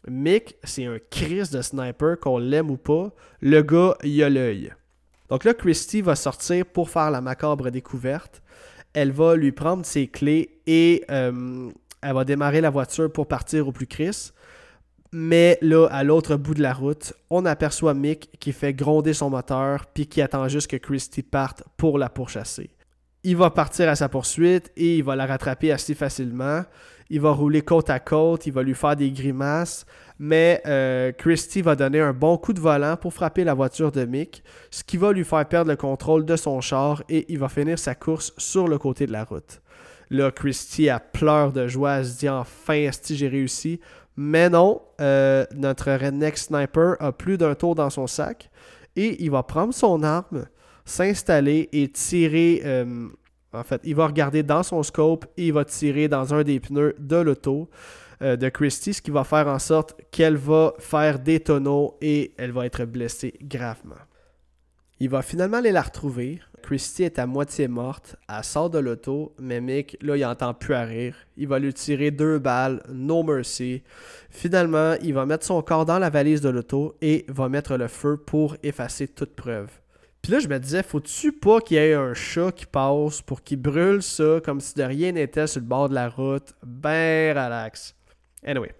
Mick, 0.08 0.56
c'est 0.62 0.84
un 0.84 0.98
Chris 1.10 1.48
de 1.52 1.60
sniper, 1.62 2.18
qu'on 2.20 2.38
l'aime 2.38 2.70
ou 2.70 2.76
pas. 2.76 3.12
Le 3.40 3.62
gars, 3.62 3.96
il 4.04 4.22
a 4.22 4.30
l'œil. 4.30 4.72
Donc 5.28 5.44
là, 5.44 5.54
Christy 5.54 6.00
va 6.00 6.14
sortir 6.14 6.64
pour 6.66 6.90
faire 6.90 7.10
la 7.10 7.20
macabre 7.20 7.70
découverte. 7.70 8.42
Elle 8.92 9.10
va 9.10 9.34
lui 9.34 9.52
prendre 9.52 9.84
ses 9.84 10.06
clés 10.06 10.60
et 10.66 11.04
euh, 11.10 11.68
elle 12.02 12.14
va 12.14 12.24
démarrer 12.24 12.60
la 12.60 12.70
voiture 12.70 13.12
pour 13.12 13.26
partir 13.26 13.66
au 13.66 13.72
plus 13.72 13.86
Chris. 13.86 14.30
Mais 15.12 15.58
là, 15.62 15.86
à 15.86 16.02
l'autre 16.04 16.36
bout 16.36 16.54
de 16.54 16.62
la 16.62 16.74
route, 16.74 17.12
on 17.30 17.44
aperçoit 17.44 17.94
Mick 17.94 18.30
qui 18.40 18.52
fait 18.52 18.74
gronder 18.74 19.12
son 19.12 19.30
moteur 19.30 19.86
puis 19.86 20.06
qui 20.06 20.20
attend 20.20 20.48
juste 20.48 20.70
que 20.70 20.76
Christy 20.76 21.22
parte 21.22 21.62
pour 21.76 21.98
la 21.98 22.08
pourchasser. 22.08 22.70
Il 23.22 23.36
va 23.36 23.50
partir 23.50 23.88
à 23.88 23.96
sa 23.96 24.08
poursuite 24.08 24.70
et 24.76 24.98
il 24.98 25.04
va 25.04 25.16
la 25.16 25.26
rattraper 25.26 25.72
assez 25.72 25.94
facilement. 25.94 26.62
Il 27.08 27.20
va 27.20 27.30
rouler 27.30 27.62
côte 27.62 27.90
à 27.90 28.00
côte, 28.00 28.46
il 28.46 28.52
va 28.52 28.62
lui 28.62 28.74
faire 28.74 28.96
des 28.96 29.10
grimaces, 29.12 29.86
mais 30.18 30.60
euh, 30.66 31.12
Christy 31.12 31.62
va 31.62 31.76
donner 31.76 32.00
un 32.00 32.12
bon 32.12 32.36
coup 32.36 32.52
de 32.52 32.60
volant 32.60 32.96
pour 32.96 33.14
frapper 33.14 33.44
la 33.44 33.54
voiture 33.54 33.92
de 33.92 34.04
Mick, 34.04 34.42
ce 34.70 34.82
qui 34.82 34.96
va 34.96 35.12
lui 35.12 35.24
faire 35.24 35.46
perdre 35.46 35.70
le 35.70 35.76
contrôle 35.76 36.24
de 36.24 36.34
son 36.34 36.60
char 36.60 37.04
et 37.08 37.26
il 37.28 37.38
va 37.38 37.48
finir 37.48 37.78
sa 37.78 37.94
course 37.94 38.32
sur 38.38 38.66
le 38.66 38.78
côté 38.78 39.06
de 39.06 39.12
la 39.12 39.24
route. 39.24 39.60
Là, 40.10 40.30
Christy 40.30 40.88
a 40.88 41.00
pleure 41.00 41.52
de 41.52 41.66
joie, 41.66 41.94
elle 41.94 42.06
se 42.06 42.18
dit 42.18 42.28
enfin, 42.28 42.74
est 42.74 43.12
j'ai 43.12 43.28
réussi? 43.28 43.80
Mais 44.16 44.48
non, 44.48 44.82
euh, 45.00 45.44
notre 45.54 45.92
redneck 45.92 46.38
sniper 46.38 46.96
a 47.00 47.12
plus 47.12 47.36
d'un 47.36 47.54
tour 47.54 47.74
dans 47.74 47.90
son 47.90 48.06
sac 48.06 48.50
et 48.96 49.22
il 49.22 49.30
va 49.30 49.42
prendre 49.42 49.74
son 49.74 50.02
arme, 50.02 50.46
s'installer 50.84 51.68
et 51.72 51.88
tirer. 51.88 52.62
euh, 52.64 53.08
en 53.52 53.62
fait, 53.62 53.80
il 53.84 53.94
va 53.94 54.06
regarder 54.06 54.42
dans 54.42 54.62
son 54.62 54.82
scope 54.82 55.26
et 55.36 55.48
il 55.48 55.52
va 55.52 55.64
tirer 55.64 56.08
dans 56.08 56.34
un 56.34 56.42
des 56.42 56.60
pneus 56.60 56.94
de 56.98 57.16
l'auto 57.16 57.68
euh, 58.22 58.36
de 58.36 58.48
Christy, 58.48 58.94
ce 58.94 59.02
qui 59.02 59.10
va 59.10 59.24
faire 59.24 59.46
en 59.48 59.58
sorte 59.58 59.94
qu'elle 60.10 60.36
va 60.36 60.72
faire 60.78 61.18
des 61.18 61.40
tonneaux 61.40 61.96
et 62.00 62.34
elle 62.38 62.52
va 62.52 62.64
être 62.64 62.84
blessée 62.84 63.34
gravement. 63.42 63.94
Il 64.98 65.10
va 65.10 65.20
finalement 65.20 65.58
aller 65.58 65.72
la 65.72 65.82
retrouver. 65.82 66.40
Christy 66.66 67.04
est 67.04 67.20
à 67.20 67.26
moitié 67.26 67.68
morte. 67.68 68.16
Elle 68.28 68.42
sort 68.42 68.70
de 68.70 68.80
l'auto, 68.80 69.32
mais 69.38 69.60
Mick, 69.60 69.96
là, 70.02 70.16
il 70.16 70.24
entend 70.24 70.52
plus 70.52 70.74
à 70.74 70.82
rire. 70.82 71.14
Il 71.36 71.46
va 71.46 71.60
lui 71.60 71.72
tirer 71.72 72.10
deux 72.10 72.40
balles, 72.40 72.82
no 72.92 73.22
mercy. 73.22 73.84
Finalement, 74.30 74.94
il 75.00 75.14
va 75.14 75.26
mettre 75.26 75.46
son 75.46 75.62
corps 75.62 75.86
dans 75.86 76.00
la 76.00 76.10
valise 76.10 76.40
de 76.40 76.48
l'auto 76.48 76.96
et 77.00 77.24
va 77.28 77.48
mettre 77.48 77.76
le 77.76 77.86
feu 77.86 78.16
pour 78.16 78.56
effacer 78.64 79.06
toute 79.06 79.36
preuve. 79.36 79.70
Puis 80.22 80.32
là, 80.32 80.40
je 80.40 80.48
me 80.48 80.58
disais, 80.58 80.82
faut-tu 80.82 81.30
pas 81.30 81.60
qu'il 81.60 81.76
y 81.76 81.80
ait 81.80 81.94
un 81.94 82.14
chat 82.14 82.50
qui 82.50 82.66
passe 82.66 83.22
pour 83.22 83.44
qu'il 83.44 83.62
brûle 83.62 84.02
ça 84.02 84.40
comme 84.44 84.60
si 84.60 84.74
de 84.74 84.82
rien 84.82 85.12
n'était 85.12 85.46
sur 85.46 85.60
le 85.60 85.66
bord 85.68 85.88
de 85.88 85.94
la 85.94 86.08
route? 86.08 86.52
Ben 86.64 87.30
relax. 87.30 87.94
Anyway. 88.44 88.74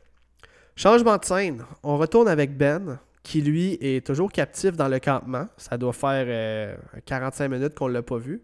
Changement 0.74 1.18
de 1.18 1.24
scène. 1.24 1.64
On 1.84 1.98
retourne 1.98 2.26
avec 2.26 2.58
Ben, 2.58 2.98
qui 3.26 3.42
lui 3.42 3.76
est 3.80 4.06
toujours 4.06 4.30
captif 4.30 4.76
dans 4.76 4.86
le 4.86 5.00
campement. 5.00 5.48
Ça 5.56 5.76
doit 5.76 5.92
faire 5.92 6.26
euh, 6.28 6.76
45 7.06 7.48
minutes 7.48 7.74
qu'on 7.74 7.88
l'a 7.88 8.02
pas 8.02 8.18
vu. 8.18 8.40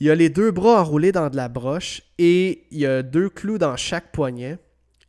Il 0.00 0.10
a 0.10 0.14
les 0.14 0.30
deux 0.30 0.50
bras 0.50 0.80
enroulés 0.80 1.12
dans 1.12 1.28
de 1.28 1.36
la 1.36 1.50
broche 1.50 2.00
et 2.16 2.64
il 2.70 2.86
a 2.86 3.02
deux 3.02 3.28
clous 3.28 3.58
dans 3.58 3.76
chaque 3.76 4.12
poignet. 4.12 4.58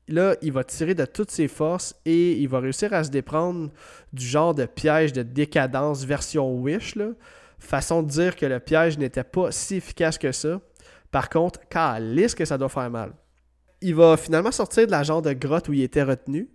Là, 0.09 0.35
il 0.41 0.51
va 0.51 0.65
tirer 0.65 0.93
de 0.93 1.05
toutes 1.05 1.31
ses 1.31 1.47
forces 1.47 1.95
et 2.05 2.33
il 2.33 2.49
va 2.49 2.59
réussir 2.59 2.91
à 2.91 3.05
se 3.05 3.09
déprendre 3.09 3.69
du 4.11 4.25
genre 4.25 4.53
de 4.53 4.65
piège 4.65 5.13
de 5.13 5.23
décadence 5.23 6.03
version 6.03 6.53
Wish. 6.59 6.95
Façon 7.59 8.03
de 8.03 8.09
dire 8.09 8.35
que 8.35 8.45
le 8.45 8.59
piège 8.59 8.97
n'était 8.97 9.23
pas 9.23 9.53
si 9.53 9.75
efficace 9.75 10.17
que 10.17 10.33
ça. 10.33 10.59
Par 11.11 11.29
contre, 11.29 11.61
calisse 11.69 12.35
que 12.35 12.43
ça 12.43 12.57
doit 12.57 12.67
faire 12.67 12.89
mal. 12.89 13.13
Il 13.79 13.95
va 13.95 14.17
finalement 14.17 14.51
sortir 14.51 14.85
de 14.85 14.91
la 14.91 15.03
genre 15.03 15.21
de 15.21 15.31
grotte 15.31 15.69
où 15.69 15.73
il 15.73 15.81
était 15.81 16.03
retenu. 16.03 16.49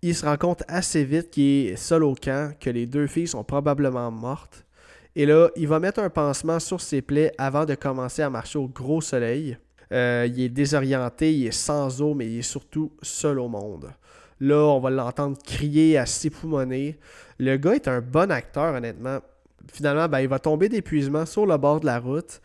Il 0.00 0.14
se 0.14 0.24
rend 0.24 0.36
compte 0.36 0.62
assez 0.68 1.04
vite 1.04 1.30
qu'il 1.30 1.68
est 1.68 1.76
seul 1.76 2.04
au 2.04 2.14
camp, 2.14 2.54
que 2.60 2.70
les 2.70 2.86
deux 2.86 3.08
filles 3.08 3.26
sont 3.26 3.42
probablement 3.42 4.12
mortes. 4.12 4.64
Et 5.16 5.26
là, 5.26 5.48
il 5.56 5.66
va 5.66 5.80
mettre 5.80 5.98
un 5.98 6.10
pansement 6.10 6.60
sur 6.60 6.80
ses 6.80 7.02
plaies 7.02 7.32
avant 7.36 7.64
de 7.64 7.74
commencer 7.74 8.22
à 8.22 8.30
marcher 8.30 8.60
au 8.60 8.68
gros 8.68 9.00
soleil. 9.00 9.58
Euh, 9.92 10.28
il 10.28 10.40
est 10.40 10.48
désorienté, 10.48 11.34
il 11.34 11.46
est 11.48 11.50
sans 11.50 12.00
eau, 12.00 12.14
mais 12.14 12.26
il 12.26 12.38
est 12.38 12.42
surtout 12.42 12.92
seul 13.02 13.40
au 13.40 13.48
monde. 13.48 13.90
Là, 14.38 14.58
on 14.66 14.78
va 14.78 14.90
l'entendre 14.90 15.36
crier 15.44 15.98
à 15.98 16.06
s'époumoner. 16.06 16.96
Le 17.38 17.56
gars 17.56 17.74
est 17.74 17.88
un 17.88 18.00
bon 18.00 18.30
acteur, 18.30 18.74
honnêtement. 18.74 19.18
Finalement, 19.72 20.08
ben, 20.08 20.20
il 20.20 20.28
va 20.28 20.38
tomber 20.38 20.68
d'épuisement 20.68 21.26
sur 21.26 21.44
le 21.44 21.56
bord 21.56 21.80
de 21.80 21.86
la 21.86 21.98
route. 21.98 22.40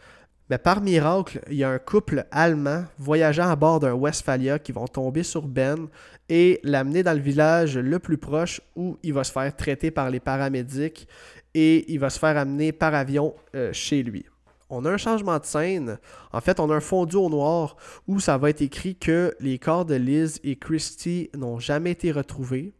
Mais 0.49 0.57
par 0.57 0.81
miracle, 0.81 1.41
il 1.49 1.55
y 1.55 1.63
a 1.63 1.69
un 1.69 1.79
couple 1.79 2.25
allemand 2.31 2.83
voyageant 2.97 3.49
à 3.49 3.55
bord 3.55 3.79
d'un 3.79 3.93
Westphalia 3.93 4.59
qui 4.59 4.71
vont 4.71 4.87
tomber 4.87 5.23
sur 5.23 5.47
Ben 5.47 5.87
et 6.27 6.59
l'amener 6.63 7.01
dans 7.01 7.13
le 7.13 7.23
village 7.23 7.77
le 7.77 7.99
plus 7.99 8.17
proche 8.17 8.61
où 8.75 8.97
il 9.03 9.13
va 9.13 9.23
se 9.23 9.31
faire 9.31 9.55
traiter 9.55 9.89
par 9.89 10.09
les 10.09 10.19
paramédics 10.19 11.07
et 11.53 11.91
il 11.91 11.99
va 11.99 12.09
se 12.09 12.19
faire 12.19 12.37
amener 12.37 12.71
par 12.71 12.93
avion 12.93 13.35
euh, 13.55 13.71
chez 13.71 14.03
lui. 14.03 14.25
On 14.69 14.85
a 14.85 14.91
un 14.91 14.97
changement 14.97 15.37
de 15.37 15.45
scène. 15.45 15.99
En 16.31 16.41
fait, 16.41 16.59
on 16.59 16.69
a 16.71 16.75
un 16.75 16.79
fondu 16.79 17.15
au 17.15 17.29
noir 17.29 17.77
où 18.07 18.19
ça 18.19 18.37
va 18.37 18.49
être 18.49 18.61
écrit 18.61 18.95
que 18.95 19.35
les 19.39 19.59
corps 19.59 19.85
de 19.85 19.95
Liz 19.95 20.39
et 20.43 20.55
Christy 20.55 21.29
n'ont 21.35 21.59
jamais 21.59 21.91
été 21.91 22.11
retrouvés. 22.11 22.73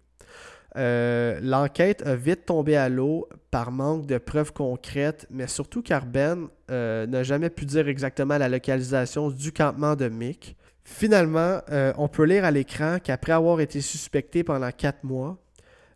Euh, 0.76 1.40
L'enquête 1.42 2.06
a 2.06 2.16
vite 2.16 2.46
tombé 2.46 2.76
à 2.76 2.90
l'eau 2.90 3.28
par 3.52 3.72
manque 3.72 4.06
de 4.06 4.18
preuves 4.18 4.54
concrètes, 4.54 5.28
mais 5.30 5.48
surtout 5.48 5.82
car 5.82 6.06
Ben 6.06 6.48
euh, 6.72 7.06
n'a 7.06 7.24
jamais 7.24 7.50
pu 7.50 7.66
dire 7.66 7.88
exactement 7.88 8.38
la 8.38 8.50
localisation 8.50 9.30
du 9.30 9.52
campement 9.52 9.96
de 9.96 10.10
Mick. 10.10 10.56
Finalement, 10.84 11.62
euh, 11.72 11.94
on 11.98 12.08
peut 12.08 12.26
lire 12.26 12.44
à 12.44 12.52
l'écran 12.52 12.98
qu'après 13.02 13.34
avoir 13.34 13.62
été 13.62 13.82
suspecté 13.82 14.44
pendant 14.44 14.72
4 14.72 15.04
mois, 15.04 15.38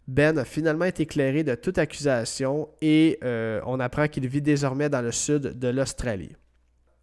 Ben 0.07 0.37
a 0.37 0.45
finalement 0.45 0.85
été 0.85 1.03
éclairé 1.03 1.43
de 1.43 1.55
toute 1.55 1.77
accusation 1.77 2.69
et 2.81 3.19
on 3.65 3.79
apprend 3.79 4.07
qu'il 4.07 4.27
vit 4.27 4.41
désormais 4.41 4.89
dans 4.89 5.01
le 5.01 5.11
sud 5.11 5.59
de 5.59 5.67
l'Australie. 5.67 6.31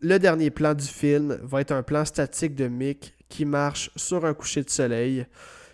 Le 0.00 0.18
dernier 0.18 0.50
plan 0.50 0.74
du 0.74 0.86
film 0.86 1.38
va 1.42 1.60
être 1.60 1.72
un 1.72 1.82
plan 1.82 2.04
statique 2.04 2.54
de 2.54 2.68
Mick 2.68 3.14
qui 3.28 3.44
marche 3.44 3.90
sur 3.96 4.24
un 4.24 4.34
coucher 4.34 4.62
de 4.62 4.70
soleil, 4.70 5.26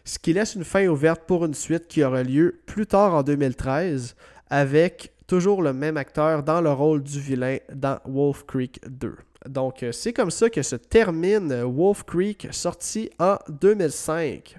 ce 0.04 0.18
qui 0.18 0.32
laisse 0.32 0.54
une 0.54 0.64
fin 0.64 0.86
ouverte 0.86 1.22
pour 1.26 1.44
une 1.44 1.54
suite 1.54 1.88
qui 1.88 2.02
aura 2.02 2.22
lieu 2.22 2.60
plus 2.66 2.86
tard 2.86 3.14
en 3.14 3.22
2013 3.22 4.16
avec 4.48 5.12
toujours 5.26 5.62
le 5.62 5.72
même 5.72 5.96
acteur 5.96 6.42
dans 6.42 6.60
le 6.60 6.72
rôle 6.72 7.02
du 7.02 7.20
vilain 7.20 7.58
dans 7.72 7.98
Wolf 8.04 8.44
Creek 8.46 8.80
2. 8.88 9.16
Donc 9.48 9.82
euh, 9.82 9.92
c'est 9.92 10.12
comme 10.12 10.30
ça 10.30 10.50
que 10.50 10.62
se 10.62 10.76
termine 10.76 11.62
Wolf 11.62 12.02
Creek 12.04 12.48
sorti 12.50 13.10
en 13.18 13.36
2005. 13.48 14.58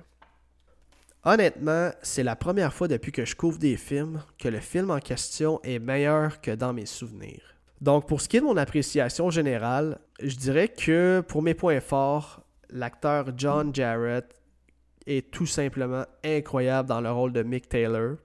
Honnêtement, 1.23 1.91
c'est 2.01 2.23
la 2.23 2.35
première 2.35 2.73
fois 2.73 2.87
depuis 2.87 3.11
que 3.11 3.25
je 3.25 3.35
couvre 3.35 3.59
des 3.59 3.77
films 3.77 4.23
que 4.39 4.47
le 4.47 4.59
film 4.59 4.89
en 4.89 4.99
question 4.99 5.59
est 5.63 5.77
meilleur 5.77 6.41
que 6.41 6.51
dans 6.51 6.73
mes 6.73 6.87
souvenirs. 6.87 7.55
Donc 7.79 8.07
pour 8.07 8.21
ce 8.21 8.27
qui 8.27 8.37
est 8.37 8.39
de 8.39 8.45
mon 8.45 8.57
appréciation 8.57 9.29
générale, 9.29 9.99
je 10.21 10.35
dirais 10.35 10.67
que 10.67 11.23
pour 11.27 11.43
mes 11.43 11.53
points 11.53 11.79
forts, 11.79 12.41
l'acteur 12.69 13.27
John 13.37 13.73
Jarrett 13.73 14.40
est 15.07 15.31
tout 15.31 15.45
simplement 15.45 16.05
incroyable 16.23 16.89
dans 16.89 17.01
le 17.01 17.11
rôle 17.11 17.33
de 17.33 17.43
Mick 17.43 17.69
Taylor. 17.69 18.15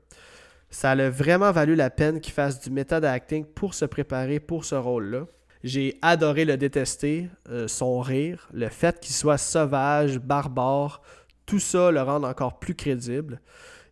Ça 0.71 0.91
a 0.91 1.11
vraiment 1.11 1.53
valu 1.53 1.75
la 1.75 1.91
peine 1.91 2.21
qu'il 2.21 2.33
fasse 2.33 2.61
du 2.61 2.71
method 2.71 3.05
acting 3.05 3.45
pour 3.45 3.75
se 3.75 3.85
préparer 3.85 4.41
pour 4.41 4.65
ce 4.65 4.75
rôle-là. 4.75 5.27
J'ai 5.65 5.99
adoré 6.03 6.45
le 6.45 6.57
détester, 6.57 7.29
euh, 7.49 7.67
son 7.67 8.01
rire, 8.01 8.49
le 8.53 8.69
fait 8.69 9.01
qu'il 9.01 9.15
soit 9.15 9.39
sauvage, 9.39 10.19
barbare, 10.19 11.03
tout 11.47 11.59
ça 11.59 11.91
le 11.91 12.03
rend 12.03 12.23
encore 12.25 12.59
plus 12.59 12.75
crédible. 12.75 13.41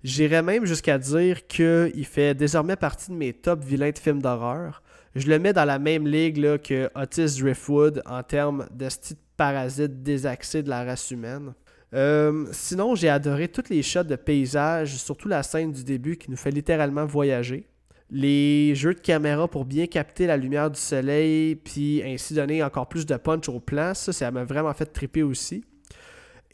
J'irais 0.02 0.42
même 0.42 0.66
jusqu'à 0.66 0.98
dire 0.98 1.46
qu'il 1.46 2.04
fait 2.04 2.34
désormais 2.34 2.76
partie 2.76 3.10
de 3.10 3.16
mes 3.16 3.32
top 3.32 3.64
vilains 3.64 3.90
de 3.90 3.98
films 3.98 4.20
d'horreur. 4.20 4.82
Je 5.14 5.28
le 5.28 5.38
mets 5.38 5.52
dans 5.52 5.64
la 5.64 5.78
même 5.78 6.06
ligue 6.06 6.60
que 6.60 6.90
Otis 6.94 7.40
Driftwood 7.40 8.02
en 8.04 8.22
termes 8.22 8.66
de 8.70 8.88
style 8.88 9.16
parasite 9.36 10.02
désaxé 10.02 10.62
de 10.62 10.68
la 10.68 10.84
race 10.84 11.10
humaine. 11.10 11.54
Euh, 11.94 12.46
sinon, 12.50 12.94
j'ai 12.94 13.08
adoré 13.08 13.48
toutes 13.48 13.68
les 13.68 13.82
shots 13.82 14.02
de 14.02 14.16
paysage, 14.16 14.96
surtout 14.96 15.28
la 15.28 15.42
scène 15.42 15.72
du 15.72 15.84
début 15.84 16.16
qui 16.16 16.30
nous 16.30 16.36
fait 16.36 16.50
littéralement 16.50 17.06
voyager. 17.06 17.68
Les 18.10 18.74
jeux 18.74 18.94
de 18.94 19.00
caméra 19.00 19.48
pour 19.48 19.64
bien 19.64 19.86
capter 19.86 20.26
la 20.26 20.36
lumière 20.36 20.70
du 20.70 20.78
soleil, 20.78 21.54
puis 21.56 22.02
ainsi 22.04 22.34
donner 22.34 22.62
encore 22.62 22.88
plus 22.88 23.06
de 23.06 23.16
punch 23.16 23.48
au 23.48 23.60
plan, 23.60 23.94
ça, 23.94 24.12
ça 24.12 24.30
m'a 24.30 24.44
vraiment 24.44 24.72
fait 24.74 24.86
triper 24.86 25.22
aussi. 25.22 25.64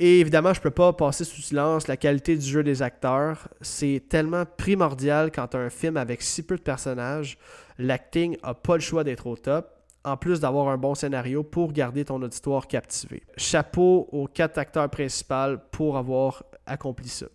Et 0.03 0.20
évidemment, 0.20 0.55
je 0.55 0.61
peux 0.61 0.70
pas 0.70 0.95
passer 0.95 1.24
sous 1.24 1.43
silence 1.43 1.86
la 1.86 1.99
qualité 1.99 2.34
du 2.34 2.47
jeu 2.47 2.62
des 2.62 2.80
acteurs. 2.80 3.49
C'est 3.61 4.03
tellement 4.09 4.45
primordial 4.47 5.30
quand 5.30 5.55
un 5.55 5.68
film 5.68 5.99
avec 5.99 6.22
si 6.22 6.43
peu 6.43 6.57
de 6.57 6.62
personnages. 6.62 7.36
L'acting 7.78 8.38
a 8.43 8.55
pas 8.55 8.76
le 8.76 8.80
choix 8.80 9.05
d'être 9.05 9.26
au 9.26 9.36
top. 9.36 9.80
En 10.05 10.16
plus 10.16 10.40
d'avoir 10.40 10.68
un 10.68 10.78
bon 10.78 10.94
scénario 10.94 11.42
pour 11.42 11.72
garder 11.72 12.05
ton 12.05 12.20
auditoire 12.22 12.66
captivé. 12.66 13.22
Chapeau 13.36 14.09
aux 14.12 14.26
quatre 14.26 14.59
acteurs 14.59 14.88
principaux 14.88 15.59
pour 15.70 15.96
avoir 15.96 16.42
accompli 16.66 17.09
ça. 17.09 17.26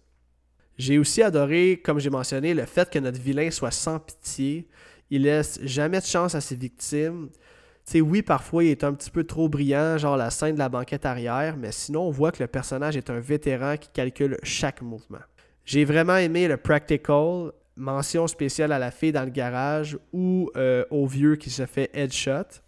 J'ai 0.78 0.97
aussi 0.97 1.22
adoré, 1.22 1.82
comme 1.84 1.99
j'ai 1.99 2.09
mentionné, 2.09 2.53
le 2.53 2.66
fait 2.66 2.89
que 2.89 2.99
notre 2.99 3.20
vilain 3.20 3.49
soit 3.51 3.72
sans 3.72 3.99
pitié. 3.99 4.68
Il 5.09 5.24
laisse 5.24 5.59
jamais 5.63 5.99
de 5.99 6.05
chance 6.05 6.36
à 6.36 6.41
ses 6.41 6.55
victimes. 6.55 7.30
sais, 7.86 8.01
oui, 8.01 8.22
parfois 8.22 8.63
il 8.63 8.72
est 8.72 8.84
un 8.84 8.93
petit 8.93 9.11
peu 9.11 9.24
trop 9.24 9.47
brillant, 9.47 9.97
genre 9.97 10.18
la 10.18 10.32
scène 10.32 10.55
de 10.55 10.59
la 10.59 10.70
banquette 10.70 11.05
arrière, 11.05 11.55
mais 11.55 11.72
sinon 11.72 12.01
on 12.01 12.11
voit 12.11 12.32
que 12.32 12.43
le 12.43 12.47
personnage 12.47 12.97
est 12.97 13.09
un 13.09 13.20
vétéran 13.20 13.78
qui 13.78 13.89
calcule 13.93 14.38
chaque 14.43 14.82
mouvement. 14.82 15.20
J'ai 15.63 15.86
vraiment 15.86 16.18
aimé 16.18 16.47
le 16.47 16.57
practical, 16.57 17.51
mention 17.76 18.28
spéciale 18.28 18.72
à 18.72 18.80
la 18.80 18.92
fille 18.92 19.12
dans 19.12 19.24
le 19.24 19.30
garage 19.30 19.98
ou 20.14 20.50
euh, 20.56 20.86
au 20.90 21.08
vieux 21.08 21.36
qui 21.36 21.50
se 21.50 21.66
fait 21.66 21.90
headshot. 21.94 22.62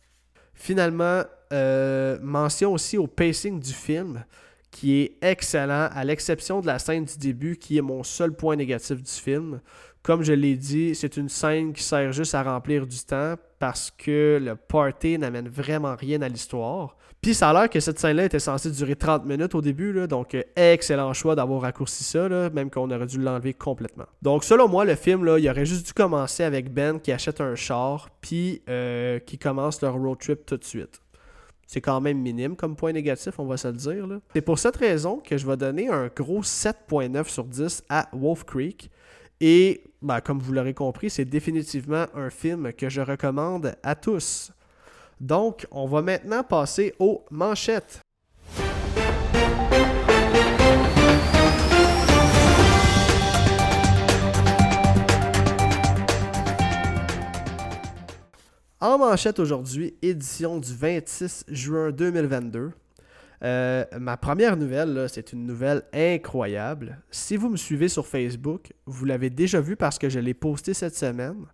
Finalement, 0.54 1.24
euh, 1.54 2.18
mention 2.22 2.74
aussi 2.74 2.98
au 2.98 3.08
pacing 3.08 3.60
du 3.60 3.72
film 3.72 4.24
qui 4.72 5.02
est 5.02 5.18
excellent, 5.22 5.90
à 5.92 6.04
l'exception 6.04 6.60
de 6.62 6.68
la 6.68 6.78
scène 6.78 7.06
du 7.06 7.18
début 7.18 7.56
qui 7.56 7.78
est 7.78 7.82
mon 7.82 8.04
seul 8.04 8.34
point 8.34 8.56
négatif 8.56 9.02
du 9.02 9.12
film. 9.12 9.62
Comme 10.04 10.24
je 10.24 10.34
l'ai 10.34 10.56
dit, 10.56 10.94
c'est 10.94 11.18
une 11.18 11.30
scène 11.30 11.74
qui 11.74 11.84
sert 11.84 12.12
juste 12.12 12.36
à 12.36 12.44
remplir 12.44 12.86
du 12.86 12.98
temps 13.00 13.36
parce 13.60 13.92
que 13.92 14.40
le 14.42 14.56
party 14.56 15.18
n'amène 15.18 15.48
vraiment 15.48 15.96
rien 15.96 16.22
à 16.22 16.28
l'histoire. 16.28 16.97
Puis 17.22 17.34
ça 17.34 17.50
a 17.50 17.54
l'air 17.54 17.70
que 17.70 17.80
cette 17.80 18.00
scène-là 18.00 18.26
était 18.26 18.40
censée 18.40 18.72
durer 18.72 18.96
30 18.96 19.26
minutes 19.26 19.56
au 19.56 19.62
début, 19.62 19.92
là, 19.92 20.08
donc 20.08 20.36
euh, 20.36 20.44
excellent 20.56 21.14
choix 21.14 21.36
d'avoir 21.36 21.62
raccourci 21.62 22.04
ça, 22.04 22.30
là, 22.30 22.50
même 22.52 22.70
qu'on 22.70 22.90
aurait 22.90 23.06
dû 23.06 23.20
l'enlever 23.20 23.54
complètement. 23.54 24.06
Donc 24.22 24.44
selon 24.44 24.68
moi, 24.68 24.86
le 24.86 24.96
film, 24.96 25.26
là, 25.26 25.40
il 25.40 25.50
aurait 25.50 25.66
juste 25.66 25.88
dû 25.88 25.94
commencer 25.94 26.44
avec 26.44 26.72
Ben 26.74 27.00
qui 27.00 27.12
achète 27.12 27.42
un 27.42 27.56
char, 27.56 28.10
puis 28.22 28.62
euh, 28.70 29.20
qui 29.20 29.38
commence 29.38 29.82
leur 29.82 29.96
road 29.96 30.20
trip 30.20 30.46
tout 30.46 30.58
de 30.58 30.64
suite. 30.64 31.02
C'est 31.66 31.82
quand 31.82 32.00
même 32.00 32.18
minime 32.20 32.56
comme 32.56 32.78
point 32.78 32.94
négatif, 32.94 33.40
on 33.40 33.46
va 33.46 33.58
se 33.58 33.68
le 33.68 33.74
dire. 33.74 34.08
C'est 34.34 34.42
pour 34.42 34.58
cette 34.58 34.78
raison 34.78 35.18
que 35.18 35.38
je 35.38 35.46
vais 35.46 35.58
donner 35.58 35.90
un 35.90 36.08
gros 36.16 36.42
7.9 36.42 37.28
sur 37.28 37.44
10 37.44 37.84
à 37.90 38.08
Wolf 38.14 38.46
Creek. 38.46 38.90
Et 39.42 39.84
ben, 40.02 40.22
comme 40.22 40.40
vous 40.40 40.54
l'aurez 40.54 40.74
compris, 40.74 41.10
c'est 41.10 41.26
définitivement 41.26 42.06
un 42.16 42.30
film 42.30 42.72
que 42.72 42.90
je 42.90 43.02
recommande 43.02 43.76
à 43.84 43.96
tous. 43.96 44.52
Donc, 45.20 45.66
on 45.72 45.88
va 45.88 46.02
maintenant 46.02 46.44
passer 46.44 46.94
aux 47.00 47.26
manchettes. 47.32 48.02
En 58.80 59.00
manchette 59.00 59.40
aujourd'hui, 59.40 59.96
édition 60.04 60.60
du 60.60 60.72
26 60.72 61.46
juin 61.48 61.92
2022. 61.92 62.72
Euh, 63.44 63.86
ma 64.00 64.18
première 64.18 64.56
nouvelle, 64.56 65.08
c'est 65.10 65.34
une 65.34 65.48
nouvelle 65.48 65.82
incroyable. 65.94 67.00
Si 67.10 67.38
vous 67.38 67.50
me 67.50 67.58
suivez 67.58 67.90
sur 67.90 68.06
Facebook, 68.06 68.74
vous 68.86 69.06
l'avez 69.06 69.32
déjà 69.32 69.62
vu 69.62 69.76
parce 69.76 69.98
que 69.98 70.10
je 70.10 70.20
l'ai 70.20 70.36
posté 70.36 70.76
cette 70.76 70.96
semaine. 70.96 71.46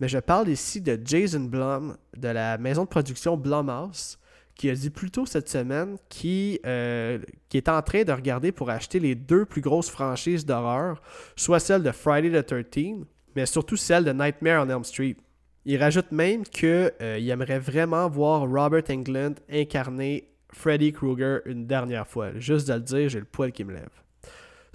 Mais 0.00 0.08
je 0.08 0.18
parle 0.18 0.48
ici 0.48 0.80
de 0.80 1.00
Jason 1.04 1.40
Blum 1.40 1.96
de 2.16 2.28
la 2.28 2.58
maison 2.58 2.84
de 2.84 2.88
production 2.88 3.36
Blumhouse 3.36 4.18
qui 4.58 4.68
a 4.68 4.74
dit 4.74 4.90
plus 4.90 5.10
tôt 5.10 5.24
cette 5.24 5.48
semaine 5.48 5.96
qui, 6.08 6.60
euh, 6.66 7.18
est 7.54 7.68
en 7.68 7.80
train 7.80 8.02
de 8.02 8.12
regarder 8.12 8.50
pour 8.52 8.70
acheter 8.70 8.98
les 8.98 9.14
deux 9.14 9.44
plus 9.44 9.60
grosses 9.60 9.88
franchises 9.88 10.44
d'horreur, 10.44 11.00
soit 11.36 11.60
celle 11.60 11.82
de 11.82 11.92
Friday 11.92 12.42
the 12.42 12.44
13 12.44 13.06
mais 13.36 13.46
surtout 13.46 13.76
celle 13.76 14.04
de 14.04 14.12
Nightmare 14.12 14.66
on 14.66 14.68
Elm 14.68 14.84
Street. 14.84 15.16
Il 15.64 15.80
rajoute 15.80 16.10
même 16.10 16.42
qu'il 16.44 16.92
euh, 17.00 17.16
aimerait 17.18 17.60
vraiment 17.60 18.08
voir 18.08 18.40
Robert 18.48 18.82
Englund 18.90 19.38
incarner 19.50 20.28
Freddy 20.52 20.92
Krueger 20.92 21.40
une 21.46 21.66
dernière 21.66 22.06
fois. 22.06 22.30
Juste 22.36 22.68
de 22.68 22.74
le 22.74 22.80
dire, 22.80 23.08
j'ai 23.08 23.20
le 23.20 23.26
poil 23.26 23.52
qui 23.52 23.64
me 23.64 23.74
lève. 23.74 23.90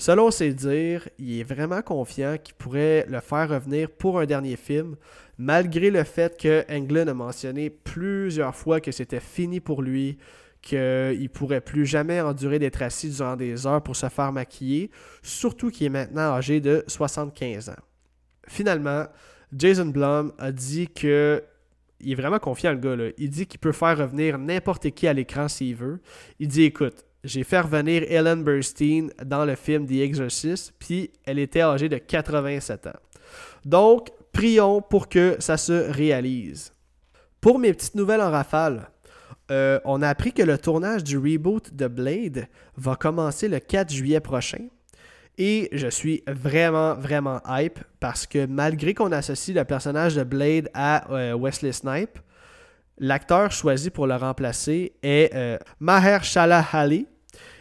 Selon 0.05 0.31
ses 0.31 0.53
dires, 0.53 1.07
il 1.17 1.39
est 1.39 1.43
vraiment 1.45 1.81
confiant 1.81 2.35
qu'il 2.37 2.55
pourrait 2.55 3.05
le 3.07 3.21
faire 3.21 3.47
revenir 3.47 3.89
pour 3.89 4.19
un 4.19 4.25
dernier 4.25 4.57
film, 4.57 4.97
malgré 5.37 5.89
le 5.91 6.03
fait 6.03 6.37
que 6.37 6.65
Englund 6.69 7.07
a 7.07 7.13
mentionné 7.13 7.69
plusieurs 7.69 8.53
fois 8.53 8.81
que 8.81 8.91
c'était 8.91 9.21
fini 9.21 9.61
pour 9.61 9.81
lui, 9.81 10.17
qu'il 10.61 10.77
ne 10.77 11.27
pourrait 11.29 11.61
plus 11.61 11.85
jamais 11.85 12.19
endurer 12.19 12.59
d'être 12.59 12.81
assis 12.81 13.11
durant 13.11 13.37
des 13.37 13.65
heures 13.65 13.81
pour 13.81 13.95
se 13.95 14.09
faire 14.09 14.33
maquiller, 14.33 14.91
surtout 15.21 15.69
qu'il 15.69 15.85
est 15.85 15.89
maintenant 15.89 16.33
âgé 16.33 16.59
de 16.59 16.83
75 16.87 17.69
ans. 17.69 17.83
Finalement, 18.49 19.05
Jason 19.55 19.85
Blum 19.85 20.33
a 20.37 20.51
dit 20.51 20.89
que 20.89 21.41
il 22.01 22.11
est 22.11 22.15
vraiment 22.15 22.39
confiant, 22.39 22.73
le 22.73 22.77
gars. 22.77 22.97
Là. 22.97 23.11
Il 23.17 23.29
dit 23.29 23.45
qu'il 23.47 23.61
peut 23.61 23.71
faire 23.71 23.97
revenir 23.97 24.37
n'importe 24.37 24.89
qui 24.89 25.07
à 25.07 25.13
l'écran 25.13 25.47
s'il 25.47 25.77
veut. 25.77 26.01
Il 26.39 26.49
dit 26.49 26.63
écoute, 26.63 27.05
j'ai 27.23 27.43
fait 27.43 27.61
revenir 27.61 28.03
Ellen 28.09 28.43
Burstyn 28.43 29.07
dans 29.23 29.45
le 29.45 29.55
film 29.55 29.87
The 29.87 30.01
Exorcist, 30.01 30.73
puis 30.79 31.11
elle 31.25 31.39
était 31.39 31.61
âgée 31.61 31.89
de 31.89 31.97
87 31.97 32.87
ans. 32.87 32.99
Donc, 33.65 34.09
prions 34.31 34.81
pour 34.81 35.07
que 35.07 35.37
ça 35.39 35.57
se 35.57 35.89
réalise. 35.91 36.73
Pour 37.39 37.59
mes 37.59 37.73
petites 37.73 37.95
nouvelles 37.95 38.21
en 38.21 38.31
rafale, 38.31 38.89
euh, 39.51 39.79
on 39.85 40.01
a 40.01 40.09
appris 40.09 40.31
que 40.31 40.43
le 40.43 40.57
tournage 40.57 41.03
du 41.03 41.17
reboot 41.17 41.73
de 41.73 41.87
Blade 41.87 42.47
va 42.77 42.95
commencer 42.95 43.47
le 43.47 43.59
4 43.59 43.91
juillet 43.91 44.19
prochain. 44.19 44.67
Et 45.37 45.69
je 45.71 45.87
suis 45.87 46.23
vraiment, 46.27 46.93
vraiment 46.93 47.41
hype 47.47 47.79
parce 47.99 48.27
que 48.27 48.45
malgré 48.45 48.93
qu'on 48.93 49.11
associe 49.11 49.55
le 49.55 49.63
personnage 49.65 50.15
de 50.15 50.23
Blade 50.23 50.69
à 50.73 51.11
euh, 51.11 51.35
Wesley 51.35 51.71
Snipe, 51.71 52.19
l'acteur 52.99 53.51
choisi 53.51 53.89
pour 53.89 54.07
le 54.07 54.15
remplacer 54.15 54.93
est 55.01 55.33
euh, 55.33 55.57
Maher 55.79 56.23
Shala 56.23 56.63
Ali. 56.71 57.07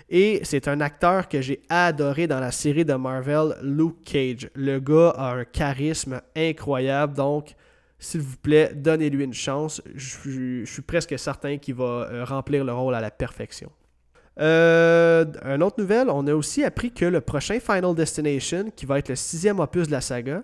Et 0.09 0.40
c'est 0.44 0.68
un 0.68 0.80
acteur 0.80 1.28
que 1.28 1.40
j'ai 1.40 1.62
adoré 1.68 2.26
dans 2.26 2.40
la 2.40 2.50
série 2.50 2.84
de 2.84 2.94
Marvel, 2.94 3.57
Luke 3.62 4.03
Cage. 4.05 4.50
Le 4.55 4.78
gars 4.78 5.11
a 5.16 5.32
un 5.34 5.44
charisme 5.44 6.20
incroyable, 6.36 7.14
donc 7.14 7.55
s'il 7.98 8.20
vous 8.20 8.36
plaît, 8.36 8.72
donnez-lui 8.74 9.24
une 9.24 9.32
chance. 9.32 9.80
Je, 9.94 10.64
suis 10.64 10.82
presque 10.82 11.16
certain 11.18 11.57
qu'il 11.59 11.76
va 11.76 11.84
euh, 11.84 12.24
remplir 12.24 12.64
le 12.64 12.72
rôle 12.72 12.94
à 12.94 13.00
la 13.00 13.12
perfection. 13.12 13.70
Euh, 14.40 15.24
une 15.44 15.62
autre 15.62 15.80
nouvelle, 15.80 16.09
on 16.11 16.26
a 16.26 16.34
aussi 16.34 16.64
appris 16.64 16.90
que 16.90 17.05
le 17.05 17.20
prochain 17.20 17.61
Final 17.61 17.94
Destination, 17.94 18.70
qui 18.74 18.86
va 18.86 18.98
être 18.98 19.11
le 19.11 19.16
sixième 19.16 19.61
opus 19.61 19.86
de 19.86 19.92
la 19.92 20.00
saga, 20.00 20.42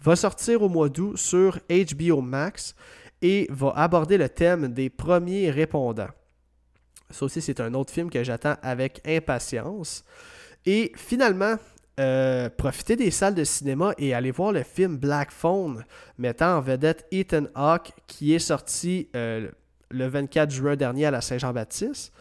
va 0.00 0.14
sortir 0.14 0.62
au 0.62 0.68
mois 0.68 0.88
d'août 0.88 1.16
sur 1.16 1.58
HBO 1.68 2.20
Max 2.20 2.74
et 3.22 3.46
va 3.50 3.72
aborder 3.76 4.16
le 4.16 4.28
thème 4.28 4.68
des 4.68 4.88
premiers 4.88 5.50
répondants. 5.50 6.08
Ça 7.10 7.24
aussi, 7.24 7.40
c'est 7.40 7.60
un 7.60 7.74
autre 7.74 7.92
film 7.92 8.10
que 8.10 8.22
j'attends 8.22 8.56
avec 8.62 9.00
impatience. 9.06 10.04
Et 10.66 10.92
finalement, 10.96 11.56
euh, 11.98 12.48
profitez 12.48 12.96
des 12.96 13.10
salles 13.10 13.34
de 13.34 13.44
cinéma 13.44 13.92
et 13.98 14.14
allez 14.14 14.30
voir 14.30 14.52
le 14.52 14.62
film 14.62 14.96
Black 14.96 15.30
Phone 15.30 15.84
mettant 16.18 16.56
en 16.56 16.60
vedette 16.60 17.06
Ethan 17.10 17.44
Hawke 17.54 17.92
qui 18.06 18.34
est 18.34 18.38
sorti 18.38 19.08
euh, 19.14 19.50
le 19.90 20.06
24 20.06 20.50
juin 20.50 20.76
dernier 20.76 21.06
à 21.06 21.10
la 21.10 21.20
Saint-Jean-Baptiste. 21.20 22.12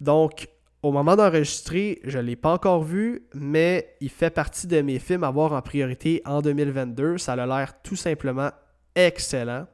Donc, 0.00 0.48
au 0.82 0.92
moment 0.92 1.16
d'enregistrer, 1.16 2.00
je 2.04 2.18
ne 2.18 2.22
l'ai 2.22 2.36
pas 2.36 2.52
encore 2.52 2.82
vu, 2.82 3.26
mais 3.34 3.96
il 4.00 4.08
fait 4.08 4.30
partie 4.30 4.66
de 4.66 4.80
mes 4.80 4.98
films 4.98 5.24
à 5.24 5.30
voir 5.30 5.52
en 5.52 5.60
priorité 5.60 6.22
en 6.24 6.40
2022. 6.40 7.18
Ça 7.18 7.32
a 7.32 7.46
l'air 7.46 7.82
tout 7.82 7.96
simplement 7.96 8.50
excellent. 8.94 9.66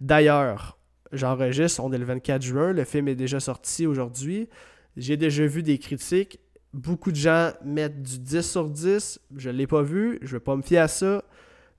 D'ailleurs, 0.00 0.76
j'enregistre, 1.12 1.82
on 1.82 1.92
est 1.92 1.98
le 1.98 2.04
24 2.04 2.42
juin, 2.42 2.72
le 2.72 2.84
film 2.84 3.08
est 3.08 3.14
déjà 3.14 3.40
sorti 3.40 3.86
aujourd'hui. 3.86 4.48
J'ai 4.96 5.16
déjà 5.16 5.46
vu 5.46 5.62
des 5.62 5.78
critiques. 5.78 6.40
Beaucoup 6.72 7.10
de 7.10 7.16
gens 7.16 7.52
mettent 7.64 8.02
du 8.02 8.18
10 8.18 8.42
sur 8.42 8.68
10. 8.68 9.20
Je 9.36 9.50
ne 9.50 9.56
l'ai 9.56 9.66
pas 9.66 9.82
vu, 9.82 10.18
je 10.22 10.26
ne 10.26 10.32
vais 10.32 10.40
pas 10.40 10.56
me 10.56 10.62
fier 10.62 10.78
à 10.78 10.88
ça. 10.88 11.24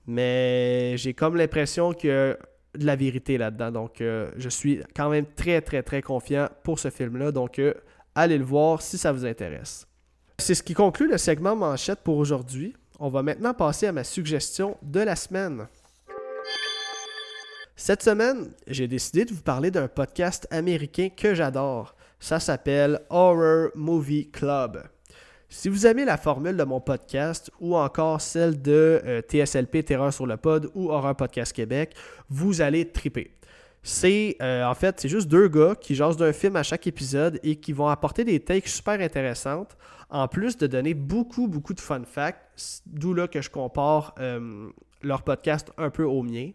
Mais 0.06 0.96
j'ai 0.96 1.14
comme 1.14 1.36
l'impression 1.36 1.90
a 1.90 2.34
de 2.74 2.86
la 2.86 2.96
vérité 2.96 3.38
là-dedans. 3.38 3.70
Donc, 3.70 4.00
euh, 4.00 4.30
je 4.36 4.48
suis 4.48 4.80
quand 4.96 5.10
même 5.10 5.26
très, 5.26 5.60
très, 5.60 5.82
très 5.82 6.02
confiant 6.02 6.48
pour 6.62 6.78
ce 6.78 6.90
film-là. 6.90 7.32
Donc, 7.32 7.58
euh, 7.58 7.74
allez 8.14 8.38
le 8.38 8.44
voir 8.44 8.82
si 8.82 8.98
ça 8.98 9.12
vous 9.12 9.24
intéresse. 9.26 9.86
C'est 10.38 10.54
ce 10.54 10.62
qui 10.62 10.74
conclut 10.74 11.08
le 11.08 11.18
segment 11.18 11.54
manchette 11.54 12.00
pour 12.00 12.16
aujourd'hui. 12.16 12.74
On 12.98 13.08
va 13.08 13.22
maintenant 13.22 13.54
passer 13.54 13.86
à 13.86 13.92
ma 13.92 14.04
suggestion 14.04 14.76
de 14.82 15.00
la 15.00 15.16
semaine. 15.16 15.66
Cette 17.74 18.02
semaine, 18.02 18.50
j'ai 18.66 18.86
décidé 18.86 19.24
de 19.24 19.32
vous 19.32 19.42
parler 19.42 19.70
d'un 19.70 19.88
podcast 19.88 20.46
américain 20.50 21.08
que 21.08 21.34
j'adore. 21.34 21.94
Ça 22.20 22.38
s'appelle 22.38 23.00
Horror 23.08 23.70
Movie 23.74 24.30
Club. 24.30 24.82
Si 25.48 25.68
vous 25.68 25.86
aimez 25.86 26.04
la 26.04 26.18
formule 26.18 26.56
de 26.56 26.64
mon 26.64 26.80
podcast 26.80 27.50
ou 27.60 27.76
encore 27.76 28.20
celle 28.20 28.60
de 28.60 29.00
euh, 29.04 29.22
TSLP 29.22 29.84
Terreur 29.84 30.12
sur 30.12 30.26
le 30.26 30.36
Pod 30.36 30.70
ou 30.74 30.90
Horror 30.90 31.16
Podcast 31.16 31.52
Québec, 31.52 31.94
vous 32.28 32.60
allez 32.60 32.90
triper. 32.90 33.34
C'est 33.82 34.36
euh, 34.40 34.64
en 34.64 34.74
fait, 34.74 35.00
c'est 35.00 35.08
juste 35.08 35.28
deux 35.28 35.48
gars 35.48 35.74
qui 35.74 35.94
jasent 35.94 36.16
d'un 36.16 36.32
film 36.32 36.56
à 36.56 36.62
chaque 36.62 36.86
épisode 36.86 37.40
et 37.42 37.56
qui 37.56 37.72
vont 37.72 37.88
apporter 37.88 38.22
des 38.22 38.38
takes 38.38 38.68
super 38.68 39.00
intéressantes, 39.00 39.76
en 40.08 40.28
plus 40.28 40.56
de 40.56 40.66
donner 40.66 40.94
beaucoup, 40.94 41.48
beaucoup 41.48 41.74
de 41.74 41.80
fun 41.80 42.02
facts, 42.04 42.82
d'où 42.86 43.12
là 43.12 43.28
que 43.28 43.40
je 43.40 43.50
compare 43.50 44.14
euh, 44.20 44.70
leur 45.02 45.22
podcast 45.22 45.72
un 45.78 45.90
peu 45.90 46.04
au 46.04 46.22
mien. 46.22 46.50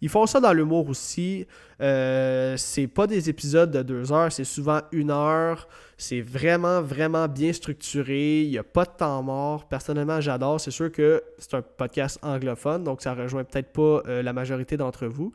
Ils 0.00 0.08
font 0.08 0.26
ça 0.26 0.40
dans 0.40 0.52
l'humour 0.52 0.88
aussi. 0.88 1.46
Euh, 1.80 2.56
c'est 2.56 2.86
pas 2.86 3.06
des 3.06 3.28
épisodes 3.28 3.70
de 3.70 3.82
deux 3.82 4.12
heures, 4.12 4.32
c'est 4.32 4.44
souvent 4.44 4.80
une 4.92 5.10
heure. 5.10 5.68
C'est 5.98 6.20
vraiment, 6.20 6.82
vraiment 6.82 7.26
bien 7.26 7.52
structuré. 7.52 8.42
Il 8.42 8.50
n'y 8.50 8.58
a 8.58 8.64
pas 8.64 8.84
de 8.84 8.90
temps 8.98 9.22
mort. 9.22 9.66
Personnellement, 9.66 10.20
j'adore. 10.20 10.60
C'est 10.60 10.70
sûr 10.70 10.92
que 10.92 11.22
c'est 11.38 11.54
un 11.54 11.62
podcast 11.62 12.18
anglophone, 12.22 12.84
donc 12.84 13.00
ça 13.00 13.14
rejoint 13.14 13.44
peut-être 13.44 13.72
pas 13.72 14.02
euh, 14.06 14.22
la 14.22 14.32
majorité 14.32 14.76
d'entre 14.76 15.06
vous. 15.06 15.32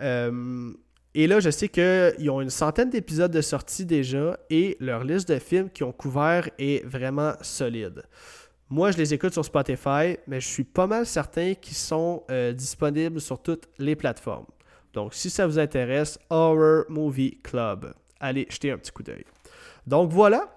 Euh, 0.00 0.72
et 1.16 1.28
là, 1.28 1.38
je 1.38 1.48
sais 1.48 1.68
qu'ils 1.68 2.28
ont 2.28 2.40
une 2.40 2.50
centaine 2.50 2.90
d'épisodes 2.90 3.30
de 3.30 3.40
sortie 3.40 3.86
déjà 3.86 4.36
et 4.50 4.76
leur 4.80 5.04
liste 5.04 5.28
de 5.28 5.38
films 5.38 5.70
qu'ils 5.70 5.86
ont 5.86 5.92
couverts 5.92 6.50
est 6.58 6.84
vraiment 6.84 7.34
solide. 7.40 8.02
Moi, 8.70 8.90
je 8.92 8.96
les 8.96 9.12
écoute 9.12 9.32
sur 9.32 9.44
Spotify, 9.44 10.16
mais 10.26 10.40
je 10.40 10.48
suis 10.48 10.64
pas 10.64 10.86
mal 10.86 11.04
certain 11.04 11.54
qu'ils 11.54 11.76
sont 11.76 12.22
euh, 12.30 12.52
disponibles 12.52 13.20
sur 13.20 13.40
toutes 13.40 13.68
les 13.78 13.94
plateformes. 13.94 14.46
Donc, 14.94 15.12
si 15.12 15.28
ça 15.28 15.46
vous 15.46 15.58
intéresse, 15.58 16.18
Horror 16.30 16.84
Movie 16.88 17.38
Club, 17.42 17.92
allez 18.20 18.46
jeter 18.48 18.70
un 18.70 18.78
petit 18.78 18.90
coup 18.92 19.02
d'œil. 19.02 19.24
Donc 19.86 20.10
voilà, 20.10 20.48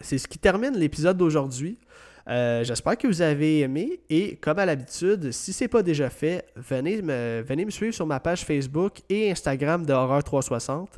c'est 0.00 0.18
ce 0.18 0.26
qui 0.26 0.38
termine 0.38 0.76
l'épisode 0.76 1.16
d'aujourd'hui. 1.16 1.78
Euh, 2.26 2.64
j'espère 2.64 2.96
que 2.96 3.06
vous 3.06 3.20
avez 3.20 3.60
aimé 3.60 4.00
et 4.08 4.36
comme 4.36 4.58
à 4.58 4.64
l'habitude, 4.64 5.30
si 5.30 5.52
ce 5.52 5.64
n'est 5.64 5.68
pas 5.68 5.82
déjà 5.82 6.08
fait, 6.08 6.46
venez 6.56 7.02
me, 7.02 7.42
venez 7.42 7.66
me 7.66 7.70
suivre 7.70 7.94
sur 7.94 8.06
ma 8.06 8.18
page 8.18 8.44
Facebook 8.44 9.00
et 9.10 9.30
Instagram 9.30 9.84
de 9.84 9.92
Horreur 9.92 10.24
360 10.24 10.88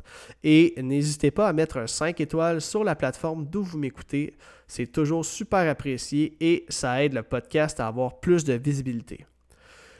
et 0.43 0.73
n'hésitez 0.81 1.31
pas 1.31 1.49
à 1.49 1.53
mettre 1.53 1.77
un 1.77 1.87
5 1.87 2.21
étoiles 2.21 2.61
sur 2.61 2.83
la 2.83 2.95
plateforme 2.95 3.45
d'où 3.45 3.63
vous 3.63 3.77
m'écoutez. 3.77 4.35
C'est 4.67 4.87
toujours 4.87 5.25
super 5.25 5.69
apprécié 5.69 6.37
et 6.39 6.65
ça 6.69 7.03
aide 7.03 7.13
le 7.13 7.23
podcast 7.23 7.79
à 7.81 7.87
avoir 7.87 8.21
plus 8.21 8.45
de 8.45 8.53
visibilité. 8.53 9.25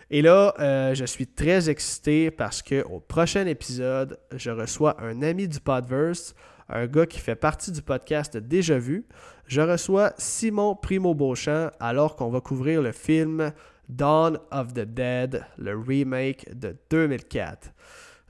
Et 0.10 0.22
là, 0.22 0.54
euh, 0.60 0.96
je 0.96 1.04
suis 1.04 1.28
très 1.28 1.70
excité 1.70 2.32
parce 2.32 2.62
qu'au 2.62 3.02
prochain 3.02 3.46
épisode, 3.46 4.18
je 4.34 4.52
reçois 4.52 4.96
un 5.02 5.22
ami 5.22 5.50
du 5.50 5.60
Podverse, 5.60 6.34
un 6.70 6.88
gars 6.88 7.06
qui 7.06 7.20
fait 7.20 7.36
partie 7.36 7.72
du 7.72 7.82
podcast 7.82 8.38
Déjà 8.38 8.78
Vu. 8.78 9.06
Je 9.48 9.62
reçois 9.62 10.14
Simon 10.18 10.76
Primo-Beauchamp 10.76 11.72
alors 11.80 12.16
qu'on 12.16 12.30
va 12.30 12.42
couvrir 12.42 12.82
le 12.82 12.92
film 12.92 13.52
Dawn 13.90 14.40
of 14.52 14.74
the 14.74 14.82
Dead, 14.82 15.46
le 15.58 15.78
remake 15.78 16.48
de 16.58 16.76
2004. 16.90 17.72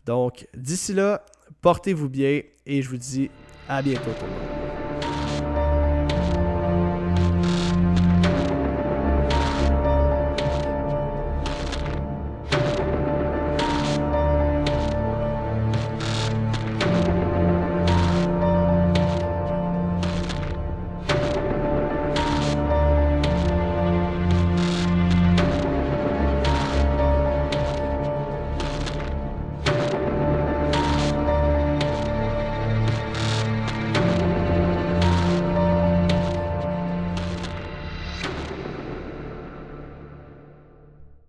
Donc, 0.06 0.48
d'ici 0.56 0.94
là, 0.94 1.26
portez-vous 1.62 2.10
bien 2.10 2.42
et 2.66 2.82
je 2.82 2.90
vous 2.90 2.98
dis 2.98 3.30
à 3.68 3.82
bientôt 3.82 4.12
tout 4.20 4.26
le 4.26 4.32
monde. 4.32 4.67